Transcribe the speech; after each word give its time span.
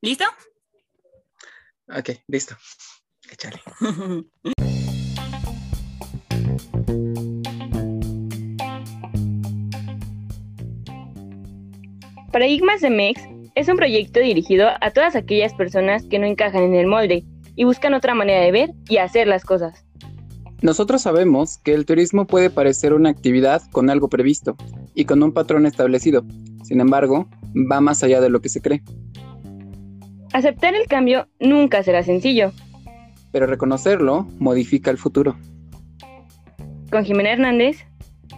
¿Listo? 0.00 0.24
Ok, 1.88 2.10
listo. 2.28 2.56
Échale. 3.30 3.60
Paradigmas 12.32 12.80
de 12.80 12.90
MEX 12.90 13.20
es 13.56 13.68
un 13.68 13.76
proyecto 13.76 14.20
dirigido 14.20 14.68
a 14.80 14.90
todas 14.92 15.16
aquellas 15.16 15.52
personas 15.54 16.04
que 16.04 16.20
no 16.20 16.26
encajan 16.26 16.62
en 16.62 16.76
el 16.76 16.86
molde 16.86 17.24
y 17.56 17.64
buscan 17.64 17.92
otra 17.94 18.14
manera 18.14 18.44
de 18.44 18.52
ver 18.52 18.70
y 18.88 18.98
hacer 18.98 19.26
las 19.26 19.44
cosas. 19.44 19.84
Nosotros 20.62 21.02
sabemos 21.02 21.58
que 21.58 21.74
el 21.74 21.86
turismo 21.86 22.26
puede 22.26 22.50
parecer 22.50 22.92
una 22.92 23.10
actividad 23.10 23.62
con 23.72 23.90
algo 23.90 24.08
previsto 24.08 24.56
y 24.94 25.06
con 25.06 25.22
un 25.22 25.32
patrón 25.32 25.66
establecido. 25.66 26.24
Sin 26.70 26.80
embargo, 26.80 27.28
va 27.52 27.80
más 27.80 28.04
allá 28.04 28.20
de 28.20 28.30
lo 28.30 28.40
que 28.40 28.48
se 28.48 28.62
cree. 28.62 28.80
Aceptar 30.32 30.72
el 30.76 30.86
cambio 30.86 31.26
nunca 31.40 31.82
será 31.82 32.04
sencillo. 32.04 32.52
Pero 33.32 33.46
reconocerlo 33.48 34.28
modifica 34.38 34.92
el 34.92 34.96
futuro. 34.96 35.36
Con 36.92 37.04
Jimena 37.04 37.32
Hernández 37.32 37.84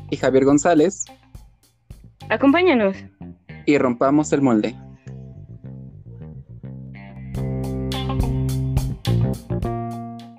y 0.08 0.16
Javier 0.16 0.46
González. 0.46 1.04
Acompáñanos. 2.30 2.96
Y 3.66 3.76
rompamos 3.76 4.32
el 4.32 4.40
molde. 4.40 4.74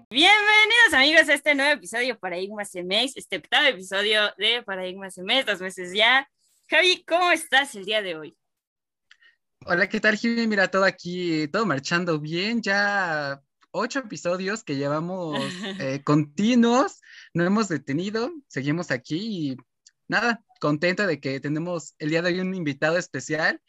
Bienvenidos 0.10 0.94
amigos 0.96 1.30
a 1.30 1.34
este 1.36 1.54
nuevo 1.54 1.74
episodio 1.74 2.16
de 2.16 2.20
Paradigmas 2.20 2.72
MX, 2.74 3.18
este 3.18 3.38
octavo 3.38 3.68
episodio 3.68 4.22
de 4.40 4.64
Paradigmas 4.64 5.16
MX, 5.20 5.46
dos 5.46 5.62
meses 5.62 5.94
ya. 5.94 6.28
Javi, 6.74 7.04
¿cómo 7.08 7.30
estás 7.30 7.76
el 7.76 7.86
día 7.86 8.02
de 8.02 8.16
hoy? 8.16 8.36
Hola, 9.68 9.88
¿qué 9.88 10.00
tal, 10.00 10.18
Jimmy? 10.18 10.48
Mira, 10.48 10.72
todo 10.72 10.86
aquí, 10.86 11.48
todo 11.50 11.68
marchando 11.68 12.20
bien, 12.20 12.64
ya 12.64 13.44
ocho 13.70 14.00
episodios 14.00 14.64
que 14.64 14.76
llevamos 14.76 15.38
eh, 15.80 16.02
continuos, 16.04 17.00
no 17.36 17.46
hemos 17.46 17.68
detenido, 17.68 18.34
seguimos 18.48 18.90
aquí 18.90 19.52
y 19.52 19.58
nada, 20.08 20.44
contenta 20.60 21.06
de 21.06 21.20
que 21.20 21.40
tenemos 21.40 21.94
el 22.00 22.10
día 22.10 22.24
de 22.24 22.30
hoy 22.34 22.40
un 22.40 22.56
invitado 22.56 22.98
especial 22.98 23.62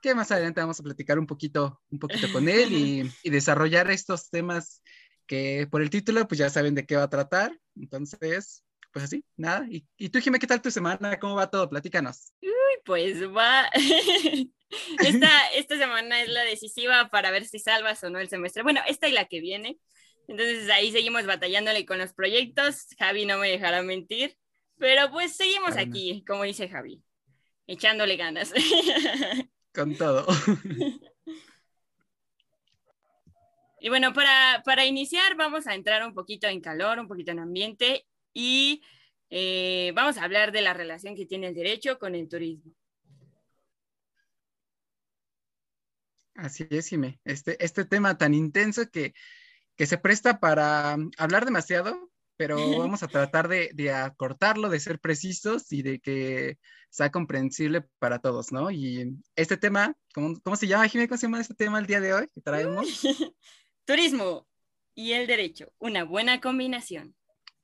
que 0.00 0.14
más 0.14 0.30
adelante 0.30 0.60
vamos 0.60 0.78
a 0.78 0.84
platicar 0.84 1.18
un 1.18 1.26
poquito, 1.26 1.82
un 1.90 1.98
poquito 1.98 2.32
con 2.32 2.48
él 2.48 2.72
y, 2.72 3.02
y 3.24 3.30
desarrollar 3.30 3.90
estos 3.90 4.30
temas 4.30 4.80
que 5.26 5.66
por 5.68 5.82
el 5.82 5.90
título 5.90 6.28
pues 6.28 6.38
ya 6.38 6.50
saben 6.50 6.76
de 6.76 6.86
qué 6.86 6.94
va 6.94 7.02
a 7.02 7.10
tratar. 7.10 7.58
Entonces, 7.74 8.62
pues 8.94 9.06
así, 9.06 9.24
nada. 9.36 9.66
¿Y, 9.68 9.84
y 9.96 10.08
tú, 10.08 10.20
Jimé, 10.20 10.38
qué 10.38 10.46
tal 10.46 10.62
tu 10.62 10.70
semana? 10.70 11.18
¿Cómo 11.18 11.34
va 11.34 11.50
todo? 11.50 11.68
Platícanos. 11.68 12.32
Uy, 12.40 12.50
pues 12.84 13.20
va. 13.24 13.68
esta, 15.04 15.48
esta 15.48 15.76
semana 15.76 16.22
es 16.22 16.28
la 16.28 16.44
decisiva 16.44 17.08
para 17.08 17.32
ver 17.32 17.44
si 17.44 17.58
salvas 17.58 18.04
o 18.04 18.10
no 18.10 18.20
el 18.20 18.28
semestre. 18.28 18.62
Bueno, 18.62 18.80
esta 18.86 19.08
y 19.08 19.12
la 19.12 19.24
que 19.24 19.40
viene. 19.40 19.80
Entonces 20.28 20.70
ahí 20.70 20.92
seguimos 20.92 21.26
batallándole 21.26 21.84
con 21.84 21.98
los 21.98 22.14
proyectos. 22.14 22.86
Javi 22.96 23.26
no 23.26 23.36
me 23.38 23.50
dejará 23.50 23.82
mentir. 23.82 24.36
Pero 24.78 25.10
pues 25.10 25.34
seguimos 25.34 25.74
Bueno. 25.74 25.90
aquí, 25.90 26.24
como 26.24 26.44
dice 26.44 26.68
Javi, 26.68 27.02
echándole 27.66 28.16
ganas. 28.16 28.52
Con 29.74 29.96
todo. 29.96 30.24
Y 33.80 33.88
bueno, 33.88 34.12
para, 34.12 34.62
para 34.64 34.84
iniciar 34.84 35.34
vamos 35.34 35.66
a 35.66 35.74
entrar 35.74 36.06
un 36.06 36.14
poquito 36.14 36.46
en 36.46 36.60
calor, 36.60 37.00
un 37.00 37.08
poquito 37.08 37.32
en 37.32 37.40
ambiente 37.40 38.06
y 38.34 38.82
eh, 39.30 39.92
vamos 39.94 40.18
a 40.18 40.24
hablar 40.24 40.52
de 40.52 40.60
la 40.60 40.74
relación 40.74 41.14
que 41.14 41.26
tiene 41.26 41.48
el 41.48 41.54
derecho 41.54 41.98
con 41.98 42.14
el 42.14 42.28
turismo. 42.28 42.72
Así 46.34 46.66
es, 46.68 46.88
Jimé. 46.88 47.20
Este, 47.24 47.62
este 47.64 47.84
tema 47.84 48.18
tan 48.18 48.34
intenso 48.34 48.90
que, 48.90 49.14
que 49.76 49.86
se 49.86 49.98
presta 49.98 50.40
para 50.40 50.96
um, 50.96 51.10
hablar 51.16 51.44
demasiado, 51.44 52.10
pero 52.36 52.56
vamos 52.78 53.02
a 53.02 53.08
tratar 53.08 53.48
de, 53.48 53.70
de 53.72 53.92
acortarlo, 53.92 54.68
de 54.68 54.80
ser 54.80 54.98
precisos 54.98 55.72
y 55.72 55.82
de 55.82 56.00
que 56.00 56.58
sea 56.90 57.10
comprensible 57.10 57.82
para 57.98 58.18
todos, 58.20 58.52
¿no? 58.52 58.70
Y 58.70 59.16
este 59.36 59.56
tema, 59.56 59.96
¿cómo, 60.12 60.38
cómo 60.42 60.56
se 60.56 60.66
llama, 60.66 60.88
Jimé? 60.88 61.08
¿Cómo 61.08 61.18
se 61.18 61.26
llama 61.26 61.40
este 61.40 61.54
tema 61.54 61.78
el 61.78 61.86
día 61.86 62.00
de 62.00 62.14
hoy 62.14 62.28
que 62.32 62.40
traemos? 62.40 62.86
Turismo 63.84 64.46
y 64.94 65.12
el 65.12 65.26
derecho, 65.26 65.72
una 65.78 66.04
buena 66.04 66.40
combinación. 66.40 67.16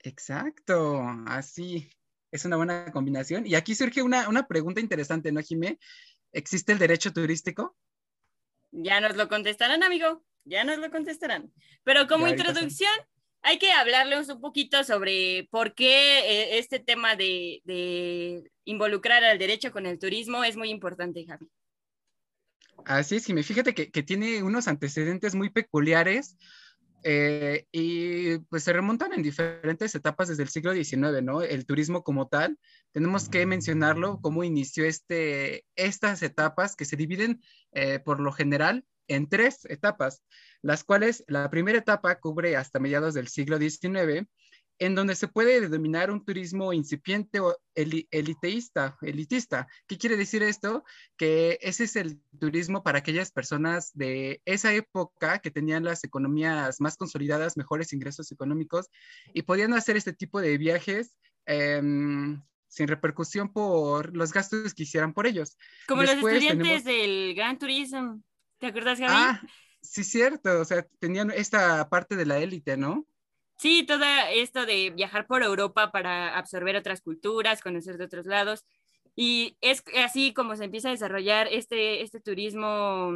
Exacto, 0.02 1.02
así. 1.26 1.90
Es 2.32 2.44
una 2.44 2.56
buena 2.56 2.90
combinación. 2.92 3.46
Y 3.46 3.54
aquí 3.54 3.74
surge 3.74 4.02
una, 4.02 4.28
una 4.28 4.46
pregunta 4.46 4.80
interesante, 4.80 5.32
¿no, 5.32 5.40
Jimé? 5.40 5.78
¿Existe 6.32 6.72
el 6.72 6.78
derecho 6.78 7.12
turístico? 7.12 7.76
Ya 8.70 9.00
nos 9.00 9.16
lo 9.16 9.28
contestarán, 9.28 9.82
amigo, 9.82 10.24
ya 10.44 10.64
nos 10.64 10.78
lo 10.78 10.90
contestarán. 10.90 11.52
Pero 11.82 12.06
como 12.06 12.26
Ya 12.26 12.32
introducción, 12.32 12.92
hay 13.42 13.58
que 13.58 13.72
hablarles 13.72 14.28
un 14.28 14.40
poquito 14.40 14.84
sobre 14.84 15.48
por 15.50 15.74
qué 15.74 16.20
eh, 16.20 16.58
este 16.58 16.78
tema 16.78 17.16
de, 17.16 17.62
de 17.64 18.50
involucrar 18.64 19.24
al 19.24 19.38
derecho 19.38 19.72
con 19.72 19.86
el 19.86 19.98
turismo 19.98 20.44
es 20.44 20.56
muy 20.56 20.70
importante, 20.70 21.26
Javi. 21.26 21.50
Así 22.84 23.16
es, 23.16 23.26
Jimé. 23.26 23.42
Fíjate 23.42 23.74
que, 23.74 23.90
que 23.90 24.02
tiene 24.02 24.42
unos 24.42 24.68
antecedentes 24.68 25.34
muy 25.34 25.50
peculiares 25.50 26.36
eh, 27.02 27.66
y 27.72 28.38
pues 28.50 28.64
se 28.64 28.72
remontan 28.72 29.12
en 29.12 29.22
diferentes 29.22 29.94
etapas 29.94 30.28
desde 30.28 30.42
el 30.42 30.48
siglo 30.48 30.72
XIX, 30.72 31.22
¿no? 31.22 31.42
El 31.42 31.66
turismo 31.66 32.02
como 32.02 32.28
tal, 32.28 32.58
tenemos 32.92 33.28
que 33.28 33.46
mencionarlo, 33.46 34.20
cómo 34.20 34.44
inició 34.44 34.84
este, 34.84 35.64
estas 35.76 36.22
etapas 36.22 36.76
que 36.76 36.84
se 36.84 36.96
dividen 36.96 37.42
eh, 37.72 37.98
por 37.98 38.20
lo 38.20 38.32
general 38.32 38.84
en 39.08 39.28
tres 39.28 39.64
etapas, 39.64 40.22
las 40.62 40.84
cuales 40.84 41.24
la 41.26 41.50
primera 41.50 41.78
etapa 41.78 42.20
cubre 42.20 42.56
hasta 42.56 42.78
mediados 42.78 43.14
del 43.14 43.28
siglo 43.28 43.58
XIX, 43.58 44.28
en 44.80 44.94
donde 44.96 45.14
se 45.14 45.28
puede 45.28 45.60
denominar 45.60 46.10
un 46.10 46.24
turismo 46.24 46.72
incipiente 46.72 47.38
o 47.38 47.56
eli- 47.76 48.08
eliteísta, 48.10 48.96
elitista. 49.02 49.68
¿Qué 49.86 49.98
quiere 49.98 50.16
decir 50.16 50.42
esto? 50.42 50.82
Que 51.16 51.58
ese 51.60 51.84
es 51.84 51.96
el 51.96 52.20
turismo 52.40 52.82
para 52.82 52.98
aquellas 52.98 53.30
personas 53.30 53.90
de 53.94 54.40
esa 54.46 54.72
época 54.72 55.38
que 55.40 55.50
tenían 55.50 55.84
las 55.84 56.02
economías 56.02 56.80
más 56.80 56.96
consolidadas, 56.96 57.56
mejores 57.58 57.92
ingresos 57.92 58.32
económicos 58.32 58.86
y 59.34 59.42
podían 59.42 59.74
hacer 59.74 59.96
este 59.96 60.12
tipo 60.14 60.40
de 60.40 60.56
viajes 60.58 61.14
em, 61.46 62.42
sin 62.68 62.88
repercusión 62.88 63.52
por 63.52 64.16
los 64.16 64.32
gastos 64.32 64.72
que 64.74 64.84
hicieran 64.84 65.12
por 65.12 65.26
ellos. 65.26 65.56
Como 65.86 66.02
Después 66.02 66.22
los 66.34 66.42
estudiantes 66.42 66.84
tenemos- 66.84 66.84
del 66.84 67.34
Gran 67.34 67.58
Turismo. 67.58 68.22
¿Te 68.58 68.66
acuerdas, 68.68 68.98
Javi? 68.98 69.12
Ah, 69.14 69.42
sí, 69.82 70.04
cierto. 70.04 70.60
O 70.60 70.64
sea, 70.64 70.86
tenían 71.00 71.30
esta 71.30 71.88
parte 71.88 72.16
de 72.16 72.26
la 72.26 72.38
élite, 72.38 72.76
¿no? 72.76 73.06
Sí, 73.60 73.84
todo 73.86 74.02
esto 74.32 74.64
de 74.64 74.88
viajar 74.88 75.26
por 75.26 75.42
Europa 75.42 75.92
para 75.92 76.38
absorber 76.38 76.76
otras 76.76 77.02
culturas, 77.02 77.60
conocer 77.60 77.98
de 77.98 78.04
otros 78.04 78.24
lados. 78.24 78.64
Y 79.14 79.58
es 79.60 79.84
así 80.02 80.32
como 80.32 80.56
se 80.56 80.64
empieza 80.64 80.88
a 80.88 80.92
desarrollar 80.92 81.46
este, 81.52 82.00
este 82.00 82.20
turismo, 82.20 83.12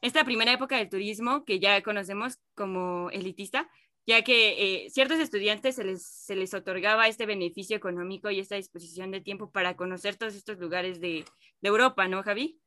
esta 0.00 0.24
primera 0.24 0.54
época 0.54 0.78
del 0.78 0.88
turismo 0.88 1.44
que 1.44 1.60
ya 1.60 1.82
conocemos 1.82 2.38
como 2.54 3.10
elitista, 3.10 3.68
ya 4.06 4.22
que 4.22 4.84
eh, 4.86 4.90
ciertos 4.90 5.18
estudiantes 5.18 5.76
se 5.76 5.84
les, 5.84 6.02
se 6.02 6.34
les 6.34 6.54
otorgaba 6.54 7.06
este 7.06 7.26
beneficio 7.26 7.76
económico 7.76 8.30
y 8.30 8.40
esta 8.40 8.56
disposición 8.56 9.10
de 9.10 9.20
tiempo 9.20 9.50
para 9.50 9.76
conocer 9.76 10.16
todos 10.16 10.34
estos 10.34 10.58
lugares 10.60 10.98
de, 10.98 11.26
de 11.60 11.68
Europa, 11.68 12.08
¿no, 12.08 12.22
Javi? 12.22 12.58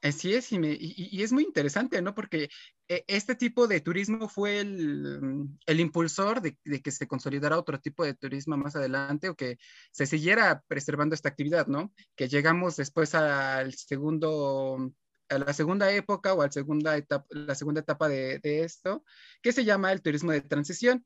Así 0.00 0.32
es, 0.32 0.52
y, 0.52 1.22
es 1.22 1.32
muy 1.32 1.42
interesante, 1.42 2.00
¿no? 2.02 2.14
Porque 2.14 2.48
eh, 2.86 3.04
este 3.08 3.34
tipo 3.34 3.66
de 3.66 3.80
turismo 3.80 4.28
fue 4.28 4.60
el, 4.60 5.20
mm, 5.20 5.58
impulsor 5.80 6.40
de, 6.40 6.56
que 6.80 6.92
se 6.92 7.08
consolidara 7.08 7.58
otro 7.58 7.80
tipo 7.80 8.04
de 8.04 8.14
turismo 8.14 8.56
más 8.56 8.76
adelante 8.76 9.28
o 9.28 9.34
que 9.34 9.58
se 9.90 10.06
siguiera 10.06 10.62
preservando 10.68 11.16
esta 11.16 11.28
actividad, 11.30 11.66
¿no? 11.66 11.92
Que 12.14 12.28
llegamos 12.28 12.76
después 12.76 13.14
al 13.16 13.74
segundo, 13.74 14.92
a 15.30 15.38
la 15.38 15.52
segunda 15.52 15.90
época 15.90 16.32
o 16.32 16.42
a 16.42 16.46
la 16.46 16.52
segunda 16.52 16.96
etapa, 16.96 17.26
la 17.30 17.56
segunda 17.56 17.80
etapa 17.80 18.08
de 18.08 18.40
esto, 18.44 19.04
que 19.42 19.52
se 19.52 19.64
llama 19.64 19.90
el 19.90 20.00
turismo 20.00 20.30
de 20.30 20.42
transición. 20.42 21.04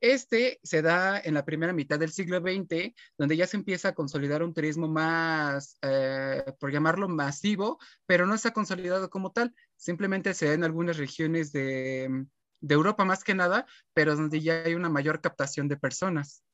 Este 0.00 0.60
se 0.62 0.82
da 0.82 1.18
en 1.18 1.34
la 1.34 1.44
primera 1.44 1.72
mitad 1.72 1.98
del 1.98 2.12
siglo 2.12 2.40
XX, 2.40 2.94
donde 3.16 3.36
ya 3.36 3.46
se 3.46 3.56
empieza 3.56 3.88
a 3.88 3.94
consolidar 3.94 4.42
un 4.42 4.52
turismo 4.52 4.88
más, 4.88 5.78
eh, 5.82 6.44
por 6.60 6.72
llamarlo 6.72 7.08
masivo, 7.08 7.78
pero 8.06 8.26
no 8.26 8.34
está 8.34 8.52
consolidado 8.52 9.08
como 9.10 9.32
tal. 9.32 9.54
Simplemente 9.76 10.34
se 10.34 10.46
da 10.46 10.52
en 10.54 10.64
algunas 10.64 10.98
regiones 10.98 11.52
de, 11.52 12.26
de 12.60 12.74
Europa 12.74 13.04
más 13.04 13.24
que 13.24 13.34
nada, 13.34 13.66
pero 13.92 14.16
donde 14.16 14.40
ya 14.40 14.62
hay 14.64 14.74
una 14.74 14.88
mayor 14.90 15.20
captación 15.20 15.68
de 15.68 15.76
personas. 15.76 16.44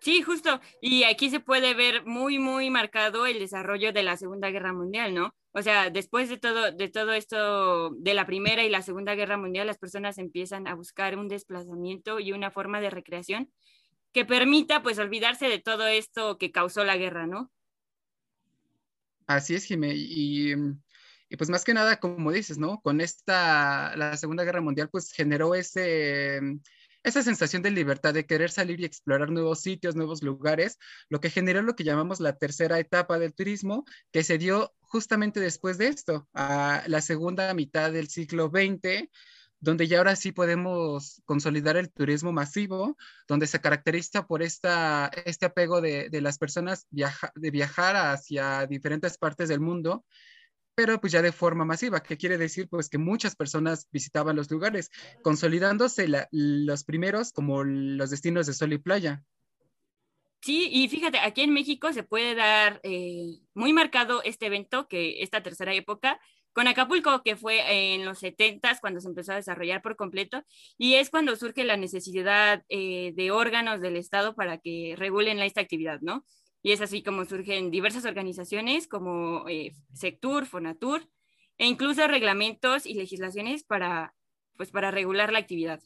Sí, 0.00 0.22
justo. 0.22 0.60
Y 0.80 1.04
aquí 1.04 1.30
se 1.30 1.40
puede 1.40 1.74
ver 1.74 2.04
muy, 2.06 2.38
muy 2.38 2.70
marcado 2.70 3.26
el 3.26 3.38
desarrollo 3.38 3.92
de 3.92 4.02
la 4.02 4.16
Segunda 4.16 4.50
Guerra 4.50 4.72
Mundial, 4.72 5.14
¿no? 5.14 5.34
O 5.52 5.62
sea, 5.62 5.90
después 5.90 6.28
de 6.28 6.38
todo, 6.38 6.70
de 6.72 6.88
todo 6.88 7.12
esto, 7.12 7.90
de 7.90 8.14
la 8.14 8.26
Primera 8.26 8.64
y 8.64 8.70
la 8.70 8.82
Segunda 8.82 9.14
Guerra 9.14 9.36
Mundial, 9.36 9.66
las 9.66 9.78
personas 9.78 10.18
empiezan 10.18 10.68
a 10.68 10.74
buscar 10.74 11.18
un 11.18 11.28
desplazamiento 11.28 12.20
y 12.20 12.32
una 12.32 12.50
forma 12.50 12.80
de 12.80 12.90
recreación 12.90 13.50
que 14.12 14.24
permita, 14.24 14.82
pues, 14.82 14.98
olvidarse 14.98 15.48
de 15.48 15.58
todo 15.58 15.86
esto 15.86 16.38
que 16.38 16.52
causó 16.52 16.84
la 16.84 16.96
guerra, 16.96 17.26
¿no? 17.26 17.50
Así 19.26 19.54
es, 19.54 19.64
Jimé. 19.64 19.94
Y, 19.94 20.54
Y 21.30 21.36
pues 21.36 21.50
más 21.50 21.64
que 21.64 21.74
nada, 21.74 22.00
como 22.00 22.32
dices, 22.32 22.56
¿no? 22.56 22.80
Con 22.80 23.00
esta, 23.00 23.94
la 23.96 24.16
Segunda 24.16 24.44
Guerra 24.44 24.62
Mundial, 24.62 24.88
pues 24.90 25.12
generó 25.12 25.54
ese, 25.54 26.40
esa 27.02 27.22
sensación 27.22 27.62
de 27.62 27.70
libertad, 27.70 28.14
de 28.14 28.26
querer 28.26 28.50
salir 28.50 28.80
y 28.80 28.84
explorar 28.84 29.30
nuevos 29.30 29.60
sitios, 29.60 29.96
nuevos 29.96 30.22
lugares, 30.22 30.78
lo 31.08 31.20
que 31.20 31.30
generó 31.30 31.62
lo 31.62 31.74
que 31.74 31.84
llamamos 31.84 32.20
la 32.20 32.36
tercera 32.36 32.78
etapa 32.78 33.18
del 33.18 33.34
turismo, 33.34 33.84
que 34.12 34.24
se 34.24 34.38
dio 34.38 34.74
justamente 34.80 35.40
después 35.40 35.78
de 35.78 35.88
esto, 35.88 36.28
a 36.34 36.82
la 36.86 37.00
segunda 37.00 37.52
mitad 37.54 37.92
del 37.92 38.08
siglo 38.08 38.50
XX, 38.50 39.08
donde 39.60 39.88
ya 39.88 39.98
ahora 39.98 40.16
sí 40.16 40.32
podemos 40.32 41.20
consolidar 41.24 41.76
el 41.76 41.90
turismo 41.90 42.32
masivo, 42.32 42.96
donde 43.26 43.46
se 43.46 43.60
caracteriza 43.60 44.26
por 44.26 44.42
esta, 44.42 45.10
este 45.24 45.46
apego 45.46 45.80
de, 45.80 46.08
las 46.20 46.38
personas 46.38 46.86
de 46.90 47.50
viajar 47.50 47.96
hacia 47.96 48.66
diferentes 48.66 49.18
partes 49.18 49.48
del 49.48 49.60
mundo 49.60 50.04
pero 50.78 51.00
pues 51.00 51.12
ya 51.12 51.22
de 51.22 51.32
forma 51.32 51.64
masiva, 51.64 52.04
¿qué 52.04 52.16
quiere 52.16 52.38
decir? 52.38 52.68
Pues 52.68 52.88
que 52.88 52.98
muchas 52.98 53.34
personas 53.34 53.88
visitaban 53.90 54.36
los 54.36 54.48
lugares, 54.48 54.92
consolidándose 55.22 56.06
los 56.30 56.84
primeros 56.84 57.32
como 57.32 57.64
los 57.64 58.10
destinos 58.10 58.46
de 58.46 58.52
sol 58.52 58.72
y 58.72 58.78
playa. 58.78 59.24
Sí, 60.40 60.68
y 60.70 60.88
fíjate, 60.88 61.18
aquí 61.18 61.40
en 61.40 61.52
México 61.52 61.92
se 61.92 62.04
puede 62.04 62.36
dar 62.36 62.78
eh, 62.84 63.40
muy 63.54 63.72
marcado 63.72 64.22
este 64.22 64.46
evento, 64.46 64.86
que 64.86 65.20
esta 65.20 65.42
tercera 65.42 65.74
época, 65.74 66.20
con 66.52 66.68
Acapulco, 66.68 67.24
que 67.24 67.34
fue 67.34 67.94
en 67.94 68.04
los 68.04 68.20
70 68.20 68.78
cuando 68.80 69.00
se 69.00 69.08
empezó 69.08 69.32
a 69.32 69.36
desarrollar 69.36 69.82
por 69.82 69.96
completo, 69.96 70.44
y 70.76 70.94
es 70.94 71.10
cuando 71.10 71.34
surge 71.34 71.64
la 71.64 71.76
necesidad 71.76 72.62
eh, 72.68 73.12
de 73.16 73.32
órganos 73.32 73.80
del 73.80 73.96
Estado 73.96 74.36
para 74.36 74.58
que 74.58 74.94
regulen 74.96 75.40
esta 75.40 75.60
actividad, 75.60 75.98
¿no? 76.02 76.24
Y 76.62 76.72
es 76.72 76.80
así 76.80 77.02
como 77.02 77.24
surgen 77.24 77.70
diversas 77.70 78.04
organizaciones 78.04 78.88
como 78.88 79.48
eh, 79.48 79.74
Sectur, 79.94 80.46
Fonatur, 80.46 81.08
e 81.56 81.66
incluso 81.66 82.06
reglamentos 82.06 82.86
y 82.86 82.94
legislaciones 82.94 83.64
para, 83.64 84.14
pues, 84.56 84.70
para 84.70 84.90
regular 84.90 85.32
la 85.32 85.40
actividad. 85.40 85.80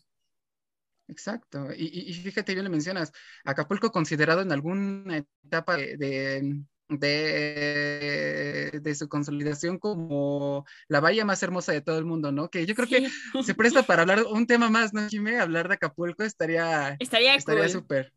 Exacto. 1.08 1.68
Y, 1.76 2.12
fíjate, 2.14 2.54
bien 2.54 2.64
lo 2.64 2.70
mencionas, 2.70 3.12
Acapulco 3.44 3.90
considerado 3.90 4.40
en 4.40 4.52
alguna 4.52 5.24
etapa 5.44 5.76
de, 5.76 6.62
de, 6.88 8.80
de, 8.82 8.94
su 8.94 9.08
consolidación 9.08 9.78
como 9.78 10.64
la 10.88 11.00
bahía 11.00 11.24
más 11.24 11.42
hermosa 11.42 11.72
de 11.72 11.82
todo 11.82 11.98
el 11.98 12.04
mundo, 12.04 12.32
¿no? 12.32 12.48
Que 12.48 12.64
yo 12.66 12.74
creo 12.74 12.88
que 12.88 13.08
se 13.44 13.54
presta 13.54 13.82
para 13.82 14.02
hablar 14.02 14.24
un 14.24 14.46
tema 14.46 14.70
más, 14.70 14.94
¿no, 14.94 15.06
Jimé? 15.08 15.38
Hablar 15.38 15.68
de 15.68 15.74
Acapulco 15.74 16.22
estaría 16.22 16.96
estaría 16.98 17.34
estaría 17.34 17.68
súper. 17.68 18.12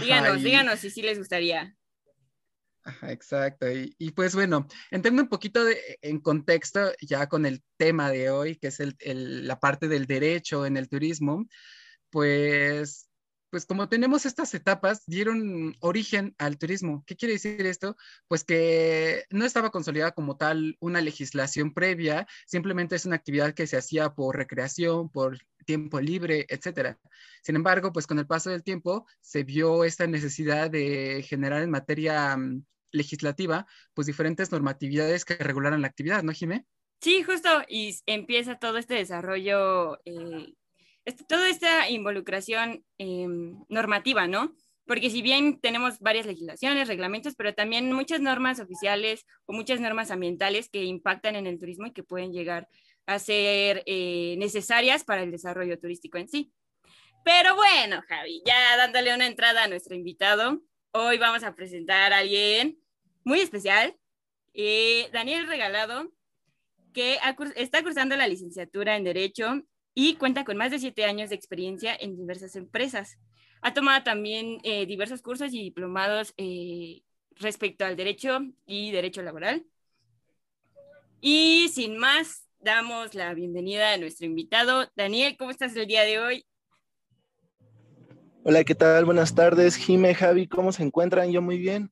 Díganos, 0.00 0.42
díganos 0.42 0.78
si 0.80 0.90
sí 0.90 1.02
les 1.02 1.18
gustaría 1.18 1.76
exacto. 3.02 3.66
Y, 3.70 4.10
pues 4.12 4.34
bueno, 4.34 4.66
entrando 4.90 5.22
un 5.22 5.28
poquito 5.28 5.60
en 6.02 6.20
contexto 6.20 6.92
ya 7.00 7.28
con 7.28 7.46
el 7.46 7.62
tema 7.76 8.10
de 8.10 8.30
hoy, 8.30 8.56
que 8.56 8.68
es 8.68 8.78
la 9.04 9.58
parte 9.60 9.88
del 9.88 10.06
derecho 10.06 10.66
en 10.66 10.76
el 10.76 10.88
turismo, 10.88 11.46
pues, 12.10 13.08
pues 13.50 13.66
como 13.66 13.88
tenemos 13.88 14.26
estas 14.26 14.54
etapas, 14.54 15.02
dieron 15.06 15.74
origen 15.80 16.34
al 16.38 16.58
turismo. 16.58 17.04
¿Qué 17.06 17.16
quiere 17.16 17.34
decir 17.34 17.64
esto? 17.66 17.96
Pues 18.28 18.44
que 18.44 19.24
no 19.30 19.44
estaba 19.44 19.70
consolidada 19.70 20.12
como 20.12 20.36
tal 20.36 20.76
una 20.80 21.00
legislación 21.00 21.72
previa, 21.74 22.26
simplemente 22.46 22.96
es 22.96 23.06
una 23.06 23.16
actividad 23.16 23.54
que 23.54 23.66
se 23.66 23.76
hacía 23.76 24.14
por 24.14 24.36
recreación, 24.36 25.10
por 25.10 25.38
tiempo 25.66 26.00
libre, 26.00 26.46
etcétera. 26.48 26.98
Sin 27.42 27.56
embargo, 27.56 27.92
pues 27.92 28.06
con 28.06 28.18
el 28.18 28.26
paso 28.26 28.50
del 28.50 28.62
tiempo 28.62 29.06
se 29.20 29.44
vio 29.44 29.84
esta 29.84 30.06
necesidad 30.06 30.70
de 30.70 31.22
generar 31.28 31.62
en 31.62 31.70
materia 31.70 32.36
mm, 32.36 32.64
legislativa, 32.96 33.66
pues 33.94 34.06
diferentes 34.06 34.50
normatividades 34.50 35.24
que 35.24 35.34
regularan 35.34 35.82
la 35.82 35.88
actividad, 35.88 36.22
¿no, 36.22 36.32
Jimé? 36.32 36.66
Sí, 37.00 37.22
justo, 37.22 37.48
y 37.68 37.96
empieza 38.06 38.58
todo 38.58 38.78
este 38.78 38.94
desarrollo, 38.94 40.00
eh, 40.04 40.54
este, 41.04 41.24
toda 41.24 41.48
esta 41.48 41.88
involucración 41.90 42.84
em, 42.98 43.58
normativa, 43.68 44.26
¿no? 44.26 44.54
Porque 44.86 45.10
si 45.10 45.20
bien 45.20 45.60
tenemos 45.60 45.98
varias 45.98 46.26
legislaciones, 46.26 46.88
reglamentos, 46.88 47.34
pero 47.36 47.54
también 47.54 47.92
muchas 47.92 48.20
normas 48.20 48.60
oficiales 48.60 49.26
o 49.44 49.52
muchas 49.52 49.80
normas 49.80 50.10
ambientales 50.10 50.68
que 50.68 50.84
impactan 50.84 51.36
en 51.36 51.46
el 51.46 51.58
turismo 51.58 51.86
y 51.86 51.92
que 51.92 52.04
pueden 52.04 52.32
llegar 52.32 52.68
a 53.04 53.18
ser 53.18 53.82
eh, 53.86 54.36
necesarias 54.38 55.04
para 55.04 55.22
el 55.22 55.30
desarrollo 55.30 55.78
turístico 55.78 56.18
en 56.18 56.28
sí. 56.28 56.52
Pero 57.24 57.56
bueno, 57.56 58.02
Javi, 58.08 58.42
ya 58.46 58.76
dándole 58.76 59.14
una 59.14 59.26
entrada 59.26 59.64
a 59.64 59.68
nuestro 59.68 59.96
invitado, 59.96 60.62
hoy 60.92 61.18
vamos 61.18 61.42
a 61.42 61.54
presentar 61.54 62.12
a 62.12 62.18
alguien 62.18 62.78
muy 63.26 63.40
especial, 63.40 63.96
eh, 64.54 65.10
Daniel 65.12 65.48
Regalado, 65.48 66.12
que 66.94 67.18
está 67.56 67.82
cursando 67.82 68.16
la 68.16 68.28
licenciatura 68.28 68.96
en 68.96 69.02
Derecho 69.02 69.62
y 69.94 70.14
cuenta 70.14 70.44
con 70.44 70.56
más 70.56 70.70
de 70.70 70.78
siete 70.78 71.04
años 71.04 71.28
de 71.28 71.34
experiencia 71.34 71.94
en 71.98 72.16
diversas 72.16 72.54
empresas. 72.54 73.18
Ha 73.62 73.74
tomado 73.74 74.04
también 74.04 74.60
eh, 74.62 74.86
diversos 74.86 75.22
cursos 75.22 75.52
y 75.52 75.60
diplomados 75.60 76.34
eh, 76.36 77.02
respecto 77.32 77.84
al 77.84 77.96
derecho 77.96 78.38
y 78.64 78.92
derecho 78.92 79.22
laboral. 79.22 79.66
Y 81.20 81.68
sin 81.70 81.98
más, 81.98 82.46
damos 82.60 83.14
la 83.14 83.34
bienvenida 83.34 83.92
a 83.92 83.98
nuestro 83.98 84.24
invitado. 84.26 84.88
Daniel, 84.94 85.36
¿cómo 85.36 85.50
estás 85.50 85.74
el 85.74 85.88
día 85.88 86.02
de 86.02 86.20
hoy? 86.20 86.46
Hola, 88.44 88.62
¿qué 88.62 88.76
tal? 88.76 89.04
Buenas 89.04 89.34
tardes, 89.34 89.74
Jime, 89.74 90.14
Javi, 90.14 90.46
¿cómo 90.46 90.70
se 90.70 90.84
encuentran? 90.84 91.32
Yo 91.32 91.42
muy 91.42 91.58
bien. 91.58 91.90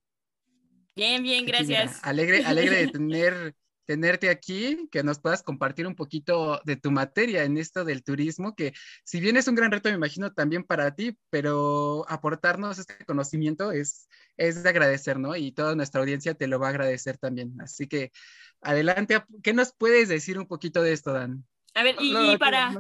Bien, 0.96 1.23
bien, 1.23 1.44
gracias. 1.44 1.99
alegre, 2.02 2.44
alegre 2.44 2.76
de 2.76 2.88
tener, 2.93 3.55
tenerte 3.85 4.31
aquí, 4.31 4.88
que 4.93 5.02
nos 5.02 5.19
puedas 5.19 5.43
compartir 5.43 5.87
un 5.87 5.96
poquito 5.96 6.61
de 6.64 6.76
tu 6.76 6.91
materia 6.91 7.43
en 7.44 7.58
esto 7.58 7.85
del 7.85 8.05
turismo, 8.05 8.55
que 8.55 8.73
si 9.05 9.20
bien 9.20 9.37
es 9.37 9.49
un 9.49 9.56
gran 9.56 9.73
reto, 9.73 9.88
me 9.88 9.96
imagino 9.96 10.32
también 10.32 10.62
para 10.62 10.94
ti, 10.94 11.19
pero 11.31 12.05
aportarnos 12.08 12.79
este 12.79 13.05
conocimiento 13.05 13.73
es, 13.73 14.08
es 14.37 14.62
de 14.62 14.69
agradecer, 14.69 15.19
¿no? 15.19 15.35
Y 15.35 15.52
toda 15.52 15.75
nuestra 15.75 16.00
audiencia 16.00 16.35
te 16.35 16.46
lo 16.46 16.61
va 16.61 16.69
a 16.69 16.70
agradecer 16.70 17.19
también. 17.19 17.61
Así 17.61 17.88
que 17.88 18.12
adelante, 18.61 19.23
¿qué 19.43 19.52
nos 19.52 19.75
puedes 19.75 20.08
decir 20.08 20.38
un 20.38 20.46
poquito 20.46 20.81
de 20.81 20.93
esto, 20.93 21.12
Dan? 21.12 21.44
A 21.75 21.82
ver, 21.82 21.96
y, 21.99 22.37
para, 22.38 22.73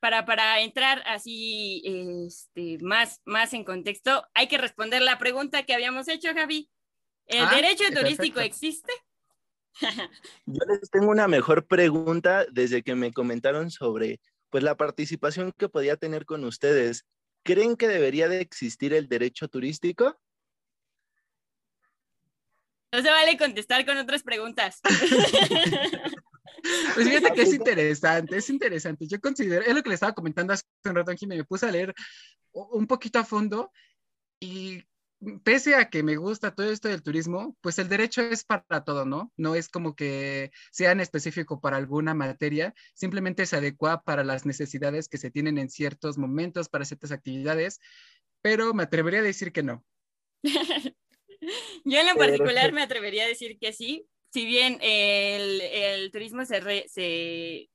para, 0.00 0.24
para 0.24 0.60
entrar 0.62 1.02
así 1.06 1.82
este, 1.84 2.78
más, 2.80 3.20
más 3.26 3.52
en 3.52 3.64
contexto, 3.64 4.26
hay 4.32 4.48
que 4.48 4.56
responder 4.56 5.02
la 5.02 5.18
pregunta 5.18 5.64
que 5.64 5.74
habíamos 5.74 6.08
hecho, 6.08 6.32
Javi. 6.34 6.70
¿El 7.30 7.44
ah, 7.44 7.54
derecho 7.54 7.84
turístico 7.94 8.40
existe? 8.40 8.92
Yo 10.46 10.64
les 10.66 10.90
tengo 10.90 11.10
una 11.10 11.28
mejor 11.28 11.66
pregunta 11.66 12.44
desde 12.50 12.82
que 12.82 12.96
me 12.96 13.12
comentaron 13.12 13.70
sobre 13.70 14.20
pues 14.50 14.64
la 14.64 14.76
participación 14.76 15.52
que 15.56 15.68
podía 15.68 15.96
tener 15.96 16.26
con 16.26 16.44
ustedes. 16.44 17.06
¿Creen 17.44 17.76
que 17.76 17.86
debería 17.86 18.28
de 18.28 18.40
existir 18.40 18.92
el 18.92 19.08
derecho 19.08 19.46
turístico? 19.46 20.18
No 22.92 23.00
se 23.00 23.10
vale 23.10 23.38
contestar 23.38 23.86
con 23.86 23.96
otras 23.96 24.22
preguntas. 24.22 24.80
Pues 26.94 27.08
fíjate 27.08 27.32
que 27.32 27.42
es 27.42 27.54
interesante, 27.54 28.36
es 28.36 28.50
interesante. 28.50 29.06
Yo 29.06 29.18
considero, 29.18 29.64
es 29.64 29.74
lo 29.74 29.82
que 29.82 29.88
le 29.88 29.94
estaba 29.94 30.12
comentando 30.12 30.52
hace 30.52 30.62
un 30.84 30.94
rato 30.94 31.10
aquí, 31.10 31.26
me 31.26 31.42
puse 31.44 31.66
a 31.66 31.70
leer 31.70 31.94
un 32.52 32.86
poquito 32.86 33.18
a 33.18 33.24
fondo 33.24 33.72
y 34.40 34.84
pese 35.44 35.74
a 35.74 35.90
que 35.90 36.02
me 36.02 36.16
gusta 36.16 36.54
todo 36.54 36.70
esto 36.70 36.88
del 36.88 37.02
turismo, 37.02 37.56
pues 37.60 37.78
el 37.78 37.88
derecho 37.88 38.22
es 38.22 38.44
para 38.44 38.84
todo, 38.84 39.04
¿no? 39.04 39.32
No 39.36 39.54
es 39.54 39.68
como 39.68 39.94
que 39.94 40.50
sea 40.70 40.92
en 40.92 41.00
específico 41.00 41.60
para 41.60 41.76
alguna 41.76 42.14
materia, 42.14 42.74
simplemente 42.94 43.46
se 43.46 43.56
adecua 43.56 44.02
para 44.02 44.24
las 44.24 44.46
necesidades 44.46 45.08
que 45.08 45.18
se 45.18 45.30
tienen 45.30 45.58
en 45.58 45.70
ciertos 45.70 46.18
momentos, 46.18 46.68
para 46.68 46.84
ciertas 46.84 47.12
actividades, 47.12 47.80
pero 48.42 48.72
me 48.74 48.84
atrevería 48.84 49.20
a 49.20 49.24
decir 49.24 49.52
que 49.52 49.62
no. 49.62 49.84
Yo 51.84 51.98
en 51.98 52.06
lo 52.06 52.16
particular 52.16 52.72
me 52.72 52.82
atrevería 52.82 53.24
a 53.24 53.28
decir 53.28 53.58
que 53.58 53.72
sí, 53.72 54.06
si 54.32 54.44
bien 54.46 54.78
el, 54.80 56.10
turismo 56.12 56.44
se, 56.44 56.88
se 56.88 57.69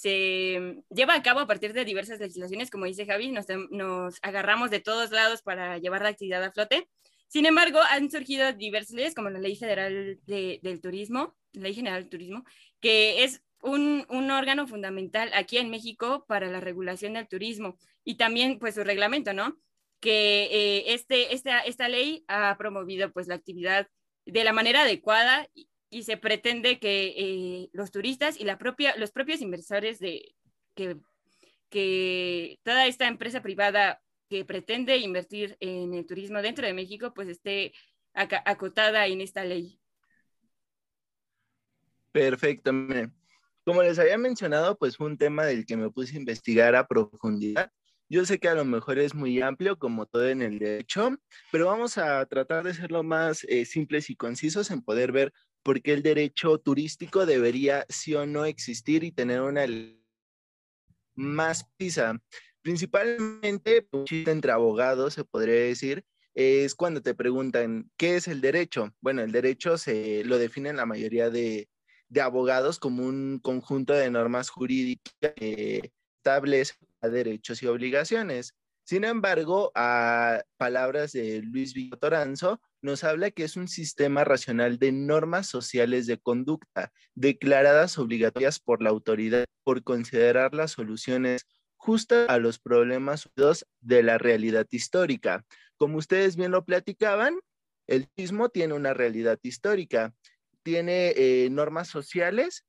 se 0.00 0.82
lleva 0.88 1.14
a 1.14 1.22
cabo 1.22 1.40
a 1.40 1.46
partir 1.46 1.74
de 1.74 1.84
diversas 1.84 2.18
legislaciones, 2.20 2.70
como 2.70 2.86
dice 2.86 3.04
Javi, 3.04 3.30
nos, 3.32 3.44
nos, 3.70 4.18
agarramos 4.22 4.70
de 4.70 4.80
todos 4.80 5.10
lados 5.10 5.42
para 5.42 5.76
llevar 5.76 6.00
la 6.00 6.08
actividad 6.08 6.42
a 6.42 6.52
flote. 6.52 6.88
Sin 7.28 7.44
embargo, 7.44 7.80
han 7.90 8.10
surgido 8.10 8.50
diversas 8.54 8.94
leyes, 8.96 9.14
como 9.14 9.28
la 9.28 9.38
Ley 9.38 9.56
Federal 9.56 10.18
del 10.24 10.80
Turismo, 10.80 11.36
Ley 11.52 11.74
General 11.74 12.00
del 12.00 12.08
Turismo, 12.08 12.44
que 12.80 13.24
es 13.24 13.42
un, 13.60 14.06
un, 14.08 14.30
órgano 14.30 14.66
fundamental 14.66 15.30
aquí 15.34 15.58
en 15.58 15.68
México 15.68 16.24
para 16.26 16.46
la 16.46 16.60
regulación 16.60 17.12
del 17.12 17.28
turismo 17.28 17.76
y 18.02 18.14
también 18.14 18.58
pues 18.58 18.76
su 18.76 18.84
reglamento, 18.84 19.34
¿no? 19.34 19.58
Que 20.00 20.44
eh, 20.44 20.94
este, 20.94 21.34
esta, 21.34 21.60
esta 21.60 21.88
ley 21.88 22.24
ha 22.26 22.56
promovido 22.56 23.12
pues 23.12 23.28
la 23.28 23.34
actividad 23.34 23.86
de 24.24 24.44
la 24.44 24.54
manera 24.54 24.82
adecuada 24.82 25.46
y 25.90 26.04
se 26.04 26.16
pretende 26.16 26.78
que 26.78 27.14
eh, 27.16 27.70
los 27.72 27.90
turistas 27.90 28.38
y 28.40 28.44
la 28.44 28.58
propia, 28.58 28.96
los 28.96 29.10
propios 29.10 29.40
inversores 29.40 29.98
de 29.98 30.34
que, 30.74 30.96
que 31.68 32.60
toda 32.62 32.86
esta 32.86 33.08
empresa 33.08 33.42
privada 33.42 34.00
que 34.28 34.44
pretende 34.44 34.96
invertir 34.98 35.56
en 35.58 35.92
el 35.92 36.06
turismo 36.06 36.40
dentro 36.40 36.64
de 36.64 36.72
México, 36.72 37.12
pues 37.12 37.28
esté 37.28 37.72
acotada 38.14 39.06
en 39.08 39.20
esta 39.20 39.44
ley. 39.44 39.80
Perfecto. 42.12 42.72
Como 43.64 43.82
les 43.82 43.98
había 43.98 44.18
mencionado, 44.18 44.78
pues 44.78 44.96
fue 44.96 45.08
un 45.08 45.18
tema 45.18 45.44
del 45.44 45.66
que 45.66 45.76
me 45.76 45.90
puse 45.90 46.14
a 46.14 46.20
investigar 46.20 46.76
a 46.76 46.86
profundidad. 46.86 47.70
Yo 48.08 48.24
sé 48.24 48.38
que 48.38 48.48
a 48.48 48.54
lo 48.54 48.64
mejor 48.64 48.98
es 48.98 49.14
muy 49.14 49.40
amplio, 49.40 49.78
como 49.78 50.06
todo 50.06 50.28
en 50.28 50.42
el 50.42 50.58
derecho, 50.58 51.16
pero 51.52 51.66
vamos 51.66 51.98
a 51.98 52.24
tratar 52.26 52.64
de 52.64 52.74
ser 52.74 52.90
lo 52.90 53.04
más 53.04 53.44
eh, 53.44 53.64
simples 53.64 54.10
y 54.10 54.16
concisos 54.16 54.70
en 54.72 54.82
poder 54.82 55.12
ver 55.12 55.32
por 55.62 55.82
qué 55.82 55.92
el 55.92 56.02
derecho 56.02 56.58
turístico 56.58 57.26
debería 57.26 57.86
sí 57.88 58.14
o 58.14 58.26
no 58.26 58.44
existir 58.44 59.04
y 59.04 59.12
tener 59.12 59.40
una 59.42 59.66
más 61.14 61.68
pisa. 61.76 62.20
Principalmente, 62.62 63.86
entre 64.10 64.52
abogados, 64.52 65.14
se 65.14 65.24
podría 65.24 65.54
decir, 65.54 66.04
es 66.34 66.74
cuando 66.74 67.02
te 67.02 67.14
preguntan, 67.14 67.90
¿qué 67.96 68.16
es 68.16 68.28
el 68.28 68.40
derecho? 68.40 68.94
Bueno, 69.00 69.22
el 69.22 69.32
derecho 69.32 69.78
se 69.78 70.24
lo 70.24 70.38
define 70.38 70.72
la 70.72 70.86
mayoría 70.86 71.30
de, 71.30 71.68
abogados 72.20 72.78
como 72.78 73.04
un 73.04 73.38
conjunto 73.40 73.92
de 73.92 74.10
normas 74.10 74.50
jurídicas 74.50 75.14
que 75.36 75.92
establece 76.18 76.74
derechos 77.02 77.62
y 77.62 77.66
obligaciones. 77.66 78.54
Sin 78.84 79.04
embargo, 79.04 79.70
a 79.74 80.42
palabras 80.56 81.12
de 81.12 81.42
Luis 81.42 81.74
Toranzo, 82.00 82.60
nos 82.82 83.04
habla 83.04 83.30
que 83.30 83.44
es 83.44 83.56
un 83.56 83.68
sistema 83.68 84.24
racional 84.24 84.78
de 84.78 84.92
normas 84.92 85.46
sociales 85.46 86.06
de 86.06 86.18
conducta 86.18 86.92
declaradas 87.14 87.98
obligatorias 87.98 88.58
por 88.58 88.82
la 88.82 88.90
autoridad 88.90 89.44
por 89.64 89.82
considerar 89.82 90.54
las 90.54 90.72
soluciones 90.72 91.46
justas 91.76 92.28
a 92.28 92.38
los 92.38 92.58
problemas 92.58 93.28
de 93.80 94.02
la 94.02 94.18
realidad 94.18 94.66
histórica. 94.70 95.44
Como 95.76 95.98
ustedes 95.98 96.36
bien 96.36 96.50
lo 96.50 96.64
platicaban, 96.64 97.38
el 97.86 98.08
turismo 98.08 98.50
tiene 98.50 98.74
una 98.74 98.94
realidad 98.94 99.38
histórica, 99.42 100.14
tiene 100.62 101.12
eh, 101.16 101.48
normas 101.50 101.88
sociales. 101.88 102.64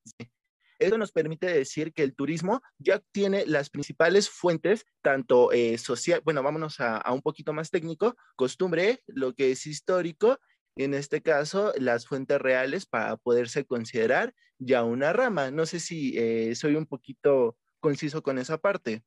Eso 0.82 0.98
nos 0.98 1.12
permite 1.12 1.46
decir 1.46 1.94
que 1.94 2.02
el 2.02 2.16
turismo 2.16 2.64
ya 2.80 3.00
tiene 3.12 3.46
las 3.46 3.70
principales 3.70 4.32
fuentes, 4.32 4.84
tanto 5.04 5.52
eh, 5.52 5.78
social, 5.78 6.22
bueno, 6.26 6.42
vámonos 6.42 6.80
a, 6.80 7.04
un 7.14 7.22
poquito 7.22 7.54
más 7.54 7.70
técnico, 7.70 8.18
costumbre, 8.36 9.04
lo 9.06 9.36
que 9.36 9.52
es 9.52 9.68
histórico, 9.68 10.40
en 10.76 10.96
este 10.96 11.22
caso, 11.22 11.72
las 11.78 12.08
fuentes 12.08 12.42
reales 12.42 12.88
para 12.88 13.16
poderse 13.18 13.64
considerar 13.64 14.34
ya 14.58 14.84
una 14.84 15.14
rama. 15.14 15.52
No 15.52 15.68
sé 15.68 15.80
si 15.80 16.18
eh, 16.18 16.56
soy 16.56 16.76
un 16.76 16.88
poquito 16.88 17.58
conciso 17.80 18.24
con 18.24 18.40
esa 18.40 18.58
parte. 18.58 19.04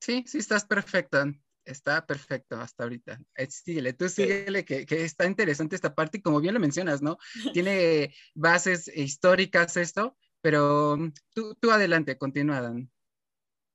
Sí, 0.00 0.24
sí, 0.26 0.38
estás 0.38 0.64
perfecta. 0.64 1.30
Está 1.66 2.06
perfecto 2.06 2.58
hasta 2.58 2.84
ahorita. 2.84 3.20
Eh, 3.36 3.46
síguele, 3.50 3.92
tú 3.92 4.08
síguele, 4.08 4.64
que, 4.64 4.86
que, 4.86 5.04
está 5.04 5.26
interesante 5.26 5.76
esta 5.76 5.94
parte 5.94 6.18
y 6.18 6.22
como 6.22 6.40
bien 6.40 6.54
lo 6.54 6.60
mencionas, 6.60 7.02
¿no? 7.02 7.18
Tiene 7.52 8.14
bases 8.34 8.88
históricas 8.88 9.76
esto, 9.76 10.16
pero 10.42 10.96
mm, 10.98 11.12
tú, 11.32 11.54
tú 11.58 11.70
adelante, 11.70 12.18
continúa, 12.18 12.60
Dan. 12.60 12.90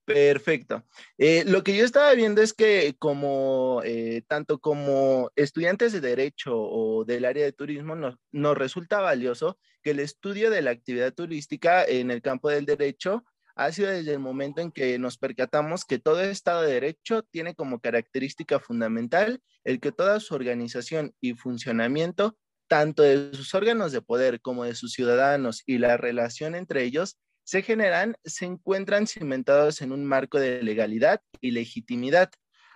Perfecto. 0.06 0.86
Eh, 1.18 1.44
lo 1.46 1.64
que 1.64 1.76
yo 1.76 1.84
estaba 1.84 2.14
viendo 2.14 2.42
es 2.42 2.54
que 2.54 2.96
como 2.98 3.82
eh, 3.84 4.24
tanto 4.26 4.60
como 4.60 5.32
estudiantes 5.36 5.92
de 5.92 6.00
derecho 6.00 6.54
o 6.56 7.04
del 7.04 7.26
área 7.26 7.44
de 7.44 7.52
turismo 7.52 7.94
nos, 7.94 8.16
nos 8.32 8.58
resulta 8.58 9.02
valioso 9.02 9.60
que 9.84 9.92
el 9.92 10.00
estudio 10.00 10.50
de 10.50 10.62
la 10.62 10.72
actividad 10.72 11.14
turística 11.14 11.84
en 11.84 12.10
el 12.10 12.22
campo 12.22 12.50
del 12.50 12.66
derecho 12.66 13.26
ha 13.58 13.72
sido 13.74 13.90
desde 13.90 14.14
el 14.14 14.20
momento 14.20 14.62
en 14.62 14.72
que 14.72 14.98
nos 14.98 15.18
percatamos 15.18 15.84
que 15.84 16.00
todo 16.00 16.22
Estado 16.22 16.62
de 16.62 16.74
Derecho 16.74 17.24
tiene 17.24 17.56
como 17.56 17.82
característica 17.82 18.60
fundamental 18.60 19.42
el 19.66 19.82
que 19.82 19.92
toda 19.92 20.20
su 20.20 20.36
organización 20.36 21.14
y 21.20 21.34
funcionamiento 21.34 22.38
tanto 22.68 23.04
de 23.04 23.34
sus 23.34 23.54
órganos 23.54 23.92
de 23.92 24.02
poder 24.02 24.42
como 24.42 24.64
de 24.64 24.76
sus 24.76 24.94
ciudadanos 24.94 25.64
y 25.66 25.78
la 25.78 25.98
relación 25.98 26.56
entre 26.56 26.84
ellos 26.84 27.18
se 27.44 27.62
generan, 27.62 28.18
se 28.26 28.46
encuentran 28.46 29.08
cimentados 29.08 29.82
en 29.82 29.94
un 29.94 30.06
marco 30.06 30.38
de 30.38 30.62
legalidad 30.62 31.22
y 31.40 31.52
legitimidad. 31.52 32.30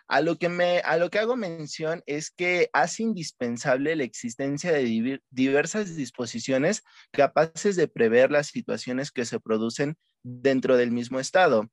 A 0.07 0.21
lo 0.21 0.37
que, 0.37 0.49
me, 0.49 0.79
a 0.79 0.97
lo 0.97 1.09
que 1.09 1.19
hago 1.19 1.35
mención 1.35 2.03
es 2.05 2.31
que 2.31 2.69
hace 2.73 3.03
indispensable 3.03 3.95
la 3.95 4.03
existencia 4.03 4.71
de 4.71 5.21
diversas 5.29 5.95
disposiciones 5.95 6.83
capaces 7.11 7.75
de 7.75 7.87
prever 7.87 8.31
las 8.31 8.47
situaciones 8.47 9.11
que 9.11 9.25
se 9.25 9.39
producen 9.39 9.97
dentro 10.23 10.77
del 10.77 10.91
mismo 10.91 11.19
Estado. 11.19 11.69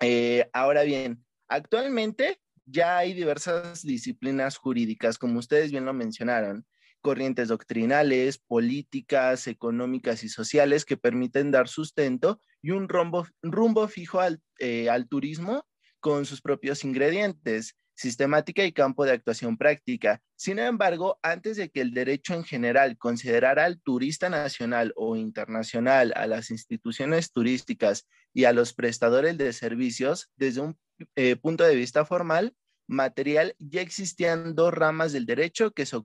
Eh, 0.00 0.48
ahora 0.52 0.82
bien, 0.82 1.24
actualmente 1.48 2.40
ya 2.66 2.98
hay 2.98 3.14
diversas 3.14 3.82
disciplinas 3.82 4.56
jurídicas, 4.56 5.18
como 5.18 5.38
ustedes 5.38 5.70
bien 5.70 5.84
lo 5.84 5.92
mencionaron, 5.92 6.66
corrientes 7.02 7.48
doctrinales, 7.48 8.38
políticas, 8.38 9.46
económicas 9.46 10.24
y 10.24 10.30
sociales 10.30 10.86
que 10.86 10.96
permiten 10.96 11.50
dar 11.50 11.68
sustento 11.68 12.40
y 12.62 12.70
un 12.70 12.88
rumbo, 12.88 13.26
rumbo 13.42 13.86
fijo 13.88 14.20
al, 14.20 14.40
eh, 14.58 14.88
al 14.88 15.08
turismo 15.08 15.66
con 16.00 16.24
sus 16.24 16.40
propios 16.40 16.84
ingredientes, 16.84 17.76
sistemática 17.94 18.64
y 18.64 18.72
campo 18.72 19.04
de 19.04 19.12
actuación 19.12 19.56
práctica. 19.56 20.20
Sin 20.36 20.58
embargo, 20.58 21.18
antes 21.22 21.56
de 21.56 21.70
que 21.70 21.80
el 21.80 21.92
derecho 21.92 22.34
en 22.34 22.44
general 22.44 22.96
considerara 22.98 23.64
al 23.64 23.80
turista 23.80 24.28
nacional 24.28 24.92
o 24.96 25.16
internacional, 25.16 26.12
a 26.16 26.26
las 26.26 26.50
instituciones 26.50 27.32
turísticas 27.32 28.08
y 28.32 28.44
a 28.44 28.52
los 28.52 28.74
prestadores 28.74 29.38
de 29.38 29.52
servicios, 29.52 30.30
desde 30.36 30.60
un 30.60 30.78
eh, 31.16 31.36
punto 31.36 31.64
de 31.64 31.76
vista 31.76 32.04
formal, 32.04 32.54
material, 32.88 33.54
ya 33.58 33.80
existían 33.80 34.54
dos 34.54 34.72
ramas 34.72 35.12
del 35.12 35.26
derecho 35.26 35.72
que 35.72 35.86
se 35.86 36.00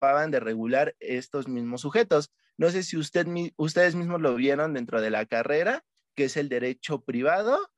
de 0.00 0.40
regular 0.40 0.96
estos 0.98 1.46
mismos 1.46 1.82
sujetos. 1.82 2.32
No 2.56 2.70
sé 2.70 2.82
si 2.82 2.96
usted, 2.96 3.26
ustedes 3.56 3.94
mismos 3.94 4.20
lo 4.20 4.34
vieron 4.34 4.72
dentro 4.72 5.00
de 5.00 5.10
la 5.10 5.26
carrera, 5.26 5.84
que 6.14 6.24
es 6.24 6.36
el 6.36 6.48
derecho 6.48 7.04
privado, 7.04 7.70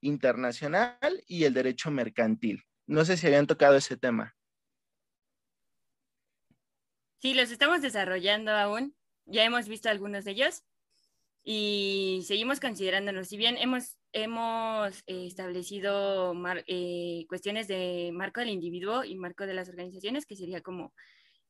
internacional 0.00 0.98
y 1.26 1.44
el 1.44 1.52
derecho 1.52 1.90
mercantil. 1.90 2.64
No 2.86 3.04
sé 3.04 3.16
si 3.16 3.26
habían 3.26 3.46
tocado 3.46 3.76
ese 3.76 3.96
tema. 3.98 4.34
Sí, 7.20 7.34
los 7.34 7.50
estamos 7.50 7.82
desarrollando 7.82 8.52
aún. 8.52 8.94
Ya 9.26 9.44
hemos 9.44 9.68
visto 9.68 9.90
algunos 9.90 10.24
de 10.24 10.30
ellos 10.30 10.62
y 11.44 12.22
seguimos 12.24 12.60
considerándolos. 12.60 13.28
Si 13.28 13.36
bien 13.36 13.58
hemos, 13.58 13.98
hemos 14.12 15.02
eh, 15.06 15.26
establecido 15.26 16.34
eh, 16.66 17.26
cuestiones 17.28 17.68
de 17.68 18.10
marco 18.14 18.40
del 18.40 18.50
individuo 18.50 19.04
y 19.04 19.16
marco 19.16 19.46
de 19.46 19.54
las 19.54 19.68
organizaciones, 19.68 20.24
que 20.24 20.36
sería 20.36 20.62
como 20.62 20.94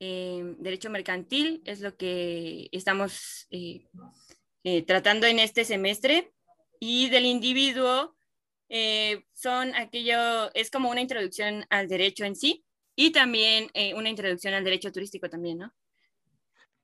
eh, 0.00 0.54
derecho 0.58 0.90
mercantil, 0.90 1.60
es 1.64 1.80
lo 1.80 1.96
que 1.96 2.68
estamos 2.70 3.48
eh, 3.50 3.88
eh, 4.62 4.82
tratando 4.82 5.26
en 5.26 5.40
este 5.40 5.64
semestre, 5.64 6.32
y 6.80 7.08
del 7.10 7.24
individuo 7.24 8.14
son 9.32 9.74
aquello, 9.74 10.52
es 10.54 10.70
como 10.70 10.90
una 10.90 11.00
introducción 11.00 11.64
al 11.70 11.88
derecho 11.88 12.24
en 12.24 12.36
sí, 12.36 12.64
y 12.94 13.10
también 13.12 13.70
una 13.96 14.10
introducción 14.10 14.52
al 14.52 14.62
derecho 14.62 14.92
turístico 14.92 15.30
también, 15.30 15.58
¿no? 15.58 15.74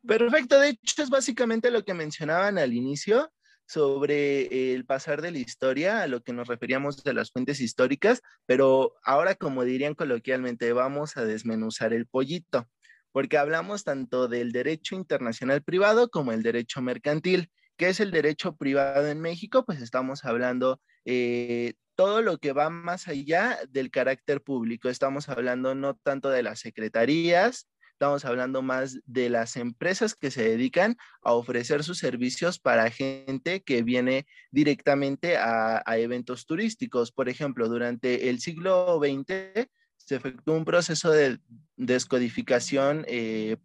Perfecto, 0.04 0.58
de 0.58 0.70
hecho 0.70 1.02
es 1.02 1.10
básicamente 1.10 1.70
lo 1.70 1.84
que 1.84 1.92
mencionaban 1.92 2.58
al 2.58 2.72
inicio 2.72 3.30
sobre 3.66 4.72
el 4.74 4.86
pasar 4.86 5.20
de 5.22 5.30
la 5.30 5.38
historia, 5.38 6.02
a 6.02 6.06
lo 6.06 6.22
que 6.22 6.32
nos 6.32 6.48
referíamos 6.48 7.04
de 7.04 7.14
las 7.14 7.30
fuentes 7.30 7.60
históricas, 7.60 8.22
pero 8.46 8.94
ahora, 9.04 9.34
como 9.34 9.62
dirían 9.62 9.94
coloquialmente, 9.94 10.72
vamos 10.72 11.16
a 11.16 11.24
desmenuzar 11.24 11.92
el 11.92 12.06
pollito 12.06 12.66
porque 13.14 13.38
hablamos 13.38 13.84
tanto 13.84 14.26
del 14.26 14.50
derecho 14.50 14.96
internacional 14.96 15.62
privado 15.62 16.10
como 16.10 16.32
el 16.32 16.42
derecho 16.42 16.82
mercantil. 16.82 17.48
¿Qué 17.76 17.90
es 17.90 18.00
el 18.00 18.10
derecho 18.10 18.56
privado 18.56 19.06
en 19.06 19.20
México? 19.20 19.64
Pues 19.64 19.80
estamos 19.80 20.24
hablando 20.24 20.80
eh, 21.04 21.74
todo 21.94 22.22
lo 22.22 22.38
que 22.38 22.52
va 22.52 22.70
más 22.70 23.06
allá 23.06 23.60
del 23.68 23.92
carácter 23.92 24.42
público. 24.42 24.88
Estamos 24.88 25.28
hablando 25.28 25.76
no 25.76 25.94
tanto 25.94 26.28
de 26.28 26.42
las 26.42 26.58
secretarías, 26.58 27.68
estamos 27.92 28.24
hablando 28.24 28.62
más 28.62 28.98
de 29.04 29.30
las 29.30 29.56
empresas 29.56 30.16
que 30.16 30.32
se 30.32 30.48
dedican 30.48 30.96
a 31.22 31.34
ofrecer 31.34 31.84
sus 31.84 31.98
servicios 31.98 32.58
para 32.58 32.90
gente 32.90 33.62
que 33.62 33.84
viene 33.84 34.26
directamente 34.50 35.36
a, 35.36 35.84
a 35.86 35.98
eventos 35.98 36.46
turísticos. 36.46 37.12
Por 37.12 37.28
ejemplo, 37.28 37.68
durante 37.68 38.28
el 38.28 38.40
siglo 38.40 38.98
XX 38.98 39.68
se 39.96 40.16
efectuó 40.16 40.56
un 40.56 40.64
proceso 40.64 41.10
de 41.10 41.38
descodificación 41.76 43.04
eh, 43.08 43.56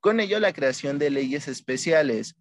con 0.00 0.20
ello 0.20 0.40
la 0.40 0.52
creación 0.52 0.98
de 0.98 1.10
leyes 1.10 1.48
especiales. 1.48 2.36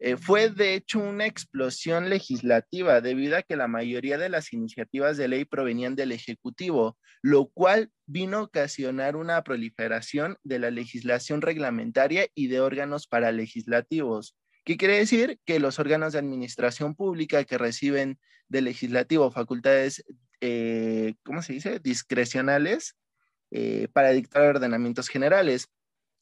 Eh, 0.00 0.16
fue 0.16 0.50
de 0.50 0.74
hecho 0.74 0.98
una 0.98 1.26
explosión 1.26 2.10
legislativa 2.10 3.00
debido 3.00 3.36
a 3.36 3.42
que 3.42 3.54
la 3.54 3.68
mayoría 3.68 4.18
de 4.18 4.28
las 4.28 4.52
iniciativas 4.52 5.16
de 5.16 5.28
ley 5.28 5.44
provenían 5.44 5.94
del 5.94 6.10
Ejecutivo, 6.10 6.98
lo 7.22 7.46
cual 7.46 7.90
vino 8.06 8.38
a 8.38 8.42
ocasionar 8.42 9.14
una 9.14 9.44
proliferación 9.44 10.38
de 10.42 10.58
la 10.58 10.72
legislación 10.72 11.40
reglamentaria 11.40 12.26
y 12.34 12.48
de 12.48 12.60
órganos 12.60 13.06
paralegislativos. 13.06 14.34
¿Qué 14.64 14.76
quiere 14.76 14.98
decir? 14.98 15.38
Que 15.44 15.60
los 15.60 15.78
órganos 15.78 16.14
de 16.14 16.18
administración 16.18 16.96
pública 16.96 17.44
que 17.44 17.58
reciben 17.58 18.18
del 18.48 18.64
legislativo 18.64 19.30
facultades 19.30 20.04
eh, 20.42 21.14
¿cómo 21.22 21.40
se 21.40 21.54
dice? 21.54 21.78
Discrecionales 21.78 22.96
eh, 23.52 23.88
para 23.92 24.10
dictar 24.10 24.42
ordenamientos 24.42 25.08
generales. 25.08 25.68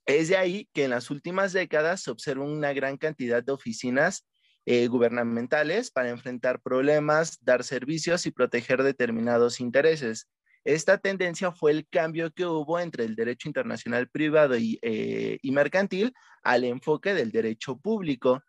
Es 0.04 0.28
de 0.28 0.36
ahí 0.36 0.68
que 0.72 0.84
en 0.84 0.90
las 0.90 1.10
últimas 1.10 1.52
décadas 1.52 2.02
se 2.02 2.10
observa 2.10 2.44
una 2.44 2.72
gran 2.72 2.96
cantidad 2.98 3.42
de 3.42 3.52
oficinas 3.52 4.26
eh, 4.66 4.88
gubernamentales 4.88 5.90
para 5.90 6.10
enfrentar 6.10 6.60
problemas, 6.60 7.38
dar 7.40 7.64
servicios 7.64 8.26
y 8.26 8.30
proteger 8.30 8.82
determinados 8.82 9.58
intereses. 9.58 10.28
Esta 10.64 10.98
tendencia 10.98 11.50
fue 11.52 11.70
el 11.70 11.88
cambio 11.88 12.30
que 12.30 12.44
hubo 12.44 12.78
entre 12.78 13.04
el 13.04 13.14
derecho 13.16 13.48
internacional 13.48 14.08
privado 14.08 14.56
y, 14.58 14.78
eh, 14.82 15.38
y 15.40 15.52
mercantil 15.52 16.12
al 16.42 16.64
enfoque 16.64 17.14
del 17.14 17.30
derecho 17.30 17.78
público. 17.78 18.42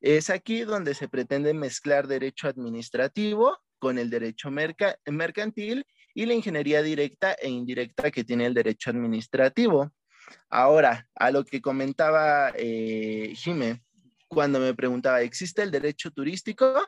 Es 0.00 0.30
aquí 0.30 0.62
donde 0.62 0.94
se 0.94 1.08
pretende 1.08 1.54
mezclar 1.54 2.08
derecho 2.08 2.48
administrativo 2.48 3.56
con 3.82 3.98
el 3.98 4.10
derecho 4.10 4.48
mercantil 4.48 5.84
y 6.14 6.26
la 6.26 6.34
ingeniería 6.34 6.84
directa 6.84 7.32
e 7.32 7.48
indirecta 7.48 8.12
que 8.12 8.22
tiene 8.22 8.46
el 8.46 8.54
derecho 8.54 8.90
administrativo. 8.90 9.92
Ahora, 10.48 11.08
a 11.16 11.32
lo 11.32 11.44
que 11.44 11.60
comentaba 11.60 12.52
eh, 12.54 13.32
Jime, 13.34 13.82
cuando 14.28 14.60
me 14.60 14.72
preguntaba, 14.72 15.22
¿existe 15.22 15.64
el 15.64 15.72
derecho 15.72 16.12
turístico? 16.12 16.80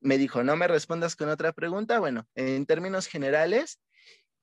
Me 0.00 0.16
dijo, 0.16 0.44
no 0.44 0.54
me 0.54 0.68
respondas 0.68 1.16
con 1.16 1.28
otra 1.28 1.52
pregunta. 1.52 1.98
Bueno, 1.98 2.24
en 2.36 2.66
términos 2.66 3.08
generales, 3.08 3.80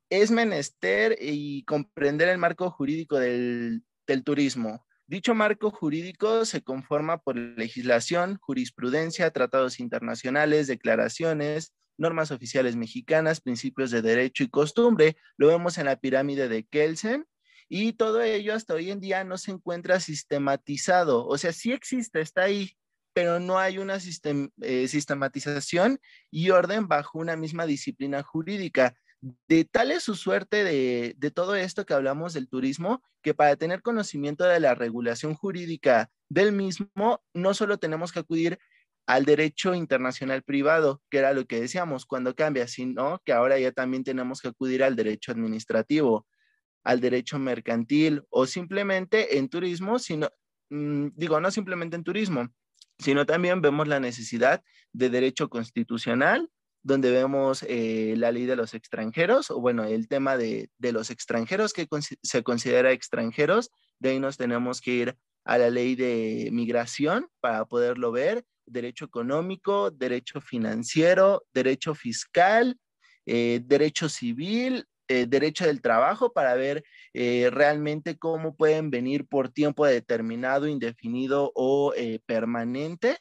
es 0.10 0.32
menester 0.32 1.18
y 1.22 1.64
comprender 1.64 2.28
el 2.28 2.40
marco 2.40 2.70
jurídico 2.72 3.18
del, 3.20 3.84
del 4.06 4.25
turismo. 4.25 4.86
Dicho 5.08 5.34
marco 5.34 5.72
jurídico 5.72 6.44
se 6.44 6.62
conforma 6.62 7.20
por 7.20 7.38
legislación, 7.38 8.38
jurisprudencia, 8.42 9.32
tratados 9.32 9.80
internacionales, 9.80 10.68
declaraciones, 10.68 11.72
normas 11.98 12.32
oficiales 12.32 12.75
mexicanas, 12.75 13.42
principios 13.42 13.92
de 13.92 14.02
derecho 14.02 14.44
y 14.44 14.50
costumbre. 14.50 15.18
Lo 15.38 15.48
vemos 15.48 15.78
en 15.78 15.86
la 15.86 15.96
pirámide 15.96 16.50
de 16.50 16.66
Kelsen 16.66 17.25
y 17.68 17.94
todo 17.94 18.22
ello 18.22 18.54
hasta 18.54 18.75
hoy 18.75 18.92
en 18.92 19.00
día 19.00 19.24
no 19.24 19.38
se 19.38 19.52
encuentra 19.52 20.00
sistematizado. 20.00 21.25
O 21.25 21.38
sea, 21.38 21.52
sí 21.52 21.72
existe, 21.72 22.22
está 22.22 22.44
ahí, 22.44 22.78
pero 23.14 23.40
no 23.40 23.58
hay 23.58 23.78
una 23.78 23.98
eh, 23.98 24.88
sistematización 24.88 26.00
y 26.30 26.50
orden 26.52 26.88
bajo 26.88 27.18
una 27.20 27.36
misma 27.36 27.66
disciplina 27.66 28.22
jurídica. 28.24 28.96
De 29.48 29.66
tal 29.66 29.92
es 29.92 30.04
su 30.04 30.16
suerte 30.16 30.64
de, 30.64 31.16
de, 31.18 31.32
todo 31.32 31.56
esto 31.56 31.86
que 31.86 31.96
hablamos 31.96 32.34
del 32.34 32.48
turismo, 32.48 33.02
que 33.24 33.34
para 33.34 33.56
tener 33.56 33.82
conocimiento 33.82 34.44
de 34.44 34.60
la 34.60 34.75
regulación 34.75 35.34
jurídica 35.34 36.12
del 36.30 36.52
mismo, 36.52 37.24
no 37.34 37.54
solo 37.56 37.80
tenemos 37.80 38.12
que 38.12 38.20
acudir 38.20 38.60
al 39.08 39.26
derecho 39.26 39.76
internacional 39.76 40.44
privado, 40.44 41.02
que 41.10 41.20
era 41.20 41.34
lo 41.34 41.46
que 41.46 41.62
decíamos 41.62 42.06
cuando 42.06 42.36
cambia, 42.36 42.68
sino 42.68 43.22
que 43.24 43.34
ahora 43.34 43.60
ya 43.60 43.72
también 43.72 44.04
tenemos 44.04 44.42
que 44.42 44.48
acudir 44.48 44.84
al 44.84 44.96
derecho 44.96 45.32
administrativo 45.32 46.26
al 46.86 47.02
derecho 47.02 47.38
mercantil 47.40 48.24
o 48.30 48.46
simplemente 48.46 49.38
en 49.38 49.50
turismo, 49.50 50.00
sino, 50.00 50.30
mm, 50.70 51.08
digo, 51.16 51.42
no 51.42 51.52
simplemente 51.52 51.98
en 51.98 52.04
turismo, 52.04 52.48
sino 53.00 53.26
también 53.26 53.62
vemos 53.62 53.88
la 53.88 54.00
necesidad 54.00 54.64
de 54.94 55.10
derecho 55.10 55.50
constitucional, 55.50 56.50
donde 56.84 57.10
vemos 57.12 57.66
eh, 57.68 58.14
la 58.18 58.32
ley 58.32 58.46
de 58.46 58.56
los 58.56 58.76
extranjeros, 58.76 59.50
o 59.50 59.60
bueno, 59.60 59.84
el 59.84 60.08
tema 60.08 60.38
de, 60.38 60.70
de 60.78 60.92
los 60.92 61.10
extranjeros 61.10 61.74
que 61.74 61.88
se 62.22 62.44
considera 62.44 62.92
extranjeros, 62.92 63.72
de 64.00 64.10
ahí 64.12 64.20
nos 64.20 64.38
tenemos 64.38 64.80
que 64.80 64.92
ir 64.92 65.18
a 65.44 65.58
la 65.58 65.72
ley 65.72 65.96
de 65.96 66.50
migración 66.52 67.28
para 67.40 67.66
poderlo 67.66 68.12
ver, 68.12 68.46
derecho 68.65 69.05
económico, 69.05 69.91
derecho 69.91 70.41
financiero, 70.41 71.45
derecho 71.53 71.95
fiscal, 71.95 72.77
eh, 73.25 73.62
derecho 73.63 74.10
civil, 74.10 74.86
eh, 75.07 75.25
derecho 75.27 75.65
del 75.65 75.81
trabajo 75.81 76.34
para 76.34 76.55
ver 76.55 76.84
eh, 77.13 77.50
realmente 77.51 78.17
cómo 78.17 78.55
pueden 78.55 78.89
venir 78.89 79.27
por 79.27 79.50
tiempo 79.50 79.86
determinado, 79.86 80.67
indefinido 80.67 81.51
o 81.55 81.93
permanente, 82.25 83.17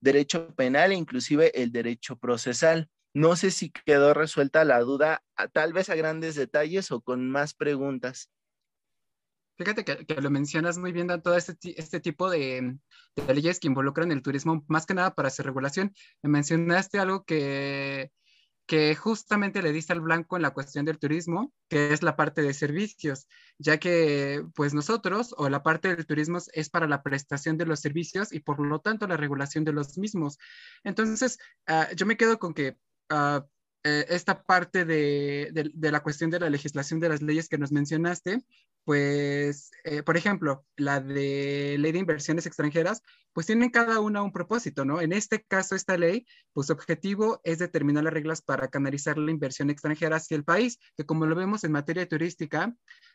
derecho 0.00 0.54
penal 0.54 0.92
e 0.92 0.96
inclusive 0.96 1.52
el 1.60 1.72
derecho 1.72 2.16
procesal. 2.16 2.88
No 3.14 3.36
sé 3.36 3.50
si 3.50 3.70
quedó 3.70 4.14
resuelta 4.14 4.64
la 4.64 4.80
duda, 4.80 5.22
tal 5.52 5.72
vez 5.72 5.90
a 5.90 5.96
grandes 5.96 6.34
detalles 6.34 6.90
o 6.92 7.00
con 7.00 7.30
más 7.30 7.54
preguntas. 7.54 8.30
Fíjate 9.58 9.84
que, 9.84 10.20
lo 10.20 10.30
mencionas 10.30 10.78
muy 10.78 10.92
bien, 10.92 11.08
todo 11.22 11.36
este, 11.36 11.56
este 11.78 12.00
tipo 12.00 12.30
de, 12.30 12.78
de, 13.16 13.34
leyes 13.34 13.58
que 13.58 13.66
involucran 13.66 14.12
el 14.12 14.22
turismo, 14.22 14.64
más 14.68 14.86
que 14.86 14.94
nada 14.94 15.14
para 15.14 15.30
su 15.30 15.42
regulación. 15.42 15.92
Me 16.22 16.30
mencionaste 16.30 16.98
algo 16.98 17.24
que 17.24 18.12
que 18.68 18.94
justamente 18.94 19.62
le 19.62 19.72
diste 19.72 19.94
al 19.94 20.02
blanco 20.02 20.36
en 20.36 20.42
la 20.42 20.50
cuestión 20.50 20.84
del 20.84 20.98
turismo, 20.98 21.54
que 21.70 21.94
es 21.94 22.02
la 22.02 22.16
parte 22.16 22.42
de 22.42 22.52
servicios, 22.52 23.26
ya 23.56 23.78
que 23.78 24.44
pues 24.54 24.74
nosotros 24.74 25.34
o 25.38 25.48
la 25.48 25.62
parte 25.62 25.96
del 25.96 26.04
turismo 26.04 26.38
es 26.52 26.68
para 26.68 26.86
la 26.86 27.02
prestación 27.02 27.56
de 27.56 27.64
los 27.64 27.80
servicios 27.80 28.30
y 28.30 28.40
por 28.40 28.60
lo 28.60 28.80
tanto 28.80 29.06
la 29.06 29.16
regulación 29.16 29.64
de 29.64 29.72
los 29.72 29.96
mismos. 29.96 30.36
Entonces, 30.84 31.38
uh, 31.66 31.94
yo 31.96 32.04
me 32.04 32.18
quedo 32.18 32.38
con 32.38 32.52
que 32.52 32.76
uh, 33.10 33.40
esta 33.84 34.42
parte 34.42 34.84
de, 34.84 35.48
de, 35.52 35.70
de, 35.72 35.90
la 35.90 36.02
cuestión 36.02 36.28
de 36.28 36.40
la 36.40 36.50
legislación 36.50 37.00
de 37.00 37.08
las 37.08 37.22
leyes 37.22 37.48
que 37.48 37.56
nos 37.56 37.72
mencionaste, 37.72 38.44
pues, 38.88 39.70
eh, 39.84 40.02
por 40.02 40.16
ejemplo, 40.16 40.64
la 40.78 40.98
de 40.98 41.76
ley 41.78 41.92
de 41.92 41.98
inversiones 41.98 42.46
extranjeras, 42.46 43.02
pues 43.34 43.44
tienen 43.44 43.68
cada 43.68 44.00
una 44.00 44.22
un 44.22 44.32
propósito, 44.32 44.86
¿no? 44.86 45.02
En 45.02 45.12
este 45.12 45.42
caso, 45.42 45.74
esta 45.74 45.98
ley, 45.98 46.26
pues 46.54 46.68
su 46.68 46.72
objetivo 46.72 47.38
es 47.44 47.58
determinar 47.58 48.04
las 48.04 48.14
reglas 48.14 48.40
para 48.40 48.68
canalizar 48.68 49.18
la 49.18 49.30
inversión 49.30 49.68
extranjera 49.68 50.16
hacia 50.16 50.38
el 50.38 50.44
país, 50.44 50.78
que 50.96 51.04
como 51.04 51.26
lo 51.26 51.36
vemos 51.36 51.64
en 51.64 51.72
materia 51.72 52.08
turística, 52.08 52.74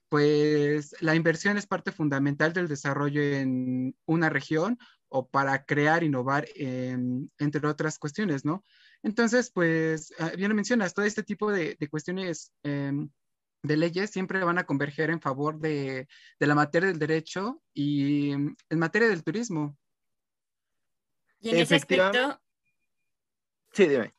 pues 0.09 0.95
la 0.99 1.15
inversión 1.15 1.57
es 1.57 1.65
parte 1.65 1.91
fundamental 1.91 2.53
del 2.53 2.67
desarrollo 2.67 3.23
en 3.23 3.95
una 4.05 4.29
región 4.29 4.77
o 5.09 5.27
para 5.27 5.65
crear, 5.65 6.03
innovar, 6.03 6.47
entre 6.55 7.67
otras 7.67 7.97
cuestiones, 7.97 8.45
¿no? 8.45 8.63
Entonces, 9.01 9.49
pues, 9.51 10.13
ah, 10.19 10.33
bien 10.37 10.49
lo 10.49 10.55
mencionas, 10.55 10.93
todo 10.93 11.05
este 11.05 11.23
tipo 11.23 11.51
de, 11.51 11.75
cuestiones 11.89 12.51
eh, 12.61 12.91
de 13.63 13.77
leyes 13.77 14.11
siempre 14.11 14.43
van 14.43 14.57
a 14.57 14.65
converger 14.65 15.09
en 15.09 15.21
favor 15.21 15.59
de, 15.59 16.07
de, 16.39 16.47
la 16.47 16.53
materia 16.53 16.89
del 16.89 16.99
derecho 16.99 17.61
y 17.73 18.31
en 18.31 18.55
materia 18.71 19.07
del 19.07 19.23
turismo. 19.23 19.77
Y 21.39 21.49
en 21.49 21.57
ese 21.57 21.75
aspecto... 21.75 22.39
Sí, 23.71 23.87
dime. 23.87 24.13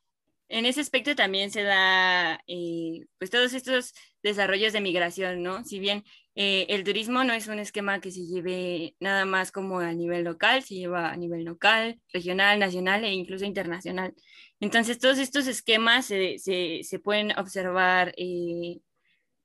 En 0.48 0.66
ese 0.66 0.80
aspecto 0.80 1.14
también 1.14 1.50
se 1.50 1.62
da, 1.62 2.40
eh, 2.46 3.06
pues, 3.18 3.30
todos 3.30 3.54
estos 3.54 3.94
desarrollos 4.22 4.72
de 4.72 4.80
migración, 4.80 5.42
¿no? 5.42 5.64
Si 5.64 5.78
bien 5.78 6.04
eh, 6.34 6.66
el 6.68 6.84
turismo 6.84 7.24
no 7.24 7.32
es 7.32 7.46
un 7.48 7.58
esquema 7.58 8.00
que 8.00 8.10
se 8.10 8.26
lleve 8.26 8.94
nada 9.00 9.24
más 9.24 9.52
como 9.52 9.80
a 9.80 9.92
nivel 9.92 10.24
local, 10.24 10.62
se 10.62 10.74
lleva 10.74 11.10
a 11.10 11.16
nivel 11.16 11.44
local, 11.44 12.00
regional, 12.12 12.58
nacional 12.58 13.04
e 13.04 13.12
incluso 13.12 13.44
internacional. 13.44 14.14
Entonces, 14.60 14.98
todos 14.98 15.18
estos 15.18 15.46
esquemas 15.46 16.06
se, 16.06 16.38
se, 16.38 16.80
se 16.82 16.98
pueden 16.98 17.38
observar 17.38 18.14
eh, 18.16 18.80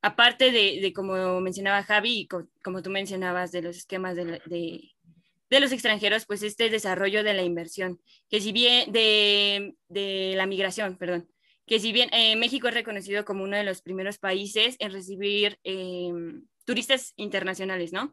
aparte 0.01 0.51
de, 0.51 0.93
como 0.93 1.41
mencionaba 1.41 1.83
Javi 1.83 2.21
y 2.21 2.27
como 2.27 2.81
tú 2.81 2.89
mencionabas 2.89 3.51
de 3.51 3.61
los 3.61 3.77
esquemas 3.77 4.15
de, 4.15 4.41
de, 4.45 5.59
los 5.59 5.71
extranjeros, 5.71 6.25
pues 6.25 6.43
este 6.43 6.69
desarrollo 6.69 7.23
de 7.23 7.33
la 7.33 7.43
inversión, 7.43 7.99
que 8.29 8.39
si 8.39 8.51
bien 8.51 8.91
de, 8.91 9.75
de 9.87 10.33
la 10.35 10.45
migración, 10.45 10.95
perdón, 10.97 11.27
que 11.65 11.79
si 11.79 11.91
bien 11.91 12.09
eh, 12.13 12.35
México 12.35 12.67
es 12.67 12.73
reconocido 12.73 13.25
como 13.25 13.43
uno 13.43 13.57
de 13.57 13.63
los 13.63 13.81
primeros 13.81 14.17
países 14.17 14.75
en 14.79 14.91
recibir 14.91 15.59
eh, 15.63 16.11
turistas 16.65 17.13
internacionales, 17.15 17.93
¿no? 17.93 18.11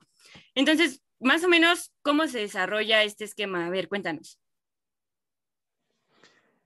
Entonces, 0.55 1.03
más 1.21 1.43
o 1.45 1.49
menos, 1.49 1.93
¿cómo 2.03 2.27
se 2.27 2.41
desarrolla 2.41 3.03
este 3.03 3.25
esquema? 3.25 3.67
A 3.67 3.71
ver, 3.71 3.89
cuéntanos. 3.89 4.39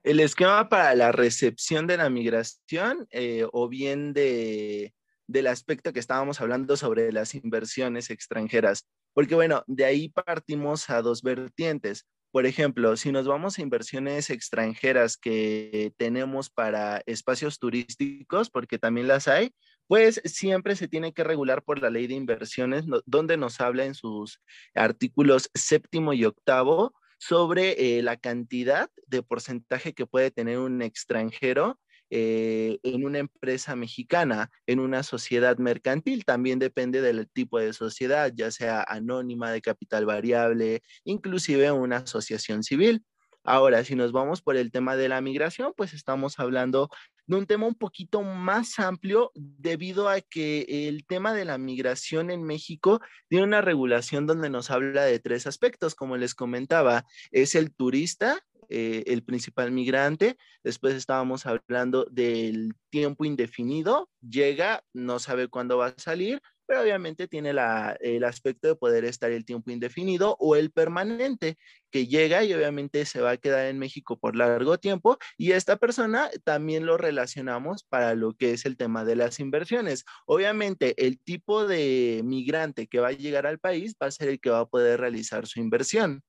El 0.02 0.18
esquema 0.18 0.68
para 0.68 0.94
la 0.94 1.12
recepción 1.12 1.86
de 1.86 1.98
la 1.98 2.10
migración 2.10 3.06
eh, 3.10 3.46
o 3.52 3.68
bien 3.68 4.12
de, 4.12 4.94
del 5.30 5.46
aspecto 5.46 5.92
que 5.92 6.00
estábamos 6.00 6.40
hablando 6.40 6.76
sobre 6.76 7.12
las 7.12 7.34
inversiones 7.34 8.10
extranjeras. 8.10 8.86
Porque 9.14 9.34
bueno, 9.34 9.62
de 9.66 9.84
ahí 9.84 10.08
partimos 10.08 10.90
a 10.90 11.02
dos 11.02 11.22
vertientes. 11.22 12.06
Por 12.32 12.46
ejemplo, 12.46 12.96
si 12.96 13.12
nos 13.12 13.26
vamos 13.26 13.58
a 13.58 13.62
inversiones 13.62 14.30
extranjeras 14.30 15.16
que 15.16 15.92
tenemos 15.96 16.50
para 16.50 17.02
espacios 17.06 17.58
turísticos, 17.58 18.50
porque 18.50 18.78
también 18.78 19.08
las 19.08 19.28
hay, 19.28 19.52
pues 19.86 20.20
siempre 20.24 20.76
se 20.76 20.88
tiene 20.88 21.12
que 21.12 21.24
regular 21.24 21.62
por 21.62 21.80
la 21.80 21.90
ley 21.90 22.06
de 22.06 22.14
inversiones, 22.14 22.84
donde 23.06 23.36
nos 23.36 23.60
habla 23.60 23.84
en 23.84 23.94
sus 23.94 24.40
artículos 24.74 25.50
séptimo 25.54 26.12
y 26.12 26.24
octavo 26.24 26.92
sobre 27.18 27.98
eh, 27.98 28.02
la 28.02 28.16
cantidad 28.16 28.90
de 29.06 29.22
porcentaje 29.22 29.92
que 29.92 30.06
puede 30.06 30.30
tener 30.30 30.58
un 30.58 30.82
extranjero 30.82 31.78
eh, 32.10 32.78
en 32.82 33.04
una 33.04 33.18
empresa 33.18 33.76
mexicana, 33.76 34.50
en 34.66 34.80
una 34.80 35.02
sociedad 35.02 35.56
mercantil. 35.58 36.24
También 36.24 36.58
depende 36.58 37.00
del 37.02 37.28
tipo 37.28 37.58
de 37.58 37.72
sociedad, 37.72 38.32
ya 38.34 38.50
sea 38.50 38.82
anónima, 38.82 39.50
de 39.52 39.62
capital 39.62 40.06
variable, 40.06 40.82
inclusive 41.04 41.70
una 41.72 41.98
asociación 41.98 42.62
civil. 42.62 43.04
Ahora, 43.42 43.84
si 43.84 43.94
nos 43.94 44.12
vamos 44.12 44.42
por 44.42 44.56
el 44.56 44.70
tema 44.70 44.96
de 44.96 45.08
la 45.08 45.20
migración, 45.20 45.72
pues 45.76 45.94
estamos 45.94 46.38
hablando 46.38 46.90
de 47.26 47.36
un 47.36 47.46
tema 47.46 47.66
un 47.66 47.76
poquito 47.76 48.22
más 48.22 48.78
amplio 48.78 49.30
debido 49.34 50.08
a 50.08 50.20
que 50.20 50.88
el 50.88 51.06
tema 51.06 51.32
de 51.32 51.44
la 51.44 51.58
migración 51.58 52.30
en 52.30 52.42
México 52.42 53.00
tiene 53.28 53.44
una 53.44 53.60
regulación 53.60 54.26
donde 54.26 54.50
nos 54.50 54.70
habla 54.70 55.04
de 55.04 55.20
tres 55.20 55.46
aspectos, 55.46 55.94
como 55.94 56.16
les 56.16 56.34
comentaba, 56.34 57.06
es 57.30 57.54
el 57.54 57.72
turista, 57.72 58.40
eh, 58.70 59.02
el 59.06 59.24
principal 59.24 59.72
migrante. 59.72 60.36
Después 60.62 60.94
estábamos 60.94 61.44
hablando 61.44 62.06
del 62.10 62.72
tiempo 62.88 63.24
indefinido. 63.24 64.08
Llega, 64.20 64.84
no 64.94 65.18
sabe 65.18 65.48
cuándo 65.48 65.76
va 65.78 65.88
a 65.88 65.94
salir, 65.98 66.40
pero 66.70 66.82
obviamente 66.82 67.26
tiene 67.26 67.50
el 67.50 68.22
aspecto 68.22 68.68
de 68.68 68.76
poder 68.76 69.04
estar 69.04 69.32
el 69.32 69.44
tiempo 69.44 69.72
indefinido 69.72 70.36
o 70.38 70.54
el 70.54 70.70
permanente, 70.70 71.58
que 71.90 72.06
llega 72.06 72.44
y 72.44 72.54
obviamente 72.54 73.04
se 73.06 73.20
va 73.20 73.32
a 73.32 73.36
quedar 73.38 73.66
en 73.66 73.80
México 73.80 74.16
por 74.16 74.36
largo 74.36 74.78
tiempo 74.78 75.18
y 75.36 75.50
esta 75.50 75.78
persona 75.78 76.30
también 76.44 76.86
lo 76.86 76.96
relacionamos 76.96 77.82
para 77.82 78.14
lo 78.14 78.34
que 78.34 78.52
es 78.52 78.66
el 78.66 78.76
tema 78.76 79.04
de 79.04 79.16
las 79.16 79.40
inversiones. 79.40 80.04
Obviamente 80.26 80.94
el 81.04 81.18
tipo 81.18 81.66
de 81.66 82.20
migrante 82.24 82.86
que 82.86 83.00
va 83.00 83.08
a 83.08 83.12
llegar 83.12 83.48
al 83.48 83.58
país 83.58 83.96
va 84.00 84.06
a 84.06 84.12
ser 84.12 84.28
el 84.28 84.38
que 84.38 84.50
va 84.50 84.60
a 84.60 84.66
poder 84.66 85.00
realizar 85.00 85.48
su 85.48 85.58
inversión. 85.58 86.22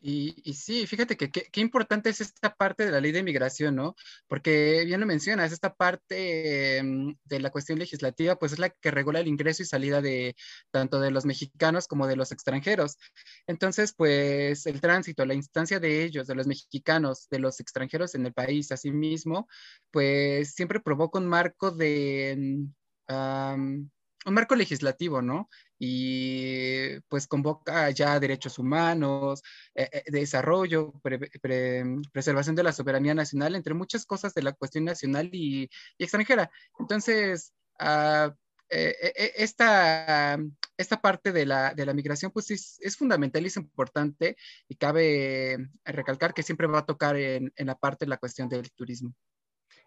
Y, 0.00 0.54
sí, 0.54 0.86
fíjate 0.86 1.16
que 1.16 1.30
qué 1.30 1.60
importante 1.60 2.10
es 2.10 2.20
esta 2.20 2.54
parte 2.54 2.84
de 2.84 2.92
la 2.92 3.00
ley 3.00 3.12
de 3.12 3.22
migración, 3.22 3.74
¿no? 3.76 3.96
Porque 4.28 4.84
bien 4.84 5.00
lo 5.00 5.06
mencionas, 5.06 5.52
esta 5.52 5.74
parte 5.74 6.80
mm, 6.82 7.14
de 7.24 7.40
la 7.40 7.50
cuestión 7.50 7.78
legislativa, 7.78 8.36
pues 8.38 8.52
es 8.52 8.58
la 8.58 8.70
que 8.70 8.90
regula 8.90 9.20
el 9.20 9.26
ingreso 9.28 9.62
y 9.62 9.66
salida 9.66 10.00
de 10.02 10.36
tanto 10.70 11.00
de 11.00 11.10
los 11.10 11.24
mexicanos 11.24 11.88
como 11.88 12.06
de 12.06 12.16
los 12.16 12.30
extranjeros. 12.30 12.98
Entonces, 13.46 13.94
pues 13.96 14.66
el 14.66 14.80
tránsito, 14.80 15.24
la 15.26 15.34
instancia 15.34 15.80
de 15.80 16.04
ellos, 16.04 16.26
de 16.26 16.34
los 16.36 16.46
mexicanos, 16.46 17.28
de 17.30 17.38
los 17.40 17.58
extranjeros 17.60 18.14
en 18.14 18.26
el 18.26 18.32
país, 18.32 18.70
asimismo, 18.72 19.48
pues 19.90 20.54
siempre 20.54 20.80
provoca 20.80 21.18
un 21.18 21.26
marco 21.28 21.70
de... 21.70 22.36
Mm, 23.08 23.88
un 24.26 24.34
marco 24.34 24.56
legislativo, 24.56 25.22
¿no? 25.22 25.48
Y 25.78 27.00
pues 27.08 27.26
convoca 27.26 27.90
ya 27.90 28.18
derechos 28.20 28.58
humanos, 28.58 29.42
eh, 29.74 29.88
eh, 29.92 30.02
desarrollo, 30.06 30.92
preservación 32.12 32.56
de 32.56 32.62
la 32.62 32.72
soberanía 32.72 33.14
nacional, 33.14 33.54
entre 33.54 33.74
muchas 33.74 34.06
cosas 34.06 34.34
de 34.34 34.42
la 34.42 34.52
cuestión 34.52 34.84
nacional 34.84 35.30
y, 35.32 35.68
extranjera. 35.98 36.50
Entonces, 36.78 37.52
ah, 37.78 38.34
eh, 38.68 39.32
esta, 39.36 40.38
esta 40.76 41.00
parte 41.00 41.32
de 41.32 41.46
la, 41.46 41.74
de 41.74 41.86
la 41.86 41.94
migración 41.94 42.32
pues 42.32 42.50
es, 42.50 42.96
fundamental 42.96 43.44
y 43.44 43.46
es 43.46 43.56
importante 43.56 44.36
y 44.68 44.76
cabe 44.76 45.68
recalcar 45.84 46.34
que 46.34 46.42
siempre 46.42 46.66
va 46.66 46.80
a 46.80 46.86
tocar 46.86 47.16
en, 47.16 47.52
en 47.56 47.66
la 47.66 47.76
parte 47.76 48.04
de 48.04 48.10
la 48.10 48.18
cuestión 48.18 48.48
del 48.48 48.70
turismo. 48.72 49.14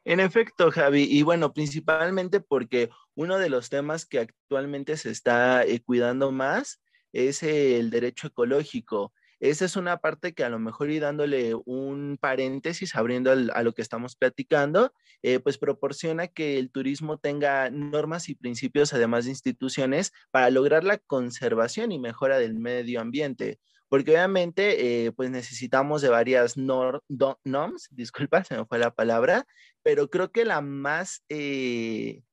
En 0.05 0.19
efecto, 0.19 0.71
Javi, 0.71 1.03
y 1.03 1.23
bueno, 1.23 1.53
principalmente 1.53 2.39
porque 2.39 2.89
uno 3.15 3.37
de 3.37 3.49
los 3.49 3.69
temas 3.69 4.05
que 4.05 4.19
actualmente 4.19 4.97
se 4.97 5.09
está 5.11 5.63
eh, 5.63 5.81
cuidando 5.81 6.31
más 6.31 6.81
es 7.11 7.43
el 7.43 7.89
derecho 7.89 8.27
ecológico. 8.27 9.13
Esa 9.39 9.63
es 9.65 9.77
una 9.77 9.97
parte 9.97 10.33
que 10.33 10.43
a 10.43 10.49
lo 10.49 10.59
mejor 10.59 10.91
y 10.91 10.99
dándole 10.99 11.55
un 11.65 12.17
paréntesis, 12.19 12.95
abriendo 12.95 13.31
a 13.31 13.63
lo 13.63 13.73
que 13.73 13.81
estamos 13.81 14.17
platicando, 14.17 14.93
eh, 15.21 15.39
pues 15.39 15.57
proporciona 15.57 16.27
que 16.27 16.59
el 16.59 16.71
turismo 16.71 17.17
tenga 17.17 17.69
normas 17.69 18.27
y 18.27 18.35
principios, 18.35 18.93
además 18.93 19.25
de 19.25 19.31
instituciones, 19.31 20.11
para 20.31 20.49
lograr 20.49 20.83
la 20.83 20.97
conservación 20.97 21.93
y 21.93 21.99
mejora 21.99 22.37
del 22.37 22.53
medio 22.55 22.99
ambiente 22.99 23.59
porque 23.89 24.11
obviamente 24.11 25.05
eh, 25.05 25.11
pues 25.11 25.31
necesitamos 25.31 26.01
de 26.01 26.09
varias 26.09 26.55
norms, 26.55 27.87
disculpa, 27.91 28.43
se 28.43 28.55
me 28.55 28.65
fue 28.65 28.79
la 28.79 28.93
palabra, 28.93 29.45
pero 29.83 30.09
creo 30.09 30.31
que 30.31 30.45
la 30.45 30.61
más, 30.61 31.23
eh, 31.27 32.23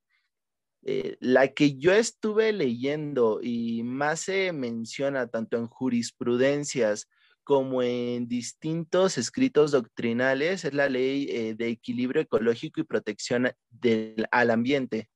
eh, 0.85 1.17
la 1.21 1.49
que 1.49 1.77
yo 1.79 1.93
estuve 1.93 2.53
leyendo 2.53 3.41
y 3.43 3.83
más 3.83 4.21
se 4.21 4.53
menciona 4.53 5.27
tanto 5.29 5.57
en 5.57 5.67
jurisprudencias 5.67 7.09
como 7.43 7.83
en 7.83 8.29
distintos 8.29 9.19
escritos 9.19 9.71
doctrinales 9.71 10.65
es 10.65 10.75
la 10.75 10.89
ley 10.89 11.55
de 11.55 11.69
equilibrio 11.69 12.23
ecológico 12.23 12.81
y 12.81 12.85
protección 12.85 13.53
del, 13.71 14.27
al 14.33 14.51
ambiente. 14.51 15.09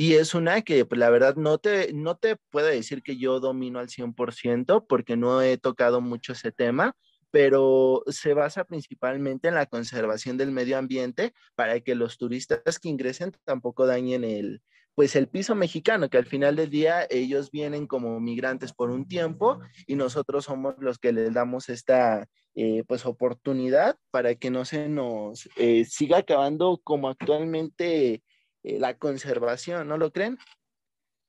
Y 0.00 0.14
es 0.14 0.36
una 0.36 0.62
que, 0.62 0.84
pues, 0.84 0.96
la 0.96 1.10
verdad, 1.10 1.34
no 1.34 1.58
te, 1.58 1.92
no 1.92 2.16
te 2.16 2.36
puedo 2.50 2.68
decir 2.68 3.02
que 3.02 3.16
yo 3.16 3.40
domino 3.40 3.80
al 3.80 3.88
100% 3.88 4.86
porque 4.86 5.16
no 5.16 5.42
he 5.42 5.58
tocado 5.58 6.00
mucho 6.00 6.34
ese 6.34 6.52
tema, 6.52 6.94
pero 7.32 8.04
se 8.06 8.32
basa 8.32 8.62
principalmente 8.62 9.48
en 9.48 9.56
la 9.56 9.66
conservación 9.66 10.36
del 10.36 10.52
medio 10.52 10.78
ambiente 10.78 11.34
para 11.56 11.80
que 11.80 11.96
los 11.96 12.16
turistas 12.16 12.78
que 12.78 12.88
ingresen 12.88 13.32
tampoco 13.42 13.86
dañen 13.88 14.22
el, 14.22 14.62
pues 14.94 15.16
el 15.16 15.26
piso 15.26 15.56
mexicano, 15.56 16.08
que 16.08 16.18
al 16.18 16.26
final 16.26 16.54
del 16.54 16.70
día 16.70 17.04
ellos 17.10 17.50
vienen 17.50 17.88
como 17.88 18.20
migrantes 18.20 18.72
por 18.72 18.90
un 18.90 19.08
tiempo 19.08 19.58
y 19.88 19.96
nosotros 19.96 20.44
somos 20.44 20.76
los 20.78 21.00
que 21.00 21.12
les 21.12 21.34
damos 21.34 21.68
esta 21.68 22.28
eh, 22.54 22.84
pues 22.86 23.04
oportunidad 23.04 23.96
para 24.12 24.36
que 24.36 24.50
no 24.52 24.64
se 24.64 24.88
nos 24.88 25.48
eh, 25.56 25.84
siga 25.84 26.18
acabando 26.18 26.80
como 26.84 27.08
actualmente 27.08 28.22
eh, 28.62 28.78
la 28.78 28.96
conservación, 28.96 29.88
¿no 29.88 29.98
lo 29.98 30.12
creen? 30.12 30.38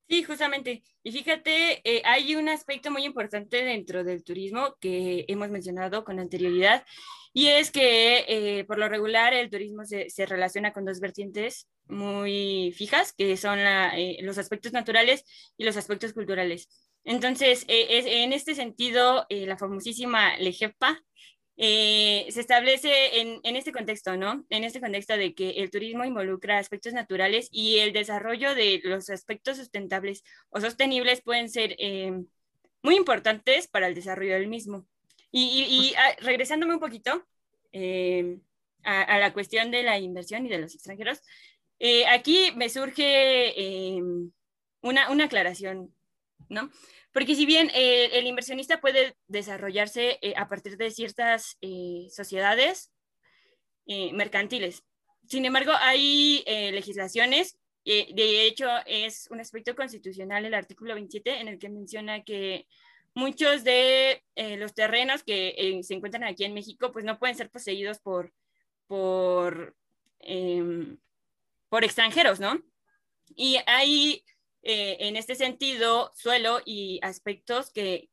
Sí, 0.07 0.23
justamente. 0.23 0.83
Y 1.03 1.11
fíjate, 1.11 1.81
eh, 1.83 2.01
hay 2.03 2.35
un 2.35 2.49
aspecto 2.49 2.89
muy 2.89 3.03
importante 3.05 3.63
dentro 3.63 4.03
del 4.03 4.23
turismo 4.23 4.75
que 4.79 5.25
hemos 5.27 5.49
mencionado 5.49 6.03
con 6.03 6.19
anterioridad, 6.19 6.83
y 7.31 7.47
es 7.47 7.69
que 7.69 8.25
eh, 8.27 8.63
por 8.65 8.79
lo 8.79 8.89
regular 8.89 9.35
el 9.35 9.51
turismo 9.51 9.83
se, 9.85 10.07
relaciona 10.25 10.73
con 10.73 10.85
dos 10.85 10.99
vertientes 10.99 11.67
muy 11.85 12.73
fijas, 12.75 13.13
que 13.13 13.37
son 13.37 13.59
los 14.21 14.37
aspectos 14.39 14.73
naturales 14.73 15.23
y 15.57 15.63
los 15.63 15.77
aspectos 15.77 16.13
culturales. 16.13 16.69
Entonces, 17.03 17.65
es, 17.67 18.05
en 18.07 18.33
este 18.33 18.55
sentido, 18.55 19.27
la 19.29 19.57
famosísima 19.57 20.37
LEGEPA 20.37 21.03
eh, 21.61 22.25
se 22.31 22.39
establece 22.39 23.19
en, 23.19 23.55
este 23.57 23.73
contexto, 23.73 24.15
¿no? 24.15 24.45
En 24.49 24.63
este 24.63 24.79
contexto 24.79 25.17
de 25.17 25.33
que 25.35 25.49
el 25.49 25.69
turismo 25.69 26.05
involucra 26.05 26.57
aspectos 26.57 26.93
naturales 26.93 27.49
y 27.51 27.79
el 27.79 27.91
desarrollo 27.91 28.55
de 28.55 28.79
los 28.85 29.09
aspectos 29.09 29.57
sustentables 29.57 30.23
o 30.51 30.61
sostenibles 30.61 31.21
pueden 31.21 31.49
ser 31.49 31.75
eh, 31.77 32.13
muy 32.81 32.95
importantes 32.95 33.67
para 33.67 33.87
el 33.87 33.93
desarrollo 33.93 34.35
del 34.35 34.47
mismo. 34.47 34.87
Y, 35.33 35.93
ah, 35.97 36.15
regresándome 36.21 36.75
un 36.75 36.79
poquito 36.79 37.27
eh, 37.73 38.37
a, 38.83 39.19
la 39.19 39.33
cuestión 39.33 39.69
de 39.69 39.83
la 39.83 39.99
inversión 39.99 40.45
y 40.45 40.49
de 40.49 40.59
los 40.59 40.73
extranjeros, 40.73 41.19
aquí 42.09 42.53
me 42.55 42.69
surge 42.69 44.01
una, 44.81 45.09
una 45.09 45.25
aclaración, 45.25 45.93
¿no? 46.47 46.71
Porque 47.11 47.35
si 47.35 47.45
bien 47.45 47.71
eh, 47.73 48.09
el 48.13 48.27
inversionista 48.27 48.79
puede 48.79 49.15
desarrollarse 49.27 50.19
eh, 50.21 50.33
a 50.37 50.47
partir 50.47 50.77
de 50.77 50.91
ciertas 50.91 51.57
eh, 51.61 52.07
sociedades 52.11 52.91
mercantiles, 54.13 54.83
sin 55.27 55.45
embargo, 55.45 55.71
hay 55.79 56.43
legislaciones, 56.45 57.57
de 57.83 58.45
hecho 58.45 58.67
es 58.85 59.27
un 59.31 59.39
aspecto 59.39 59.75
constitucional 59.75 60.45
el 60.45 60.53
artículo 60.53 60.93
27 60.93 61.39
en 61.39 61.47
el 61.47 61.57
que 61.57 61.69
menciona 61.69 62.23
que 62.23 62.67
muchos 63.15 63.63
de 63.63 64.23
los 64.57 64.75
terrenos 64.75 65.23
que 65.23 65.81
se 65.81 65.95
encuentran 65.95 66.23
aquí 66.23 66.43
en 66.43 66.53
México 66.53 66.91
pues 66.91 67.03
no 67.03 67.17
pueden 67.17 67.35
ser 67.35 67.49
poseídos 67.49 67.97
por, 67.97 68.31
por, 68.85 69.75
em, 70.19 70.99
por 71.69 71.83
extranjeros, 71.83 72.39
¿no? 72.39 72.61
Y 73.35 73.57
hay 73.65 74.23
eh, 74.61 74.97
en 74.99 75.15
este 75.15 75.35
sentido 75.35 76.11
suelo 76.15 76.59
y 76.65 76.99
aspectos 77.01 77.71
que, 77.71 78.09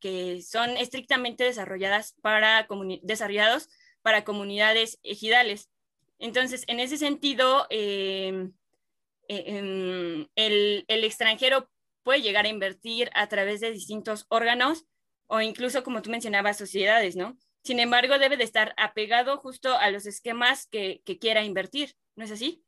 son 0.46 0.76
estrictamente 0.76 1.44
desarrolladas 1.44 2.14
para 2.22 2.68
desarrollados 3.02 3.68
para 4.02 4.24
comunidades 4.24 5.00
ejidales. 5.02 5.70
Entonces, 6.18 6.64
en 6.68 6.78
ese 6.80 6.96
sentido, 6.98 7.66
em, 7.70 8.52
em, 9.28 10.28
el, 10.37 10.85
el, 10.87 11.04
extranjero 11.04 11.68
puede 12.04 12.22
llegar 12.22 12.44
a 12.44 12.48
invertir 12.48 13.11
a 13.14 13.28
través 13.28 13.61
de 13.61 13.72
distintos 13.72 14.26
órganos 14.28 14.85
o 15.26 15.40
incluso, 15.40 15.82
como 15.82 16.02
tú 16.02 16.11
mencionabas, 16.11 16.56
sociedades, 16.56 17.16
¿no? 17.16 17.37
Sin 17.64 17.80
embargo, 17.80 18.18
debe 18.20 18.37
de 18.37 18.44
estar 18.44 18.72
apegado 18.76 19.38
justo 19.38 19.76
a 19.76 19.90
los 19.90 20.06
esquemas 20.06 20.68
que, 20.68 21.02
que 21.04 21.18
quiera 21.18 21.44
invertir, 21.44 21.96
¿no 22.14 22.24
es 22.24 22.30
así? 22.30 22.64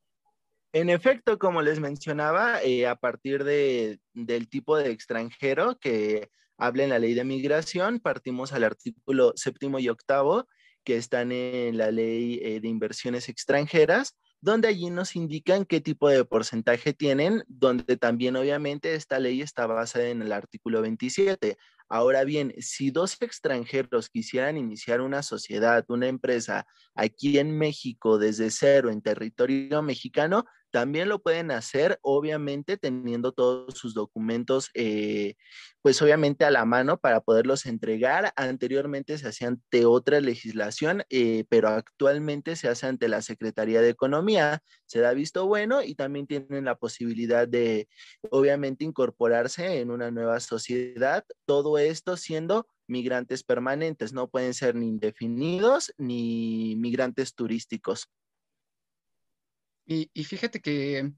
En 0.73 0.91
efecto, 0.91 1.39
como 1.39 1.63
les 1.63 1.81
mencionaba, 1.81 2.63
eh, 2.63 2.87
a 2.87 2.97
partir 2.97 3.45
de, 3.45 4.01
del 4.13 4.49
tipo 4.49 4.77
de 4.77 4.91
extranjero 4.91 5.79
que 5.79 6.29
habla 6.59 6.85
en 6.85 6.91
la 6.91 6.99
ley 6.99 7.15
de 7.15 7.25
migración, 7.25 8.01
partimos 8.01 8.53
al 8.53 8.65
artículo 8.65 9.33
séptimo 9.35 9.79
y 9.79 9.89
octavo, 9.89 10.47
que 10.85 10.97
están 10.97 11.33
en 11.33 11.79
la 11.79 11.91
ley 11.91 12.41
eh, 12.43 12.61
de 12.61 12.69
inversiones 12.69 13.29
extranjeras, 13.29 14.17
donde 14.41 14.69
allí 14.69 14.91
nos 14.91 15.17
indican 15.17 15.65
qué 15.65 15.81
tipo 15.81 16.09
de 16.09 16.25
porcentaje 16.25 16.93
tienen, 16.93 17.45
donde 17.49 17.97
también 17.97 18.37
obviamente 18.37 18.95
esta 18.95 19.19
ley 19.19 19.41
está 19.41 19.67
basada 19.67 20.09
en 20.09 20.23
el 20.23 20.33
artículo 20.33 20.83
27. 20.83 21.57
Ahora 21.89 22.25
bien, 22.25 22.55
si 22.59 22.91
dos 22.91 23.17
extranjeros 23.21 24.11
quisieran 24.11 24.57
iniciar 24.57 25.01
una 25.01 25.23
sociedad, 25.23 25.85
una 25.89 26.09
empresa 26.09 26.67
aquí 26.95 27.39
en 27.39 27.57
México 27.57 28.19
desde 28.19 28.51
cero 28.51 28.91
en 28.91 29.03
territorio 29.03 29.83
mexicano, 29.83 30.45
también 30.71 31.09
lo 31.09 31.21
pueden 31.21 31.51
hacer, 31.51 31.99
obviamente, 32.03 32.77
teniendo 32.77 33.33
todos 33.33 33.75
sus 33.75 33.95
documentos, 33.95 34.71
eh, 34.75 35.35
pues 35.81 36.03
obviamente 36.03 36.45
a 36.45 36.51
la 36.51 36.65
mano 36.67 36.99
para 36.99 37.21
poderlos 37.21 37.65
entregar. 37.67 38.33
Anteriormente 38.37 39.17
se 39.17 39.29
hacía 39.29 39.49
ante 39.49 39.87
otra 39.87 40.21
legislación, 40.21 41.05
eh, 41.09 41.45
pero 41.49 41.69
actualmente 41.69 42.55
se 42.57 42.69
hace 42.69 42.87
ante 42.87 43.09
la 43.09 43.23
Secretaría 43.23 43.81
de 43.81 43.89
Economía. 43.91 44.63
Se 44.87 45.01
da 45.01 45.15
visto 45.15 45.47
bueno 45.47 45.83
y 45.83 45.95
también 45.95 46.27
tienen 46.27 46.67
la 46.67 46.77
posibilidad 46.77 47.49
de, 47.49 47.89
obviamente, 48.31 48.85
incorporarse 48.85 49.81
en 49.81 49.91
una 49.91 50.11
nueva 50.11 50.41
sociedad. 50.41 51.25
Todo 51.47 51.78
esto 51.79 52.17
siendo 52.17 52.67
migrantes 52.87 53.45
permanentes, 53.45 54.13
no 54.13 54.29
pueden 54.29 54.55
ser 54.55 54.75
ni 54.75 54.89
indefinidos 54.89 55.93
ni 55.99 56.75
migrantes 56.77 57.35
turísticos. 57.35 58.09
Y, 59.91 60.25
fíjate 60.25 60.61
que, 60.61 61.13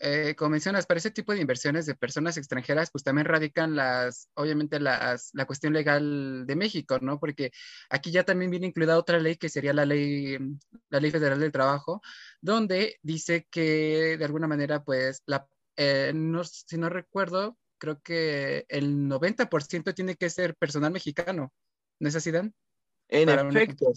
eh, 0.00 0.34
como 0.36 0.50
mencionas, 0.50 0.84
para 0.84 0.98
ese 0.98 1.10
tipo 1.10 1.32
de 1.32 1.40
inversiones 1.40 1.86
de 1.86 1.94
personas 1.94 2.36
extranjeras, 2.36 2.90
pues 2.90 3.04
también 3.04 3.24
radican 3.26 3.74
las, 3.74 4.28
obviamente, 4.34 4.78
las, 4.80 5.30
la 5.32 5.46
cuestión 5.46 5.72
legal 5.72 6.44
de 6.46 6.56
México, 6.56 6.98
¿no? 7.00 7.18
Porque 7.18 7.52
aquí 7.88 8.10
ya 8.10 8.24
también 8.24 8.50
viene 8.50 8.66
incluida 8.66 8.98
otra 8.98 9.18
ley 9.18 9.36
que 9.36 9.48
sería 9.48 9.72
la 9.72 9.86
ley, 9.86 10.36
la 10.90 11.00
ley 11.00 11.10
federal 11.10 11.40
del 11.40 11.52
trabajo, 11.52 12.02
donde 12.42 12.98
dice 13.02 13.46
que 13.50 14.18
de 14.18 14.24
alguna 14.26 14.46
manera, 14.46 14.84
pues, 14.84 15.22
la, 15.24 15.48
eh, 15.76 16.12
no, 16.14 16.44
si 16.44 16.76
no 16.76 16.90
recuerdo, 16.90 17.56
creo 17.82 18.00
que 18.00 18.64
el 18.68 19.08
90% 19.08 19.92
tiene 19.92 20.14
que 20.14 20.30
ser 20.30 20.54
personal 20.54 20.92
mexicano. 20.92 21.52
¿No 21.98 22.08
es 22.08 22.14
así, 22.14 22.30
Dan? 22.30 22.54
En 23.08 23.28
efecto. 23.28 23.92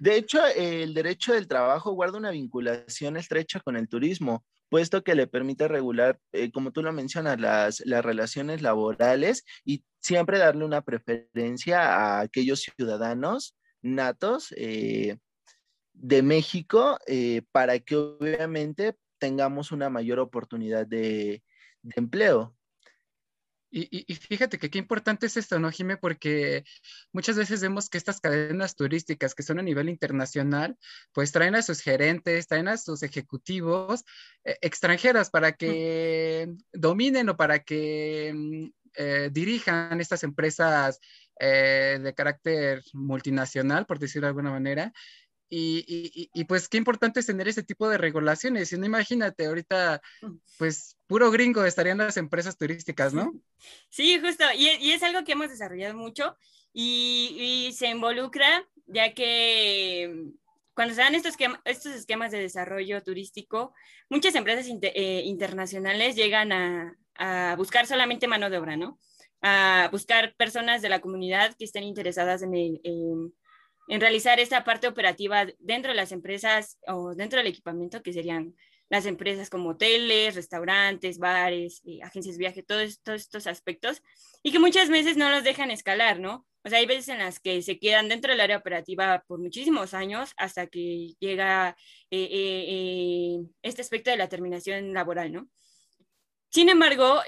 De 0.00 0.16
hecho, 0.16 0.44
el 0.56 0.92
derecho 0.94 1.32
del 1.32 1.46
trabajo 1.46 1.92
guarda 1.92 2.18
una 2.18 2.32
vinculación 2.32 3.16
estrecha 3.16 3.60
con 3.60 3.76
el 3.76 3.88
turismo, 3.88 4.44
puesto 4.68 5.04
que 5.04 5.14
le 5.14 5.28
permite 5.28 5.68
regular, 5.68 6.18
eh, 6.32 6.50
como 6.50 6.72
tú 6.72 6.82
lo 6.82 6.92
mencionas, 6.92 7.38
las, 7.38 7.80
las, 7.86 8.04
relaciones 8.04 8.62
laborales 8.62 9.44
y 9.64 9.84
siempre 10.00 10.38
darle 10.38 10.64
una 10.64 10.82
preferencia 10.82 11.82
a 11.82 12.20
aquellos 12.22 12.62
ciudadanos 12.62 13.56
natos 13.80 14.52
eh, 14.56 15.18
de 15.92 16.22
México 16.22 16.98
eh, 17.06 17.42
para 17.52 17.78
que 17.78 17.94
obviamente 17.94 18.96
tengamos 19.18 19.70
una 19.70 19.88
mayor 19.88 20.18
oportunidad 20.18 20.84
de 20.84 21.44
empleo. 21.94 22.56
Y, 23.72 24.14
fíjate 24.16 24.58
que 24.58 24.68
qué 24.68 24.78
importante 24.78 25.26
es 25.26 25.36
esto, 25.36 25.60
¿no, 25.60 25.70
Jime? 25.70 25.96
Porque 25.96 26.64
muchas 27.12 27.36
veces 27.36 27.60
vemos 27.60 27.88
que 27.88 27.98
estas 27.98 28.20
cadenas 28.20 28.74
turísticas 28.74 29.34
que 29.34 29.44
son 29.44 29.60
a 29.60 29.62
nivel 29.62 29.88
internacional, 29.88 30.76
pues 31.12 31.30
traen 31.30 31.54
a 31.54 31.62
sus 31.62 31.80
gerentes, 31.80 32.48
traen 32.48 32.66
a 32.66 32.76
sus 32.76 33.04
ejecutivos 33.04 34.04
eh, 34.44 34.58
extranjeros 34.60 35.30
para 35.30 35.52
que 35.52 36.48
dominen 36.72 37.28
o 37.28 37.36
para 37.36 37.60
que 37.60 38.32
mm, 38.34 38.66
eh, 38.96 39.30
dirijan 39.32 40.00
estas 40.00 40.24
empresas 40.24 40.98
eh, 41.38 41.98
de 42.02 42.12
carácter 42.12 42.82
multinacional, 42.92 43.86
por 43.86 43.98
decirlo 43.98 44.26
de 44.26 44.30
alguna 44.30 44.50
manera. 44.50 44.92
Y, 45.52 46.30
y, 46.32 46.44
pues 46.44 46.68
qué 46.68 46.78
importante 46.78 47.18
es 47.18 47.26
tener 47.26 47.48
ese 47.48 47.64
tipo 47.64 47.88
de 47.88 47.98
regulaciones. 47.98 48.72
Y 48.72 48.78
no 48.78 48.86
imagínate, 48.86 49.46
ahorita, 49.46 50.00
mm. 50.22 50.36
pues 50.56 50.96
puro 51.08 51.32
gringo 51.32 51.64
estarían 51.64 51.98
las 51.98 52.16
empresas 52.16 52.56
turísticas, 52.56 53.12
¿no? 53.12 53.34
Sí, 53.88 54.20
justo. 54.20 54.44
Y, 54.56 54.68
y 54.80 54.92
es 54.92 55.02
algo 55.02 55.24
que 55.24 55.32
hemos 55.32 55.50
desarrollado 55.50 55.96
mucho 55.96 56.36
y, 56.72 57.70
se 57.74 57.88
involucra, 57.88 58.64
ya 58.86 59.12
que 59.12 60.30
cuando 60.74 60.94
se 60.94 61.00
dan 61.00 61.14
estos, 61.14 61.34
estos 61.64 61.94
esquemas 61.94 62.30
de 62.30 62.38
desarrollo 62.38 63.02
turístico, 63.02 63.74
muchas 64.08 64.34
empresas 64.34 64.66
eh, 64.68 65.22
internacionales 65.24 66.14
llegan 66.14 66.52
a, 66.52 66.96
a, 67.16 67.56
buscar 67.56 67.86
solamente 67.86 68.28
mano 68.28 68.50
de 68.50 68.58
obra, 68.58 68.76
¿no? 68.76 68.98
A 69.42 69.88
buscar 69.90 70.34
personas 70.36 70.80
de 70.80 70.90
la 70.90 71.00
comunidad 71.00 71.56
que 71.58 71.64
estén 71.64 71.82
interesadas 71.82 72.42
en 72.42 72.54
el 72.54 72.80
en 72.84 73.32
realizar 73.98 74.38
esta 74.38 74.62
parte 74.62 74.86
operativa 74.86 75.46
dentro 75.58 75.90
de 75.90 75.96
las 75.96 76.12
empresas 76.12 76.78
o 76.86 77.14
dentro 77.14 77.38
del 77.38 77.48
equipamiento, 77.48 78.02
que 78.02 78.12
serían 78.12 78.54
las 78.90 79.06
empresas 79.06 79.50
como 79.50 79.70
hoteles, 79.70 80.34
restaurantes, 80.34 81.18
bares, 81.18 81.80
eh, 81.84 82.00
agencias 82.02 82.36
de 82.36 82.40
viaje, 82.40 82.62
todos, 82.62 83.00
todos 83.02 83.22
estos 83.22 83.46
aspectos, 83.46 84.02
y 84.42 84.52
que 84.52 84.58
muchas 84.58 84.90
veces 84.90 85.16
no 85.16 85.30
los 85.30 85.44
dejan 85.44 85.70
escalar, 85.70 86.20
¿no? 86.20 86.46
O 86.64 86.68
sea, 86.68 86.78
hay 86.78 86.86
veces 86.86 87.08
en 87.08 87.18
las 87.18 87.40
que 87.40 87.62
se 87.62 87.78
quedan 87.78 88.08
dentro 88.08 88.32
del 88.32 88.40
área 88.40 88.58
operativa 88.58 89.24
por 89.26 89.40
muchísimos 89.40 89.94
años 89.94 90.32
hasta 90.36 90.66
que 90.66 91.14
llega 91.20 91.76
eh, 92.10 92.28
eh, 92.30 93.38
este 93.62 93.82
aspecto 93.82 94.10
de 94.10 94.16
la 94.16 94.28
terminación 94.28 94.92
laboral, 94.92 95.32
¿no? 95.32 95.48
Sin 96.50 96.68
embargo, 96.68 97.20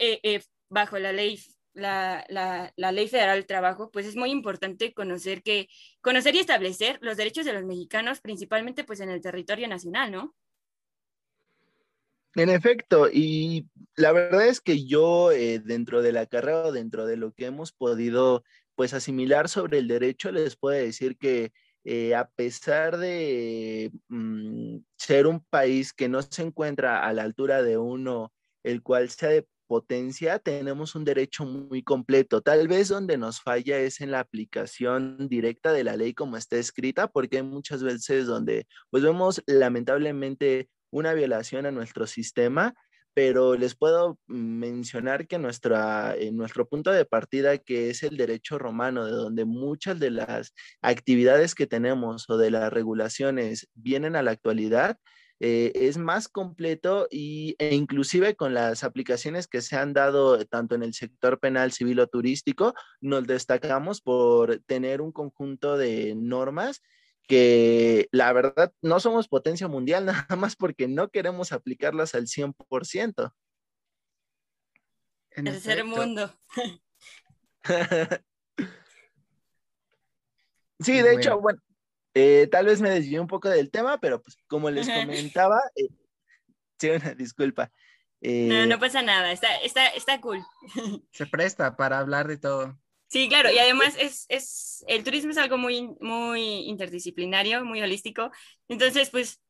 bajo 0.69 0.99
la 0.99 1.13
ley 1.13 1.39
la, 1.75 2.25
la, 2.29 2.93
Ley 2.93 3.09
Federal 3.09 3.37
del 3.37 3.47
Trabajo, 3.47 3.91
pues 3.91 4.07
es 4.07 4.17
muy 4.17 4.31
importante 4.31 4.93
conocer 4.93 5.43
que, 5.43 5.69
conocer 6.01 6.35
y 6.35 6.41
establecer 6.41 6.99
los 7.01 7.17
derechos 7.17 7.45
de 7.45 7.53
los 7.53 7.65
mexicanos, 7.65 8.21
principalmente 8.21 8.85
pues 8.85 9.01
en 9.01 9.11
el 9.11 9.21
territorio 9.21 9.69
nacional, 9.69 10.13
¿no? 10.13 10.35
En 12.35 12.49
efecto, 12.49 13.11
y 13.13 13.67
la 13.95 14.13
verdad 14.13 14.47
es 14.47 14.61
que 14.61 14.87
yo 14.87 15.33
eh, 15.33 15.59
dentro 15.59 16.01
de 16.01 16.13
la 16.13 16.25
carrera, 16.25 16.73
dentro 16.73 17.05
de 17.05 17.19
lo 17.19 17.33
que 17.33 17.47
hemos 17.47 17.73
podido 17.73 18.43
pues 18.75 18.95
asimilar 18.95 19.51
sobre 19.51 19.79
el 19.79 19.89
derecho, 19.89 20.33
les 20.33 20.57
puedo 20.57 20.79
decir 20.79 21.19
que 21.19 21.53
eh, 21.85 22.15
a 22.15 22.31
pesar 22.31 22.97
de 22.97 23.91
mm, 24.09 24.79
ser 24.97 25.27
un 25.27 25.41
país 25.41 25.93
que 25.93 26.09
no 26.09 26.23
se 26.23 26.43
encuentra 26.43 27.05
a 27.07 27.13
la 27.13 27.23
altura 27.23 27.63
de 27.63 27.77
uno, 27.77 28.33
el 28.63 28.83
cual 28.83 29.11
se 29.11 29.27
ha 29.27 29.45
potencia, 29.73 30.39
tenemos 30.39 30.95
un 30.95 31.03
derecho 31.03 31.47
muy 31.47 31.83
completo. 31.83 32.43
Tal 32.43 32.69
vez 32.69 32.89
donde 32.89 33.17
nos 33.17 33.41
falla 33.41 33.79
es 33.79 34.03
en 34.03 34.11
la 34.11 34.21
aplicación 34.21 35.31
directa 35.31 35.73
de 35.73 35.83
la 35.83 35.97
ley 35.97 36.13
como 36.13 36.37
está 36.37 36.59
escrita, 36.59 37.09
porque 37.09 37.39
hay 37.39 37.43
muchas 37.43 37.83
veces 37.83 38.27
donde 38.27 38.67
pues 38.91 39.03
vemos 39.03 39.43
lamentablemente 39.47 40.69
una 40.91 41.15
violación 41.15 41.65
a 41.65 41.71
nuestro 41.71 42.07
sistema, 42.07 42.75
pero 43.15 43.57
les 43.57 43.75
puedo 43.75 44.19
mencionar 44.27 45.27
que 45.27 45.39
nuestra, 45.39 46.17
en 46.17 46.37
nuestro 46.37 46.69
punto 46.69 46.91
de 46.93 47.07
partida, 47.07 47.57
que 47.57 47.89
es 47.89 48.03
el 48.03 48.19
derecho 48.19 48.59
romano, 48.59 49.07
de 49.07 49.13
donde 49.13 49.47
muchas 49.47 49.99
de 49.99 50.11
las 50.11 50.53
actividades 50.83 51.55
que 51.55 51.67
tenemos 51.67 52.29
o 52.29 52.37
de 52.37 52.51
las 52.51 52.71
regulaciones 52.71 53.71
vienen 53.73 54.17
a 54.17 54.23
la 54.23 54.33
actualidad, 54.33 54.99
eh, 55.45 55.73
es 55.75 55.99
más 55.99 56.29
completo 56.29 57.09
y, 57.11 57.57
e 57.59 57.75
inclusive 57.75 58.37
con 58.37 58.55
las 58.55 58.85
aplicaciones 58.85 59.49
que 59.49 59.61
se 59.61 59.75
han 59.75 59.93
dado 59.93 60.47
tanto 60.47 60.77
en 60.77 60.85
el 60.85 60.95
sector 60.95 61.41
penal, 61.41 61.73
civil 61.73 61.99
o 61.99 62.07
turístico, 62.07 62.75
nos 63.01 63.27
destacamos 63.27 64.01
por 64.01 64.61
tener 64.67 65.01
un 65.01 65.11
conjunto 65.11 65.77
de 65.77 66.15
normas 66.15 66.81
que 67.27 68.07
la 68.13 68.33
verdad 68.33 68.73
no 68.83 69.01
somos 69.01 69.27
potencia 69.27 69.67
mundial 69.67 70.07
nada 70.29 70.37
más 70.37 70.55
porque 70.55 70.87
no 70.87 71.09
queremos 71.09 71.51
aplicarlas 71.51 72.15
al 72.15 72.29
100%. 72.29 73.35
En 75.33 75.45
Tercer 75.47 75.85
mundo. 75.85 76.33
sí, 80.79 81.03
de 81.03 81.15
hecho, 81.15 81.41
bueno, 81.41 81.61
eh, 82.15 82.49
tal 82.51 82.67
vez 82.67 82.81
me 82.81 82.91
desvié 82.91 83.21
un 83.21 83.27
poco 83.27 83.49
del 83.49 83.71
tema, 83.71 83.99
pero 83.99 84.23
pues 84.23 84.37
como 84.47 84.71
les 84.71 84.89
comentaba, 84.89 85.61
eh, 85.77 85.89
sí, 86.79 86.91
una 86.91 87.15
disculpa. 87.15 87.71
no, 88.21 88.67
no 88.67 88.75
eh, 88.75 88.79
pasa 88.79 89.03
nada, 89.03 89.33
está, 89.33 89.57
está, 89.59 89.89
está 89.89 90.21
cool. 90.21 90.43
Se 91.13 91.27
presta 91.27 91.77
para 91.77 91.99
hablar 91.99 92.29
de 92.29 92.39
todo. 92.39 92.79
Sí, 93.09 93.29
claro, 93.29 93.51
y 93.51 93.59
además 93.59 93.95
es, 93.99 94.25
es, 94.31 94.85
el 94.89 95.05
turismo 95.05 95.33
es 95.33 95.39
algo 95.39 95.59
muy, 95.59 95.95
muy 96.01 96.43
interdisciplinario, 96.69 97.63
muy 97.63 97.83
holístico, 97.83 98.31
entonces 98.69 99.11
pues 99.11 99.43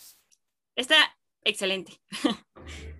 está 0.74 0.96
excelente. 1.44 2.00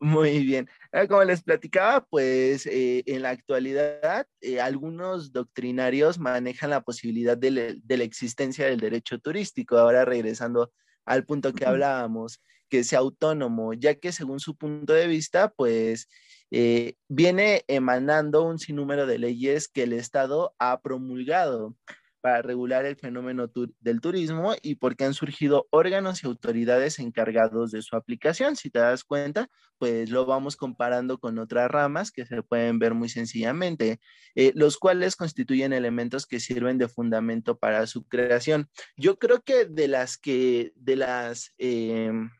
Muy 0.00 0.44
bien. 0.44 0.68
Ah, 0.92 1.08
como 1.08 1.24
les 1.24 1.42
platicaba, 1.42 2.04
pues 2.08 2.66
eh, 2.66 3.02
en 3.06 3.22
la 3.22 3.30
actualidad 3.30 4.26
eh, 4.40 4.60
algunos 4.60 5.32
doctrinarios 5.32 6.18
manejan 6.20 6.70
la 6.70 6.82
posibilidad 6.82 7.36
de, 7.36 7.80
la 7.84 8.04
existencia 8.04 8.66
del 8.66 8.78
derecho 8.78 9.18
turístico. 9.18 9.76
Ahora 9.76 10.04
regresando 10.04 10.72
al 11.04 11.24
punto 11.24 11.52
que 11.52 11.66
hablábamos, 11.66 12.40
que 12.68 12.84
sea 12.84 13.00
autónomo, 13.00 13.74
ya 13.74 13.96
que 13.96 14.12
según 14.12 14.38
su 14.38 14.56
punto 14.56 14.92
de 14.92 15.08
vista, 15.08 15.50
pues 15.50 16.08
eh, 16.52 16.94
viene 17.08 17.64
emanando 17.66 18.44
un 18.44 18.58
sinnúmero 18.58 19.06
de 19.06 19.18
leyes 19.18 19.68
que 19.68 19.82
el 19.82 19.92
Estado 19.94 20.54
ha 20.60 20.80
promulgado. 20.80 21.74
Para 22.20 22.42
regular 22.42 22.84
el 22.84 22.96
fenómeno 22.96 23.50
del 23.80 24.00
turismo 24.00 24.54
y 24.62 24.76
porque 24.76 25.04
han 25.04 25.14
surgido 25.14 25.66
órganos 25.70 26.22
y 26.22 26.26
autoridades 26.26 26.98
encargados 26.98 27.70
de 27.70 27.82
su 27.82 27.96
aplicación. 27.96 28.56
Si 28.56 28.70
te 28.70 28.78
das 28.78 29.04
cuenta, 29.04 29.48
pues 29.78 30.10
lo 30.10 30.26
vamos 30.26 30.56
comparando 30.56 31.18
con 31.18 31.38
otras 31.38 31.70
ramas 31.70 32.10
que 32.10 32.26
se 32.26 32.42
pueden 32.42 32.78
ver 32.78 32.94
muy 32.94 33.08
sencillamente, 33.08 34.00
eh, 34.34 34.52
los 34.54 34.78
cuales 34.78 35.16
constituyen 35.16 35.72
elementos 35.72 36.26
que 36.26 36.40
sirven 36.40 36.78
de 36.78 36.88
fundamento 36.88 37.58
para 37.58 37.86
su 37.86 38.04
creación. 38.06 38.68
Yo 38.96 39.18
creo 39.18 39.42
que 39.42 39.64
de 39.66 39.88
las 39.88 40.18
que, 40.18 40.72
de 40.76 40.96
las 40.96 41.54
em, 41.58 42.30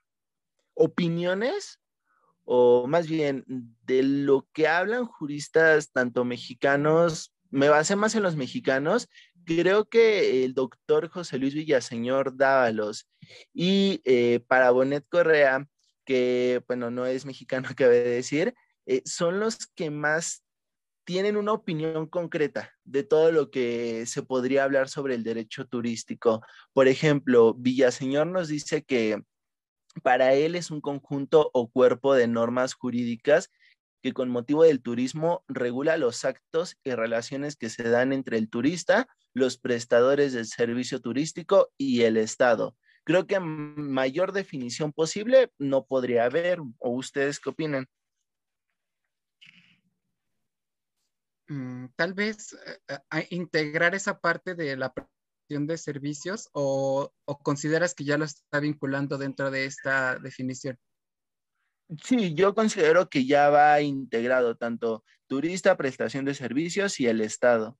opiniones 0.74 1.80
o 2.50 2.86
más 2.86 3.06
bien 3.06 3.44
de 3.46 4.02
lo 4.02 4.48
que 4.54 4.68
hablan 4.68 5.04
juristas 5.04 5.92
tanto 5.92 6.24
mexicanos, 6.24 7.34
me 7.50 7.68
basé 7.68 7.94
más 7.94 8.14
en 8.14 8.22
los 8.22 8.36
mexicanos, 8.36 9.08
creo 9.48 9.88
que 9.88 10.44
el 10.44 10.52
doctor 10.52 11.08
José 11.08 11.38
Luis 11.38 11.54
Villaseñor 11.54 12.36
Dávalos 12.36 13.08
y 13.54 14.02
eh, 14.04 14.40
para 14.46 14.70
Bonet 14.70 15.06
Correa, 15.08 15.66
que 16.04 16.62
bueno, 16.68 16.90
no 16.90 17.06
es 17.06 17.24
mexicano, 17.24 17.68
de 17.78 18.04
decir, 18.04 18.54
eh, 18.86 19.02
son 19.04 19.40
los 19.40 19.56
que 19.74 19.90
más 19.90 20.44
tienen 21.04 21.38
una 21.38 21.54
opinión 21.54 22.06
concreta 22.06 22.74
de 22.84 23.02
todo 23.02 23.32
lo 23.32 23.50
que 23.50 24.04
se 24.04 24.22
podría 24.22 24.64
hablar 24.64 24.90
sobre 24.90 25.14
el 25.14 25.24
derecho 25.24 25.66
turístico. 25.66 26.42
Por 26.74 26.86
ejemplo, 26.86 27.54
Villaseñor 27.54 28.26
nos 28.26 28.48
dice 28.48 28.84
que 28.84 29.22
para 30.02 30.34
él 30.34 30.54
es 30.54 30.70
un 30.70 30.82
conjunto 30.82 31.50
o 31.54 31.70
cuerpo 31.70 32.14
de 32.14 32.28
normas 32.28 32.74
jurídicas 32.74 33.50
que 34.02 34.12
con 34.12 34.28
motivo 34.28 34.64
del 34.64 34.82
turismo 34.82 35.44
regula 35.48 35.96
los 35.96 36.24
actos 36.24 36.76
y 36.84 36.92
relaciones 36.92 37.56
que 37.56 37.70
se 37.70 37.82
dan 37.84 38.12
entre 38.12 38.38
el 38.38 38.48
turista, 38.48 39.08
los 39.34 39.58
prestadores 39.58 40.32
del 40.32 40.46
servicio 40.46 41.00
turístico 41.00 41.70
y 41.76 42.02
el 42.02 42.16
Estado. 42.16 42.76
Creo 43.04 43.26
que 43.26 43.40
mayor 43.40 44.32
definición 44.32 44.92
posible 44.92 45.50
no 45.58 45.86
podría 45.86 46.24
haber. 46.24 46.60
¿O 46.78 46.90
ustedes 46.90 47.40
qué 47.40 47.50
opinan? 47.50 47.86
Mm, 51.48 51.86
tal 51.96 52.12
vez 52.12 52.52
eh, 52.88 52.98
eh, 53.12 53.26
integrar 53.30 53.94
esa 53.94 54.20
parte 54.20 54.54
de 54.54 54.76
la 54.76 54.92
de 55.48 55.78
servicios 55.78 56.50
o, 56.52 57.12
consideras 57.42 57.94
que 57.94 58.04
ya 58.04 58.18
lo 58.18 58.26
está 58.26 58.60
vinculando 58.60 59.16
dentro 59.16 59.50
de 59.50 59.64
esta 59.64 60.18
definición? 60.18 60.78
Sí, 62.04 62.34
yo 62.34 62.54
considero 62.54 63.08
que 63.08 63.24
ya 63.24 63.48
va 63.48 63.80
integrado 63.80 64.56
tanto 64.56 65.04
turista, 65.26 65.76
prestación 65.76 66.24
de 66.24 66.34
servicios 66.34 67.00
y 67.00 67.06
el 67.06 67.20
Estado. 67.20 67.78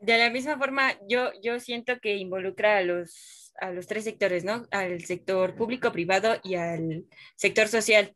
De 0.00 0.18
la 0.18 0.30
misma 0.30 0.58
forma, 0.58 0.98
yo, 1.08 1.30
yo 1.42 1.60
siento 1.60 2.00
que 2.00 2.16
involucra 2.16 2.78
a 2.78 2.82
los, 2.82 3.52
a 3.60 3.70
los 3.70 3.86
tres 3.86 4.02
sectores, 4.02 4.42
¿no? 4.42 4.66
Al 4.72 5.04
sector 5.04 5.54
público, 5.54 5.92
privado 5.92 6.40
y 6.42 6.56
al 6.56 7.04
sector 7.36 7.68
social, 7.68 8.12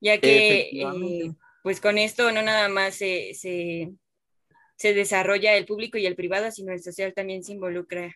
ya 0.00 0.20
que 0.20 0.70
eh, 0.70 1.32
pues 1.64 1.80
con 1.80 1.98
esto 1.98 2.30
no 2.30 2.42
nada 2.42 2.68
más 2.68 2.94
se, 2.94 3.34
se 3.34 4.94
desarrolla 4.94 5.56
el 5.56 5.66
público 5.66 5.98
y 5.98 6.06
el 6.06 6.14
privado, 6.14 6.52
sino 6.52 6.72
el 6.72 6.82
social 6.82 7.12
también 7.14 7.42
se 7.42 7.52
involucra 7.52 8.14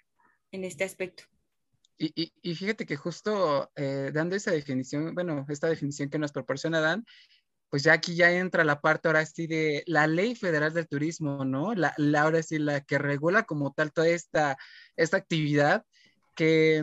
en 0.52 0.62
este 0.62 0.84
aspecto. 0.84 1.24
Y, 2.00 2.32
y, 2.42 2.54
fíjate 2.54 2.86
que 2.86 2.96
justo 2.96 3.72
eh, 3.74 4.12
dando 4.14 4.36
esa 4.36 4.52
definición, 4.52 5.14
bueno, 5.14 5.44
esta 5.48 5.66
definición 5.66 6.08
que 6.08 6.18
nos 6.18 6.30
proporciona 6.30 6.80
Dan, 6.80 7.04
pues 7.70 7.82
ya 7.82 7.92
aquí 7.92 8.14
ya 8.14 8.30
entra 8.32 8.64
la 8.64 8.80
parte 8.80 9.08
ahora 9.08 9.26
sí 9.26 9.46
de 9.46 9.82
la 9.86 10.06
ley 10.06 10.34
federal 10.36 10.72
del 10.72 10.88
turismo, 10.88 11.44
¿no? 11.44 11.74
La, 11.74 11.94
la 11.98 12.22
ahora 12.22 12.42
sí 12.42 12.58
la 12.58 12.80
que 12.82 12.98
regula 12.98 13.42
como 13.44 13.72
tal 13.72 13.92
toda 13.92 14.08
esta, 14.08 14.56
esta 14.96 15.16
actividad 15.16 15.84
que 16.34 16.82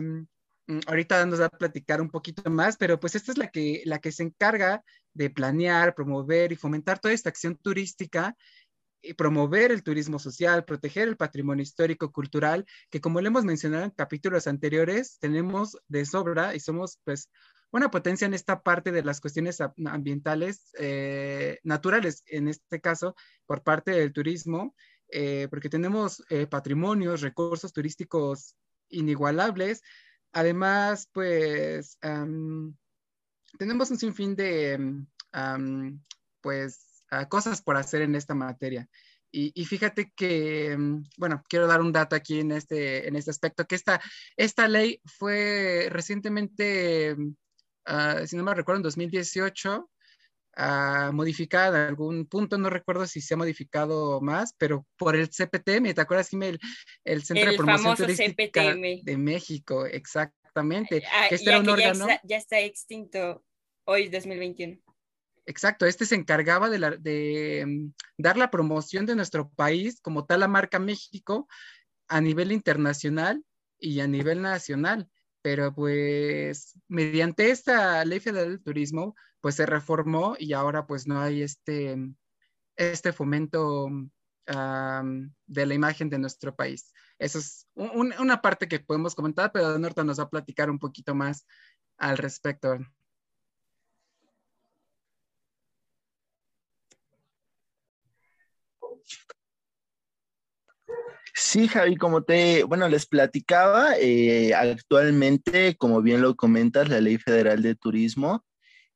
mm, 0.66 0.80
ahorita 0.86 1.24
nos 1.26 1.40
va 1.40 1.46
a 1.46 1.50
platicar 1.50 2.00
un 2.00 2.10
poquito 2.10 2.50
más, 2.50 2.76
pero 2.76 3.00
pues 3.00 3.14
esta 3.14 3.32
es 3.32 3.38
la 3.38 3.48
que, 3.48 3.82
la 3.86 3.98
que 4.00 4.12
se 4.12 4.22
encarga 4.22 4.84
de 5.14 5.30
planear, 5.30 5.94
promover 5.94 6.52
y 6.52 6.56
fomentar 6.56 6.98
toda 6.98 7.14
esta 7.14 7.30
acción 7.30 7.56
turística 7.56 8.36
promover 9.16 9.70
el 9.72 9.82
turismo 9.82 10.18
social, 10.18 10.64
proteger 10.64 11.08
el 11.08 11.16
patrimonio 11.16 11.62
histórico, 11.62 12.12
cultural, 12.12 12.66
que 12.90 13.00
como 13.00 13.20
le 13.20 13.28
hemos 13.28 13.44
mencionado 13.44 13.84
en 13.84 13.90
capítulos 13.90 14.46
anteriores, 14.46 15.18
tenemos 15.20 15.78
de 15.88 16.04
sobra 16.04 16.54
y 16.54 16.60
somos 16.60 16.98
pues 17.04 17.30
una 17.76 17.90
potencia 17.90 18.26
en 18.26 18.34
esta 18.34 18.62
parte 18.62 18.92
de 18.92 19.02
las 19.02 19.20
cuestiones 19.20 19.58
ambientales, 19.60 20.70
eh, 20.78 21.58
naturales, 21.62 22.22
en 22.26 22.48
este 22.48 22.80
caso, 22.80 23.14
por 23.44 23.62
parte 23.62 23.90
del 23.90 24.12
turismo, 24.12 24.74
eh, 25.08 25.46
porque 25.50 25.68
tenemos 25.68 26.24
eh, 26.30 26.46
patrimonios, 26.46 27.20
recursos 27.20 27.72
turísticos 27.72 28.56
inigualables. 28.88 29.82
Además, 30.32 31.08
pues 31.12 31.98
tenemos 33.58 33.90
un 33.90 33.98
sinfín 33.98 34.36
de, 34.36 35.04
pues, 36.40 36.85
cosas 37.28 37.62
por 37.62 37.76
hacer 37.76 38.02
en 38.02 38.14
esta 38.14 38.34
materia. 38.34 38.88
Y, 39.38 39.64
fíjate 39.66 40.12
que, 40.16 40.74
mm, 40.76 41.04
bueno, 41.18 41.42
quiero 41.48 41.66
dar 41.66 41.82
un 41.82 41.92
dato 41.92 42.16
aquí 42.16 42.40
en 42.40 42.52
este, 42.52 43.06
en 43.06 43.16
este 43.16 43.30
aspecto, 43.30 43.66
que 43.66 43.74
esta, 43.74 44.00
esta 44.36 44.66
ley 44.66 45.00
fue 45.04 45.88
recientemente, 45.90 47.14
ah, 47.84 48.22
si 48.26 48.34
no 48.36 48.44
me 48.44 48.54
recuerdo, 48.54 48.78
en 48.78 48.84
2018, 48.84 49.90
ah, 50.56 51.10
modificada 51.12 51.82
en 51.82 51.88
algún 51.88 52.26
punto, 52.26 52.56
no 52.56 52.70
recuerdo 52.70 53.06
si 53.06 53.20
se 53.20 53.34
ha 53.34 53.36
modificado 53.36 54.22
más, 54.22 54.54
pero 54.56 54.86
por 54.96 55.16
el 55.16 55.28
CPTM, 55.28 55.92
¿te 55.92 56.00
acuerdas, 56.00 56.32
El, 56.32 56.58
el 57.04 57.22
Centro 57.22 57.50
de 57.50 57.58
Promoción 57.58 57.94
Turística 57.94 58.74
de 58.74 59.16
México, 59.18 59.84
exactamente. 59.84 61.02
Ah, 61.12 61.26
este 61.30 61.50
era 61.50 61.60
un 61.60 61.68
órgano. 61.68 62.06
ya 62.22 62.38
está 62.38 62.60
extinto 62.60 63.44
hoy, 63.84 64.08
2021. 64.08 64.85
Exacto, 65.46 65.86
este 65.86 66.06
se 66.06 66.16
encargaba 66.16 66.68
de, 66.68 67.64
mm, 67.66 67.92
dar 68.18 68.36
la 68.36 68.50
promoción 68.50 69.06
de 69.06 69.14
nuestro 69.14 69.48
país 69.50 70.00
como 70.00 70.26
tal 70.26 70.40
la 70.40 70.48
marca 70.48 70.80
México 70.80 71.48
a 72.08 72.20
nivel 72.20 72.50
internacional 72.52 73.44
y 73.78 74.00
a 74.00 74.08
nivel 74.08 74.42
nacional. 74.42 75.08
Pero 75.42 75.72
pues 75.72 76.72
mediante 76.88 77.50
esta 77.50 78.04
ley 78.04 78.18
federal 78.18 78.50
del 78.50 78.62
turismo, 78.62 79.14
pues 79.40 79.54
se 79.54 79.66
reformó 79.66 80.34
y 80.38 80.52
ahora 80.52 80.86
pues 80.86 81.06
no 81.06 81.20
hay 81.20 81.42
este, 81.42 81.96
este 82.76 83.12
fomento 83.12 83.88
de 84.46 85.66
la 85.66 85.74
imagen 85.74 86.10
de 86.10 86.18
nuestro 86.18 86.56
país. 86.56 86.92
Eso 87.18 87.38
es 87.38 87.68
una 87.74 88.42
parte 88.42 88.66
que 88.68 88.80
podemos 88.80 89.14
comentar, 89.14 89.52
pero 89.52 89.78
Norta 89.78 90.02
nos 90.02 90.18
va 90.18 90.24
a 90.24 90.30
platicar 90.30 90.70
un 90.70 90.80
poquito 90.80 91.14
más 91.14 91.46
al 91.98 92.18
respecto. 92.18 92.78
Sí, 101.38 101.68
Javi, 101.68 101.96
como 101.96 102.22
te, 102.24 102.64
bueno, 102.64 102.88
les 102.88 103.06
platicaba, 103.06 103.94
eh, 104.00 104.54
actualmente, 104.54 105.76
como 105.76 106.00
bien 106.00 106.22
lo 106.22 106.34
comentas, 106.34 106.88
la 106.88 107.00
Ley 107.00 107.18
Federal 107.18 107.62
de 107.62 107.74
Turismo 107.74 108.42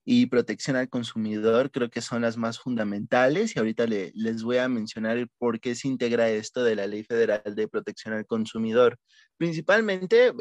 y 0.04 0.26
Protección 0.26 0.76
al 0.76 0.88
Consumidor 0.88 1.70
creo 1.70 1.90
que 1.90 2.00
son 2.00 2.22
las 2.22 2.38
más 2.38 2.58
fundamentales 2.58 3.54
y 3.54 3.58
ahorita 3.58 3.86
les 3.86 4.42
voy 4.42 4.56
a 4.56 4.68
mencionar 4.68 5.28
por 5.38 5.60
qué 5.60 5.74
se 5.74 5.88
integra 5.88 6.30
esto 6.30 6.64
de 6.64 6.76
la 6.76 6.86
Ley 6.86 7.04
Federal 7.04 7.42
de 7.44 7.68
Protección 7.68 8.14
al 8.14 8.26
Consumidor. 8.26 8.98
Principalmente, 9.36 10.32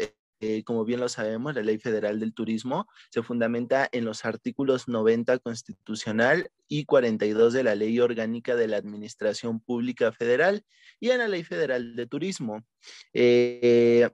eh, 0.41 0.63
como 0.63 0.85
bien 0.85 1.01
lo 1.01 1.09
sabemos, 1.09 1.53
la 1.53 1.61
Ley 1.61 1.79
Federal 1.79 2.19
del 2.19 2.33
Turismo 2.33 2.87
se 3.11 3.21
fundamenta 3.21 3.89
en 3.91 4.05
los 4.05 4.23
artículos 4.23 4.87
90 4.87 5.37
constitucional 5.39 6.49
y 6.69 6.85
42 6.85 7.51
de 7.51 7.63
la 7.63 7.75
Ley 7.75 7.99
Orgánica 7.99 8.55
de 8.55 8.67
la 8.67 8.77
Administración 8.77 9.59
Pública 9.59 10.13
Federal 10.13 10.63
y 11.01 11.09
en 11.09 11.17
la 11.17 11.27
Ley 11.27 11.43
Federal 11.43 11.93
de 11.93 12.07
Turismo. 12.07 12.63
Eh, 13.11 14.09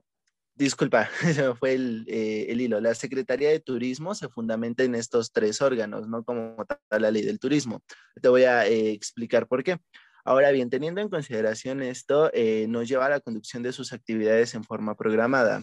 disculpa, 0.56 1.08
se 1.32 1.46
me 1.46 1.54
fue 1.54 1.74
eh, 1.74 2.46
el, 2.48 2.60
hilo. 2.60 2.80
La 2.80 2.96
Secretaría 2.96 3.50
de 3.50 3.60
Turismo 3.60 4.16
se 4.16 4.28
fundamenta 4.28 4.82
en 4.82 4.96
estos 4.96 5.30
tres 5.30 5.62
órganos, 5.62 6.08
no 6.08 6.24
como 6.24 6.56
tal 6.66 7.02
la 7.02 7.12
Ley 7.12 7.22
del 7.22 7.38
Turismo. 7.38 7.84
Te 8.20 8.28
voy 8.28 8.42
a 8.42 8.66
explicar 8.66 9.46
por 9.46 9.62
qué. 9.62 9.78
Ahora 10.24 10.50
bien, 10.50 10.70
teniendo 10.70 11.00
en 11.00 11.08
consideración 11.08 11.82
esto, 11.84 12.32
nos 12.66 12.88
lleva 12.88 13.06
a 13.06 13.10
la 13.10 13.20
conducción 13.20 13.62
de 13.62 13.72
sus 13.72 13.92
actividades 13.92 14.56
en 14.56 14.64
forma 14.64 14.96
programada. 14.96 15.62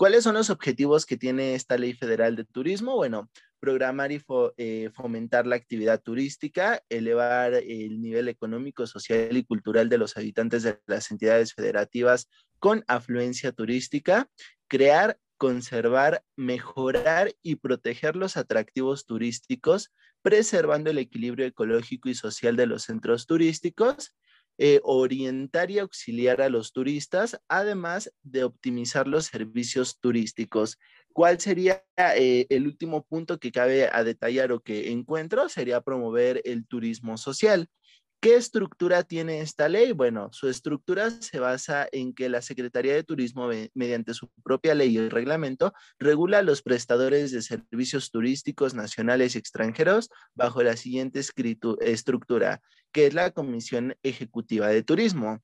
¿Cuáles 0.00 0.24
son 0.24 0.32
los 0.32 0.48
objetivos 0.48 1.04
que 1.04 1.18
tiene 1.18 1.54
esta 1.54 1.76
ley 1.76 1.92
federal 1.92 2.34
de 2.34 2.46
turismo? 2.46 2.96
Bueno, 2.96 3.28
programar 3.58 4.12
y 4.12 4.22
eh, 4.56 4.88
fomentar 4.94 5.46
la 5.46 5.56
actividad 5.56 6.00
turística, 6.00 6.82
elevar 6.88 7.52
el 7.52 8.00
nivel 8.00 8.28
económico, 8.28 8.86
social 8.86 9.36
y 9.36 9.44
cultural 9.44 9.90
de 9.90 9.98
los 9.98 10.16
habitantes 10.16 10.62
de 10.62 10.80
las 10.86 11.10
entidades 11.10 11.52
federativas 11.52 12.30
con 12.58 12.82
afluencia 12.88 13.52
turística, 13.52 14.26
crear, 14.68 15.18
conservar, 15.36 16.24
mejorar 16.34 17.34
y 17.42 17.56
proteger 17.56 18.16
los 18.16 18.38
atractivos 18.38 19.04
turísticos, 19.04 19.92
preservando 20.22 20.88
el 20.88 20.96
equilibrio 20.96 21.44
ecológico 21.44 22.08
y 22.08 22.14
social 22.14 22.56
de 22.56 22.64
los 22.64 22.84
centros 22.84 23.26
turísticos, 23.26 24.14
eh, 24.62 24.78
orientar 24.82 25.70
y 25.70 25.78
auxiliar 25.78 26.42
a 26.42 26.50
los 26.50 26.74
turistas, 26.74 27.40
además 27.48 28.12
de 28.22 28.44
optimizar 28.44 29.08
los 29.08 29.24
servicios 29.24 29.98
turísticos. 30.00 30.78
¿Cuál 31.14 31.40
sería 31.40 31.82
eh, 31.96 32.46
el 32.50 32.66
último 32.66 33.02
punto 33.02 33.40
que 33.40 33.52
cabe 33.52 33.88
a 33.90 34.04
detallar 34.04 34.52
o 34.52 34.60
que 34.60 34.92
encuentro? 34.92 35.48
Sería 35.48 35.80
promover 35.80 36.42
el 36.44 36.66
turismo 36.66 37.16
social. 37.16 37.68
¿Qué 38.22 38.34
estructura 38.34 39.02
tiene 39.02 39.40
esta 39.40 39.66
ley? 39.70 39.92
Bueno, 39.92 40.28
su 40.30 40.50
estructura 40.50 41.08
se 41.08 41.38
basa 41.38 41.88
en 41.90 42.12
que 42.12 42.28
la 42.28 42.42
Secretaría 42.42 42.94
de 42.94 43.02
Turismo, 43.02 43.48
mediante 43.72 44.12
su 44.12 44.28
propia 44.44 44.74
ley 44.74 44.98
y 44.98 45.08
reglamento, 45.08 45.72
regula 45.98 46.38
a 46.38 46.42
los 46.42 46.60
prestadores 46.60 47.32
de 47.32 47.40
servicios 47.40 48.10
turísticos 48.10 48.74
nacionales 48.74 49.34
y 49.34 49.38
extranjeros 49.38 50.10
bajo 50.34 50.62
la 50.62 50.76
siguiente 50.76 51.22
estructura, 51.80 52.60
que 52.92 53.06
es 53.06 53.14
la 53.14 53.30
Comisión 53.30 53.96
Ejecutiva 54.02 54.68
de 54.68 54.82
Turismo. 54.82 55.40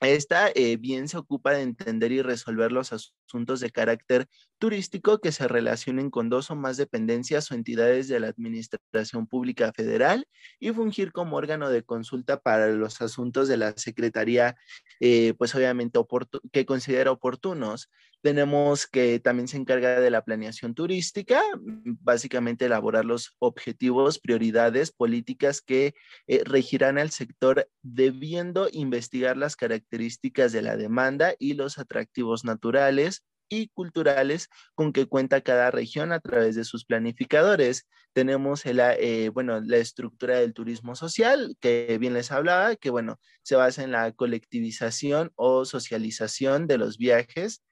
Esta 0.00 0.48
eh, 0.54 0.78
bien 0.78 1.08
se 1.08 1.18
ocupa 1.18 1.52
de 1.52 1.60
entender 1.60 2.10
y 2.10 2.22
resolver 2.22 2.72
los 2.72 2.90
asuntos 2.94 3.60
de 3.60 3.70
carácter 3.70 4.28
turístico 4.58 5.18
que 5.18 5.30
se 5.30 5.46
relacionen 5.46 6.08
con 6.08 6.30
dos 6.30 6.50
o 6.50 6.56
más 6.56 6.78
dependencias 6.78 7.50
o 7.50 7.54
entidades 7.54 8.08
de 8.08 8.18
la 8.18 8.28
Administración 8.28 9.26
Pública 9.26 9.72
Federal 9.74 10.26
y 10.58 10.70
fungir 10.70 11.12
como 11.12 11.36
órgano 11.36 11.68
de 11.68 11.82
consulta 11.82 12.40
para 12.40 12.68
los 12.68 13.02
asuntos 13.02 13.46
de 13.46 13.58
la 13.58 13.74
Secretaría, 13.76 14.56
eh, 15.00 15.34
pues 15.36 15.54
obviamente 15.54 16.00
que 16.50 16.64
considera 16.64 17.12
oportunos. 17.12 17.90
Tenemos 18.22 18.86
que 18.86 19.18
también 19.18 19.48
se 19.48 19.56
encarga 19.56 19.98
de 19.98 20.10
la 20.10 20.22
planeación 20.24 20.74
turística, 20.74 21.40
mm, 21.58 21.96
básicamente 22.02 22.66
elaborar 22.66 23.06
los 23.06 23.34
objetivos, 23.38 24.18
prioridades, 24.18 24.92
políticas 24.92 25.62
que 25.62 25.94
eh, 26.26 26.42
regirán 26.44 26.98
al 26.98 27.10
sector, 27.10 27.68
debiendo 27.82 28.68
investigar 28.72 29.38
las 29.38 29.56
características 29.56 29.89
de 29.90 30.62
la 30.62 30.76
demanda 30.76 31.34
y 31.38 31.54
los 31.54 31.78
atractivos 31.78 32.44
naturales, 32.44 33.22
y 33.50 33.68
culturales 33.68 34.48
con 34.74 34.92
que 34.92 35.06
cuenta 35.06 35.42
cada 35.42 35.70
región 35.70 36.12
a 36.12 36.20
través 36.20 36.54
de 36.54 36.64
sus 36.64 36.86
planificadores. 36.86 37.86
Tenemos 38.14 38.64
la, 38.64 38.94
eh, 38.94 39.28
bueno, 39.28 39.60
la 39.60 39.76
estructura 39.76 40.38
del 40.38 40.54
turismo 40.54 40.94
social, 40.94 41.56
que 41.60 41.98
bien 42.00 42.14
les 42.14 42.32
hablaba, 42.32 42.76
que 42.76 42.90
bueno, 42.90 43.20
se 43.42 43.56
basa 43.56 43.82
en 43.82 43.92
la 43.92 44.12
colectivización 44.12 45.32
o 45.34 45.64
socialización 45.64 46.66
de 46.66 46.78
los 46.78 46.96
viajes 46.96 47.62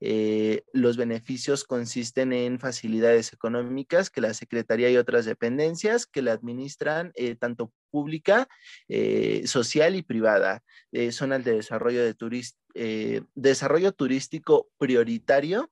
eh, 0.00 0.62
los 0.72 0.96
beneficios 0.96 1.64
consisten 1.64 2.32
en 2.32 2.60
facilidades 2.60 3.32
económicas 3.32 4.10
que 4.10 4.20
la 4.20 4.34
Secretaría 4.34 4.90
y 4.90 4.96
otras 4.96 5.24
dependencias 5.24 6.06
que 6.06 6.22
la 6.22 6.32
administran, 6.32 7.12
eh, 7.14 7.34
tanto 7.34 7.72
pública, 7.90 8.48
eh, 8.88 9.42
social 9.46 9.96
y 9.96 10.02
privada. 10.02 10.62
son 11.10 11.30
de 11.30 11.52
desarrollo, 11.52 12.02
de 12.04 13.22
desarrollo 13.34 13.92
turístico 13.92 14.68
prioritario 14.78 15.70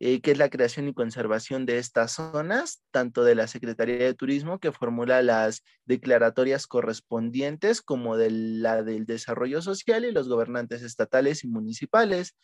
eh, 0.00 0.20
que 0.20 0.32
es 0.32 0.38
la 0.38 0.50
creación 0.50 0.88
y 0.88 0.92
conservación 0.92 1.66
de 1.66 1.78
estas 1.78 2.12
zonas, 2.12 2.82
tanto 2.90 3.22
de 3.22 3.36
la 3.36 3.46
Secretaría 3.46 3.96
de 3.96 4.14
Turismo, 4.14 4.58
que 4.58 4.72
formula 4.72 5.22
las 5.22 5.62
declaratorias 5.86 6.66
correspondientes, 6.66 7.80
como 7.80 8.16
de 8.16 8.30
la 8.30 8.82
del 8.82 9.06
desarrollo 9.06 9.62
social 9.62 10.04
y 10.04 10.10
los 10.10 10.28
gobernantes 10.28 10.82
estatales 10.82 11.44
y 11.44 11.48
municipales. 11.48 12.36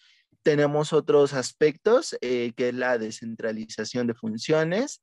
Tenemos 0.42 0.92
otros 0.92 1.32
aspectos, 1.34 2.16
eh, 2.20 2.52
que 2.56 2.70
es 2.70 2.74
la 2.74 2.98
descentralización 2.98 4.06
de 4.06 4.14
funciones 4.14 5.02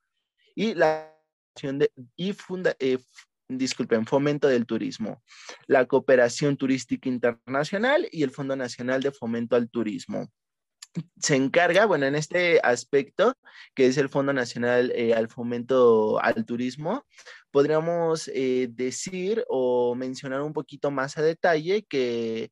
y 0.56 0.74
la 0.74 1.14
de, 1.62 1.92
y 2.16 2.34
funda, 2.34 2.76
eh, 2.80 3.00
disculpen, 3.50 4.06
fomento 4.06 4.48
del 4.48 4.66
turismo, 4.66 5.24
la 5.68 5.86
cooperación 5.86 6.58
turística 6.58 7.10
internacional 7.10 8.08
y 8.12 8.24
el 8.24 8.32
Fondo 8.32 8.56
Nacional 8.56 9.02
de 9.02 9.12
Fomento 9.12 9.56
al 9.56 9.70
Turismo. 9.70 10.30
Se 11.20 11.36
encarga, 11.36 11.86
bueno, 11.86 12.08
en 12.08 12.16
este 12.16 12.60
aspecto, 12.64 13.36
que 13.76 13.88
es 13.88 13.98
el 13.98 14.10
Fondo 14.10 14.34
Nacional 14.34 14.92
eh, 14.96 15.14
al 15.14 15.30
Fomento 15.30 16.20
al 16.20 16.46
Turismo, 16.46 17.06
podríamos 17.52 18.30
eh, 18.34 18.68
decir 18.72 19.44
o 19.48 19.96
mencionar 19.96 20.42
un 20.42 20.54
poquito 20.54 20.90
más 20.90 21.18
a 21.18 21.22
detalle 21.22 21.84
que 21.84 22.52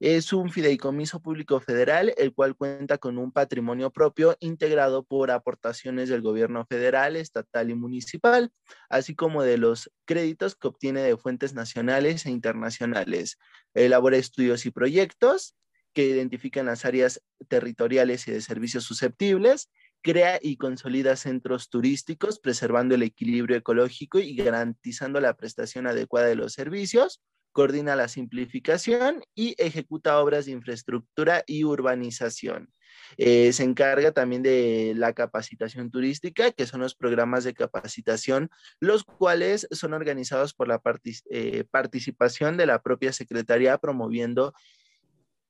es 0.00 0.32
un 0.32 0.50
fideicomiso 0.50 1.20
público 1.20 1.60
federal, 1.60 2.12
el 2.16 2.34
cual 2.34 2.56
cuenta 2.56 2.98
con 2.98 3.18
un 3.18 3.32
patrimonio 3.32 3.90
propio 3.90 4.36
integrado 4.40 5.04
por 5.04 5.30
aportaciones 5.30 6.08
del 6.08 6.20
gobierno 6.20 6.66
federal, 6.66 7.16
estatal 7.16 7.70
y 7.70 7.74
municipal, 7.74 8.52
así 8.88 9.14
como 9.14 9.42
de 9.42 9.58
los 9.58 9.90
créditos 10.04 10.56
que 10.56 10.68
obtiene 10.68 11.02
de 11.02 11.16
fuentes 11.16 11.54
nacionales 11.54 12.26
e 12.26 12.30
internacionales. 12.30 13.38
Elabora 13.72 14.16
estudios 14.16 14.66
y 14.66 14.70
proyectos, 14.70 15.54
que 15.94 16.06
identifican 16.06 16.66
las 16.66 16.84
áreas 16.84 17.22
territoriales 17.48 18.26
y 18.26 18.32
de 18.32 18.40
servicios 18.40 18.84
susceptibles, 18.84 19.70
crea 20.02 20.38
y 20.42 20.56
consolida 20.56 21.16
centros 21.16 21.70
turísticos, 21.70 22.38
preservando 22.40 22.94
el 22.94 23.02
equilibrio 23.02 23.56
ecológico 23.56 24.18
y 24.18 24.36
garantizando 24.36 25.20
la 25.20 25.34
prestación 25.34 25.86
adecuada 25.86 26.26
de 26.26 26.34
los 26.34 26.52
servicios, 26.52 27.22
coordina 27.54 27.94
la 27.94 28.08
simplificación 28.08 29.22
y 29.34 29.54
ejecuta 29.58 30.20
obras 30.20 30.44
de 30.44 30.52
infraestructura 30.52 31.44
y 31.46 31.62
urbanización. 31.62 32.68
Eh, 33.16 33.52
se 33.52 33.62
encarga 33.62 34.10
también 34.10 34.42
de 34.42 34.92
la 34.96 35.12
capacitación 35.12 35.90
turística, 35.90 36.50
que 36.50 36.66
son 36.66 36.80
los 36.80 36.96
programas 36.96 37.44
de 37.44 37.54
capacitación, 37.54 38.50
los 38.80 39.04
cuales 39.04 39.68
son 39.70 39.94
organizados 39.94 40.52
por 40.52 40.66
la 40.66 40.82
eh, 41.30 41.64
participación 41.70 42.56
de 42.56 42.66
la 42.66 42.82
propia 42.82 43.12
Secretaría 43.12 43.78
promoviendo 43.78 44.52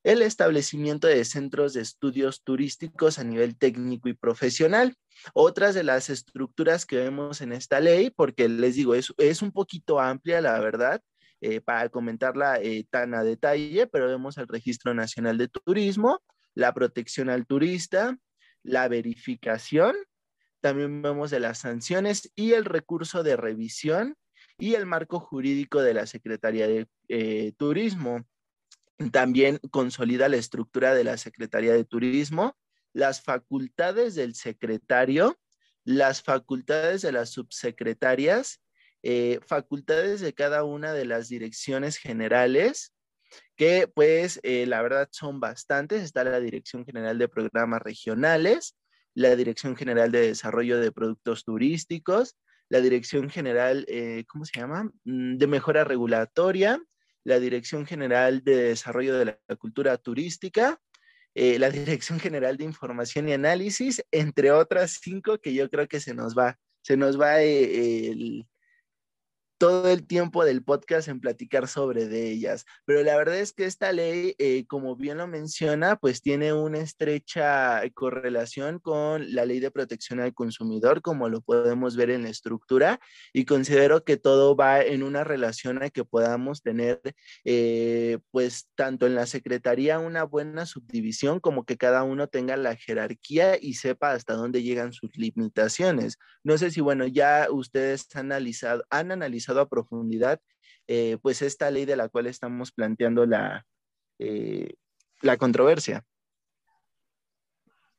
el 0.03 0.21
establecimiento 0.21 1.07
de 1.07 1.25
centros 1.25 1.73
de 1.73 1.81
estudios 1.81 2.43
turísticos 2.45 3.19
a 3.19 3.25
nivel 3.25 3.57
técnico 3.57 4.11
y 4.11 4.13
profesional. 4.13 4.95
Otras 5.33 5.75
de 5.75 5.85
las 5.85 6.11
estructuras 6.11 6.85
que 6.85 6.97
vemos 6.97 7.41
en 7.41 7.53
esta 7.53 7.81
ley, 7.81 8.11
porque 8.11 8.51
les 8.51 8.75
digo, 8.75 8.95
es, 8.95 9.15
es 9.17 9.41
un 9.41 9.53
poquito 9.53 10.01
amplia, 10.01 10.43
la 10.43 10.61
verdad, 10.61 11.01
eh, 11.47 11.61
para 11.61 11.91
comentarla 11.91 12.59
eh, 12.59 12.87
tan 12.89 13.13
a 13.13 13.23
detalle, 13.23 13.87
pero 13.87 14.07
vemos 14.07 14.39
el 14.39 14.49
Registro 14.49 14.95
Nacional 14.95 15.37
de 15.37 15.49
Turismo, 15.49 16.23
la 16.55 16.73
protección 16.73 17.29
al 17.29 17.45
turista, 17.45 18.17
la 18.63 18.89
verificación, 18.89 19.95
también 20.63 21.03
vemos 21.03 21.31
de 21.31 21.41
las 21.41 21.59
sanciones 21.59 22.33
y 22.35 22.53
el 22.53 22.65
recurso 22.65 23.23
de 23.23 23.37
revisión 23.37 24.17
y 24.57 24.73
el 24.73 24.87
marco 24.87 25.21
jurídico 25.21 25.83
de 25.83 25.93
la 25.93 26.07
Secretaría 26.07 26.67
de 26.67 26.89
eh, 27.09 27.53
Turismo. 27.59 28.25
También 29.13 29.59
consolida 29.71 30.31
la 30.31 30.37
estructura 30.37 30.95
de 30.95 31.05
la 31.05 31.19
Secretaría 31.19 31.75
de 31.75 31.85
Turismo, 31.85 32.57
las 32.95 33.21
facultades 33.21 34.15
del 34.15 34.35
secretario, 34.35 35.39
las 35.85 36.23
facultades 36.23 37.03
de 37.03 37.13
las 37.13 37.29
subsecretarias, 37.29 38.64
eh, 39.07 39.39
facultades 39.47 40.23
de 40.23 40.33
cada 40.33 40.65
una 40.65 40.95
de 40.95 41.05
las 41.05 41.29
direcciones 41.29 41.99
generales, 41.99 42.95
que 43.55 43.87
pues 43.87 44.41
eh, 44.43 44.65
la 44.65 44.81
verdad 44.81 45.09
son 45.13 45.41
bastantes. 45.41 46.03
Está 46.03 46.25
la 46.25 46.41
Dirección 46.41 46.87
General 46.87 47.19
de 47.19 47.29
Programas 47.29 47.83
Regionales, 47.83 48.79
la 49.13 49.37
Dirección 49.37 49.77
General 49.77 50.11
de 50.11 50.29
Desarrollo 50.29 50.81
de 50.81 50.91
Productos 50.91 51.45
Turísticos, 51.45 52.39
la 52.71 52.81
Dirección 52.81 53.29
General, 53.29 53.85
eh, 53.89 54.25
¿cómo 54.27 54.47
se 54.47 54.59
llama? 54.59 54.91
Mm, 55.05 55.37
de 55.37 55.47
Mejora 55.49 55.85
Regulatoria, 55.85 56.83
la 57.25 57.39
Dirección 57.39 57.85
General 57.85 58.43
de 58.43 58.57
Desarrollo 58.57 59.19
de 59.19 59.27
la 59.27 59.57
Cultura 59.59 59.99
Turística, 59.99 60.81
la 61.35 61.69
Dirección 61.69 62.21
General 62.21 62.57
de 62.57 62.65
Información 62.65 63.29
y 63.29 63.33
Análisis, 63.33 64.03
entre 64.13 64.51
otras 64.53 65.01
cinco 65.03 65.39
que 65.39 65.53
yo 65.53 65.69
creo 65.69 65.89
que 65.89 66.01
se 66.01 66.15
nos 66.15 66.35
va, 66.39 66.57
se 66.81 66.97
nos 66.97 67.21
va 67.21 67.43
eh, 67.43 68.09
el, 68.09 68.47
todo 69.59 69.89
el 69.89 70.07
tiempo 70.07 70.45
del 70.45 70.63
podcast 70.63 71.09
en 71.09 71.21
platicar 71.21 71.69
sobre 71.69 72.07
de 72.07 72.31
ellas. 72.31 72.65
Pero 72.85 73.03
la 73.03 73.17
verdad 73.17 73.39
es 73.39 73.53
que 73.53 73.65
esta 73.65 73.93
ley, 73.93 74.35
eh, 74.39 74.67
como 74.67 74.97
bien 74.97 75.19
lo 75.19 75.27
menciona, 75.27 75.97
pues 75.97 76.23
tiene 76.23 76.53
una 76.53 76.79
estrecha 76.79 77.83
correlación 77.95 78.79
con 78.79 79.33
la 79.35 79.45
ley 79.45 79.61
de 79.61 79.71
protección 79.71 80.21
al 80.21 80.35
consumidor, 80.35 81.03
como 81.03 81.29
lo 81.29 81.41
podemos 81.41 81.97
ver 81.97 82.11
en 82.11 82.25
la 82.25 82.31
estructura, 82.31 83.01
y 83.33 83.45
considero 83.45 84.05
que 84.05 84.17
todo 84.17 84.57
va 84.57 84.83
en 84.83 85.03
una 85.03 85.25
relación 85.25 85.83
a 85.83 85.91
que 85.91 86.05
podamos 86.05 86.63
tener, 86.63 87.01
eh, 87.45 88.19
pues 88.31 88.69
tanto 88.75 89.07
en 89.07 89.15
la 89.15 89.27
Secretaría 89.27 89.99
una 89.99 90.25
buena 90.25 90.67
subdivisión, 90.67 91.41
como 91.41 91.65
que 91.65 91.77
cada 91.77 92.03
uno 92.03 92.29
tenga 92.29 92.57
la 92.57 92.77
jerarquía 92.77 93.57
y 93.61 93.75
sepa 93.75 94.13
hasta 94.13 94.35
dónde 94.35 94.63
llegan 94.63 94.93
sus 94.93 95.17
limitaciones. 95.17 96.19
No 96.43 96.59
sé 96.59 96.71
si, 96.71 96.81
bueno, 96.81 97.07
ya 97.07 97.49
ustedes 97.51 98.07
han 98.15 98.27
analizado, 98.27 98.85
han 98.91 99.13
analizado 99.13 99.44
a 99.49 99.69
profundidad, 99.69 100.41
eh, 100.87 101.19
pues 101.23 101.43
esta 101.43 101.71
ley 101.71 101.85
de 101.85 101.97
la 101.97 102.09
cual 102.09 102.27
estamos 102.27 102.73
planteando 102.73 103.27
la, 103.27 103.67
eh, 104.19 104.75
la 105.23 105.37
controversia. 105.37 106.05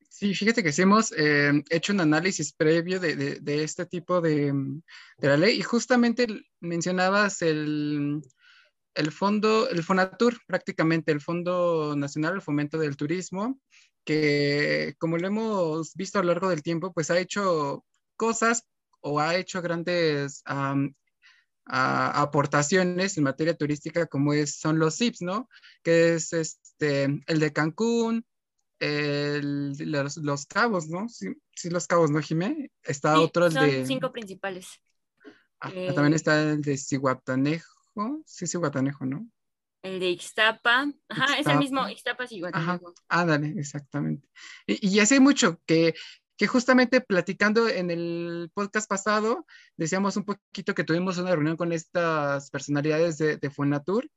Sí, 0.09 0.33
fíjate 0.33 0.63
que 0.63 0.71
sí 0.71 0.83
hemos 0.83 1.11
eh, 1.17 1.51
hecho 1.69 1.91
un 1.91 1.99
análisis 1.99 2.53
previo 2.53 3.01
de, 3.01 3.15
de, 3.41 3.63
este 3.63 3.85
tipo 3.85 4.21
de, 4.21 4.53
de, 5.17 5.27
la 5.27 5.35
ley 5.35 5.59
y 5.59 5.61
justamente 5.61 6.25
mencionabas 6.61 7.41
el, 7.41 8.21
el 8.93 9.11
fondo, 9.11 9.67
el 9.69 9.83
Fonatur, 9.83 10.39
prácticamente 10.47 11.11
el 11.11 11.19
Fondo 11.19 11.95
Nacional 11.97 12.35
de 12.35 12.41
Fomento 12.41 12.77
del 12.77 12.95
Turismo, 12.95 13.59
que 14.05 14.95
como 14.99 15.17
lo 15.17 15.27
hemos 15.27 15.93
visto 15.95 16.17
a 16.17 16.21
lo 16.21 16.29
largo 16.29 16.49
del 16.49 16.63
tiempo, 16.63 16.93
pues 16.93 17.11
ha 17.11 17.19
hecho 17.19 17.83
cosas 18.15 18.65
o 19.01 19.19
ha 19.19 19.35
hecho 19.35 19.61
grandes 19.61 20.43
aportaciones 21.65 23.17
en 23.17 23.23
materia 23.23 23.55
turística 23.55 24.05
como 24.05 24.33
es, 24.33 24.55
son 24.55 24.79
los 24.79 24.97
CIPS, 24.97 25.21
¿no? 25.21 25.49
Que 25.83 26.15
es 26.15 26.31
este, 26.33 27.03
el 27.25 27.39
de 27.39 27.53
Cancún, 27.53 28.25
el, 28.79 29.73
los, 29.91 30.17
los, 30.17 30.45
cabos, 30.45 30.87
¿no? 30.89 31.07
Sí, 31.09 31.27
sí, 31.55 31.69
los 31.69 31.87
cabos, 31.87 32.11
¿no, 32.11 32.21
Jimé? 32.21 32.71
Está 32.83 33.19
otro, 33.19 33.47
el 33.47 33.53
son 33.53 33.69
de... 33.69 33.85
cinco 33.85 34.11
principales. 34.11 34.67
Ah, 35.59 35.71
También 35.71 36.13
Eh, 36.13 36.15
está 36.17 36.41
el 36.51 36.61
de 36.61 36.77
Cihuatanejo, 36.77 38.21
sí, 38.25 38.45
Cihuatanejo, 38.45 39.05
¿no? 39.05 39.27
El 39.81 39.99
de 39.99 40.09
Ixtapa. 40.09 40.91
Ajá, 41.09 41.37
es 41.39 41.47
el 41.47 41.57
mismo, 41.57 41.87
Ixtapa. 41.87 42.23
Ixtapa 42.25 42.57
Ajá, 42.57 42.75
Iguatanejo. 42.75 42.93
ándale, 43.07 43.53
exactamente. 43.57 44.27
Y, 44.67 44.95
y 44.95 44.99
hace 44.99 45.19
mucho 45.19 45.61
que, 45.65 45.93
que 46.37 46.47
justamente 46.47 47.01
platicando 47.01 47.67
en 47.69 47.91
el 47.91 48.51
podcast 48.53 48.89
pasado, 48.89 49.45
decíamos 49.77 50.17
un 50.17 50.25
poquito 50.25 50.73
que 50.75 50.83
tuvimos 50.83 51.17
una 51.17 51.31
reunión 51.31 51.57
con 51.57 51.71
estas 51.71 52.49
personalidades 52.51 53.17
de, 53.17 53.37
de 53.37 53.49
Fonatur, 53.49 54.09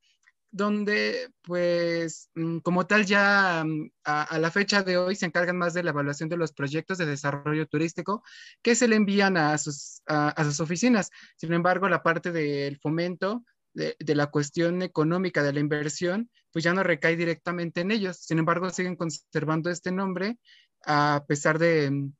donde 0.50 1.30
pues 1.42 2.30
mm, 2.34 2.58
como 2.58 2.86
tal 2.86 3.04
ya 3.04 3.64
mm, 3.64 3.90
a, 4.04 4.38
la 4.38 4.50
fecha 4.50 4.82
de 4.82 4.96
hoy 4.96 5.14
se 5.14 5.26
encargan 5.26 5.58
más 5.58 5.74
de 5.74 5.82
la 5.82 5.90
evaluación 5.90 6.28
de 6.28 6.36
los 6.36 6.52
proyectos 6.52 6.98
de 6.98 7.06
desarrollo 7.06 7.66
turístico 7.66 8.22
que 8.62 8.74
se 8.74 8.88
le 8.88 8.96
envían 8.96 9.36
a 9.36 9.58
sus, 9.58 10.02
a, 10.06 10.42
sus 10.44 10.60
oficinas. 10.60 11.10
Sin 11.36 11.52
embargo, 11.52 11.88
la 11.88 12.02
parte 12.02 12.32
del 12.32 12.78
fomento 12.78 13.44
de, 13.74 13.96
la 14.14 14.26
cuestión 14.26 14.82
económica 14.82 15.42
de 15.42 15.52
la 15.52 15.60
inversión, 15.60 16.30
pues 16.52 16.64
ya 16.64 16.72
no 16.72 16.82
recae 16.82 17.16
directamente 17.16 17.82
en 17.82 17.90
ellos. 17.92 18.16
Sin 18.18 18.38
embargo, 18.38 18.70
siguen 18.70 18.96
conservando 18.96 19.70
este 19.70 19.92
nombre 19.92 20.38
a 20.84 21.24
pesar 21.26 21.58
de, 21.58 22.10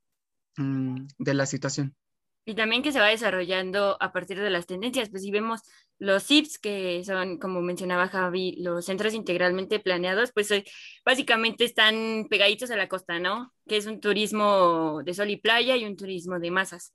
mm, 0.56 1.06
de 1.18 1.34
la 1.34 1.46
situación. 1.46 1.96
Y 2.48 2.54
también 2.54 2.82
que 2.82 2.92
se 2.92 2.98
va 2.98 3.08
desarrollando 3.08 3.98
a 4.00 4.10
partir 4.10 4.40
de 4.40 4.48
las 4.48 4.64
tendencias, 4.64 5.10
pues 5.10 5.22
si 5.22 5.30
vemos 5.30 5.60
los 5.98 6.24
CIPS, 6.24 6.58
que 6.58 7.04
son, 7.04 7.38
como 7.38 7.60
mencionaba 7.60 8.08
Javi, 8.08 8.56
los 8.62 8.86
centros 8.86 9.12
integralmente 9.12 9.80
planeados, 9.80 10.32
pues 10.32 10.48
básicamente 11.04 11.66
están 11.66 12.26
pegaditos 12.30 12.70
a 12.70 12.76
la 12.78 12.88
costa, 12.88 13.18
¿no? 13.18 13.52
Que 13.66 13.76
es 13.76 13.84
un 13.84 14.00
turismo 14.00 15.02
de 15.04 15.12
sol 15.12 15.28
y 15.28 15.36
playa 15.36 15.76
y 15.76 15.84
un 15.84 15.94
turismo 15.94 16.38
de 16.38 16.50
masas, 16.50 16.94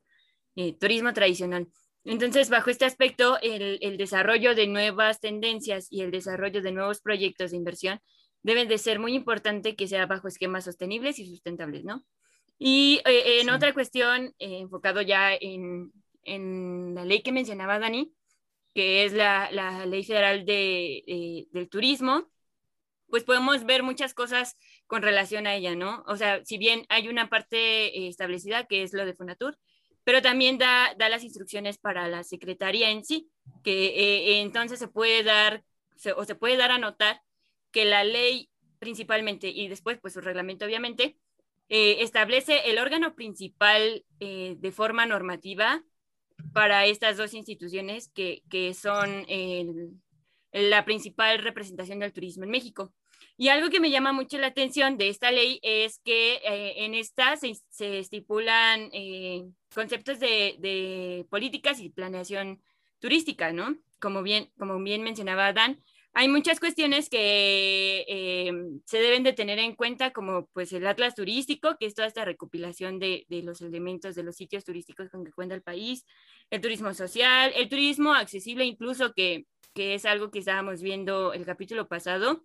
eh, 0.56 0.76
turismo 0.80 1.14
tradicional. 1.14 1.68
Entonces, 2.04 2.50
bajo 2.50 2.72
este 2.72 2.86
aspecto, 2.86 3.38
el, 3.42 3.78
el, 3.84 3.98
desarrollo 3.98 4.56
de 4.56 4.66
nuevas 4.66 5.20
tendencias 5.20 5.86
y 5.92 6.02
el 6.02 6.10
desarrollo 6.10 6.64
de 6.64 6.72
nuevos 6.72 7.00
proyectos 7.00 7.52
de 7.52 7.58
inversión 7.58 8.00
deben 8.44 8.68
de 8.68 8.78
ser 8.78 9.00
muy 9.00 9.16
importante 9.16 9.76
que 9.76 9.88
sea 9.88 10.06
bajo 10.06 10.28
esquemas 10.28 10.66
sostenibles 10.66 11.20
y 11.20 11.26
sustentables, 11.26 11.84
¿no? 11.84 12.04
Y 12.60 13.02
eh, 13.06 13.40
en 13.40 13.48
sí. 13.48 13.50
otra 13.50 13.74
cuestión, 13.74 14.36
eh, 14.40 14.60
enfocado 14.60 15.02
ya 15.02 15.34
en, 15.34 15.92
en, 16.24 16.94
la 16.96 17.06
ley 17.06 17.22
que 17.24 17.32
mencionaba 17.32 17.80
Dani, 17.80 18.14
que 18.74 19.06
es 19.06 19.14
la, 19.14 19.52
la 19.52 19.86
ley 19.86 20.04
federal 20.04 20.46
de, 20.46 21.04
eh, 21.08 21.48
del 21.52 21.70
turismo, 21.70 22.30
pues 23.14 23.24
podemos 23.24 23.64
ver 23.66 23.84
muchas 23.84 24.16
cosas 24.16 24.58
con 24.88 25.04
relación 25.04 25.46
a 25.46 25.54
ella, 25.54 25.76
¿no? 25.76 26.04
O 26.08 26.18
sea, 26.18 26.44
si 26.46 26.58
bien 26.58 26.88
hay 26.90 27.10
una 27.10 27.30
parte 27.30 27.96
eh, 27.96 28.08
establecida 28.08 28.66
que 28.66 28.82
es 28.82 28.92
lo 28.92 29.06
de 29.06 29.14
Fonatur, 29.14 29.58
pero 30.04 30.22
también 30.24 30.58
da, 30.58 30.96
da 30.98 31.10
las 31.10 31.24
instrucciones 31.24 31.78
para 31.78 32.08
la 32.08 32.24
secretaría 32.24 32.90
en 32.90 33.06
sí, 33.06 33.30
que 33.64 33.86
eh, 33.86 34.42
entonces 34.42 34.80
se 34.80 34.88
puede 34.88 35.22
dar 35.22 35.64
se, 35.96 36.12
o 36.14 36.26
se 36.26 36.34
puede 36.34 36.58
dar 36.58 36.72
a 36.72 36.80
notar 36.80 37.22
que 37.74 37.84
la 37.84 38.06
ley 38.06 38.50
principalmente 38.80 39.50
y 39.50 39.68
después 39.68 40.00
pues 40.00 40.14
su 40.14 40.22
reglamento 40.22 40.66
obviamente 40.66 41.18
eh, 41.68 41.98
establece 42.00 42.70
el 42.70 42.78
órgano 42.78 43.16
principal 43.16 44.06
eh, 44.22 44.56
de 44.58 44.72
forma 44.72 45.06
normativa 45.06 45.84
para 46.54 46.86
estas 46.86 47.18
dos 47.18 47.34
instituciones 47.34 48.10
que, 48.10 48.44
que 48.50 48.74
son 48.74 49.26
el, 49.28 49.92
la 50.52 50.86
principal 50.86 51.40
representación 51.40 52.00
del 52.00 52.14
turismo 52.14 52.44
en 52.44 52.52
México. 52.52 52.94
Y 53.38 53.48
algo 53.50 53.70
que 53.70 53.80
me 53.80 53.90
llama 53.90 54.14
mucho 54.14 54.38
la 54.38 54.48
atención 54.48 54.98
de 54.98 55.10
esta 55.10 55.32
ley 55.32 55.60
es 55.64 56.00
que 56.00 56.36
eh, 56.36 56.86
en 56.86 56.94
esta 56.94 57.36
se, 57.36 57.54
se 57.70 58.00
estipulan 58.00 58.90
eh, 58.94 59.46
conceptos 59.74 60.20
de, 60.20 60.56
de, 60.60 61.26
políticas 61.30 61.80
y 61.80 61.90
planeación 61.90 62.62
turística, 63.00 63.52
¿no? 63.52 63.76
Como 64.00 64.22
bien, 64.22 64.52
como 64.58 64.78
bien 64.82 65.02
mencionaba 65.02 65.52
Dan, 65.54 65.82
hay 66.14 66.28
muchas 66.28 66.60
cuestiones 66.60 67.10
que 67.10 68.06
eh, 68.08 68.52
se 68.86 68.98
deben 69.00 69.24
de 69.24 69.34
tener 69.34 69.60
en 69.60 69.76
cuenta, 69.76 70.14
como 70.14 70.48
pues 70.54 70.72
el 70.74 70.86
atlas 70.86 71.16
turístico, 71.16 71.76
que 71.80 71.88
es 71.88 71.96
toda 71.96 72.08
esta 72.08 72.24
recopilación 72.24 73.00
de, 73.00 73.26
de, 73.30 73.42
los 73.42 73.62
elementos 73.62 74.16
de 74.16 74.24
los 74.24 74.36
sitios 74.36 74.64
turísticos 74.64 75.10
con 75.10 75.26
que 75.26 75.32
cuenta 75.32 75.56
el 75.56 75.64
país, 75.64 76.06
el 76.52 76.62
turismo 76.62 76.94
social, 76.94 77.52
el 77.56 77.68
turismo 77.68 78.14
accesible 78.14 78.66
incluso, 78.66 79.14
que, 79.14 79.46
que 79.74 79.96
es 79.96 80.06
algo 80.06 80.30
que 80.30 80.40
estábamos 80.40 80.82
viendo 80.82 81.34
el 81.34 81.46
capítulo 81.46 81.88
pasado, 81.88 82.44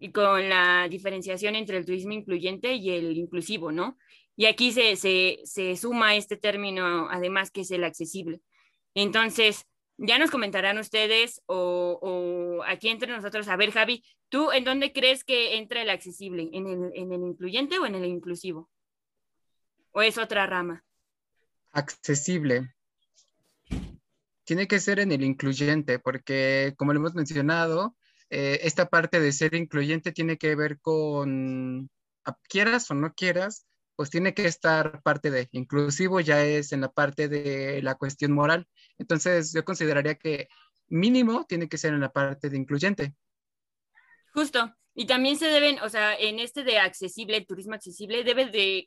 y 0.00 0.12
con 0.12 0.48
la 0.48 0.88
diferenciación 0.88 1.54
entre 1.54 1.76
el 1.76 1.84
turismo 1.84 2.12
incluyente 2.12 2.74
y 2.74 2.90
el 2.90 3.16
inclusivo, 3.18 3.70
¿no? 3.70 3.98
Y 4.34 4.46
aquí 4.46 4.72
se, 4.72 4.96
se, 4.96 5.40
se 5.44 5.76
suma 5.76 6.16
este 6.16 6.38
término, 6.38 7.08
además, 7.10 7.50
que 7.50 7.60
es 7.60 7.70
el 7.70 7.84
accesible. 7.84 8.40
Entonces, 8.94 9.66
ya 10.02 10.18
nos 10.18 10.30
comentarán 10.30 10.78
ustedes 10.78 11.42
o, 11.46 12.62
aquí 12.66 12.88
entre 12.88 13.12
nosotros, 13.12 13.48
a 13.48 13.56
ver, 13.56 13.70
Javi, 13.70 14.02
¿tú 14.28 14.50
en 14.50 14.64
dónde 14.64 14.92
crees 14.92 15.24
que 15.24 15.58
entra 15.58 15.82
el 15.82 15.90
accesible? 15.90 16.48
¿En 16.52 16.66
el, 16.66 16.90
en 16.94 17.12
el 17.12 17.20
incluyente 17.20 17.78
o 17.78 17.86
en 17.86 17.94
el 17.94 18.06
inclusivo? 18.06 18.70
¿O 19.92 20.00
es 20.02 20.16
otra 20.16 20.46
rama? 20.46 20.84
Accesible. 21.72 22.74
Tiene 24.44 24.66
que 24.66 24.80
ser 24.80 25.00
en 25.00 25.12
el 25.12 25.22
incluyente, 25.22 25.98
porque 25.98 26.74
como 26.76 26.92
lo 26.92 27.00
hemos 27.00 27.14
mencionado, 27.14 27.94
eh, 28.30 28.60
esta 28.62 28.88
parte 28.88 29.20
de 29.20 29.32
ser 29.32 29.54
incluyente 29.54 30.12
tiene 30.12 30.38
que 30.38 30.54
ver 30.54 30.80
con, 30.80 31.90
quieras 32.48 32.90
o 32.90 32.94
no 32.94 33.12
quieras, 33.12 33.66
pues 34.00 34.08
tiene 34.08 34.32
que 34.32 34.46
estar 34.46 35.02
parte 35.02 35.30
de 35.30 35.46
inclusivo, 35.52 36.20
ya 36.20 36.42
es 36.42 36.72
en 36.72 36.80
la 36.80 36.90
parte 36.90 37.28
de 37.28 37.82
la 37.82 37.96
cuestión 37.96 38.32
moral. 38.32 38.66
Entonces 38.96 39.52
yo 39.52 39.62
consideraría 39.62 40.14
que 40.14 40.48
mínimo 40.88 41.44
tiene 41.46 41.68
que 41.68 41.76
ser 41.76 41.92
en 41.92 42.00
la 42.00 42.10
parte 42.10 42.48
de 42.48 42.56
incluyente. 42.56 43.14
Justo. 44.32 44.74
Y 44.94 45.04
también 45.04 45.36
se 45.36 45.48
deben, 45.48 45.80
o 45.82 45.90
sea, 45.90 46.14
en 46.14 46.38
este 46.38 46.64
de 46.64 46.78
accesible, 46.78 47.42
turismo 47.42 47.74
accesible, 47.74 48.24
debe 48.24 48.46
de, 48.46 48.86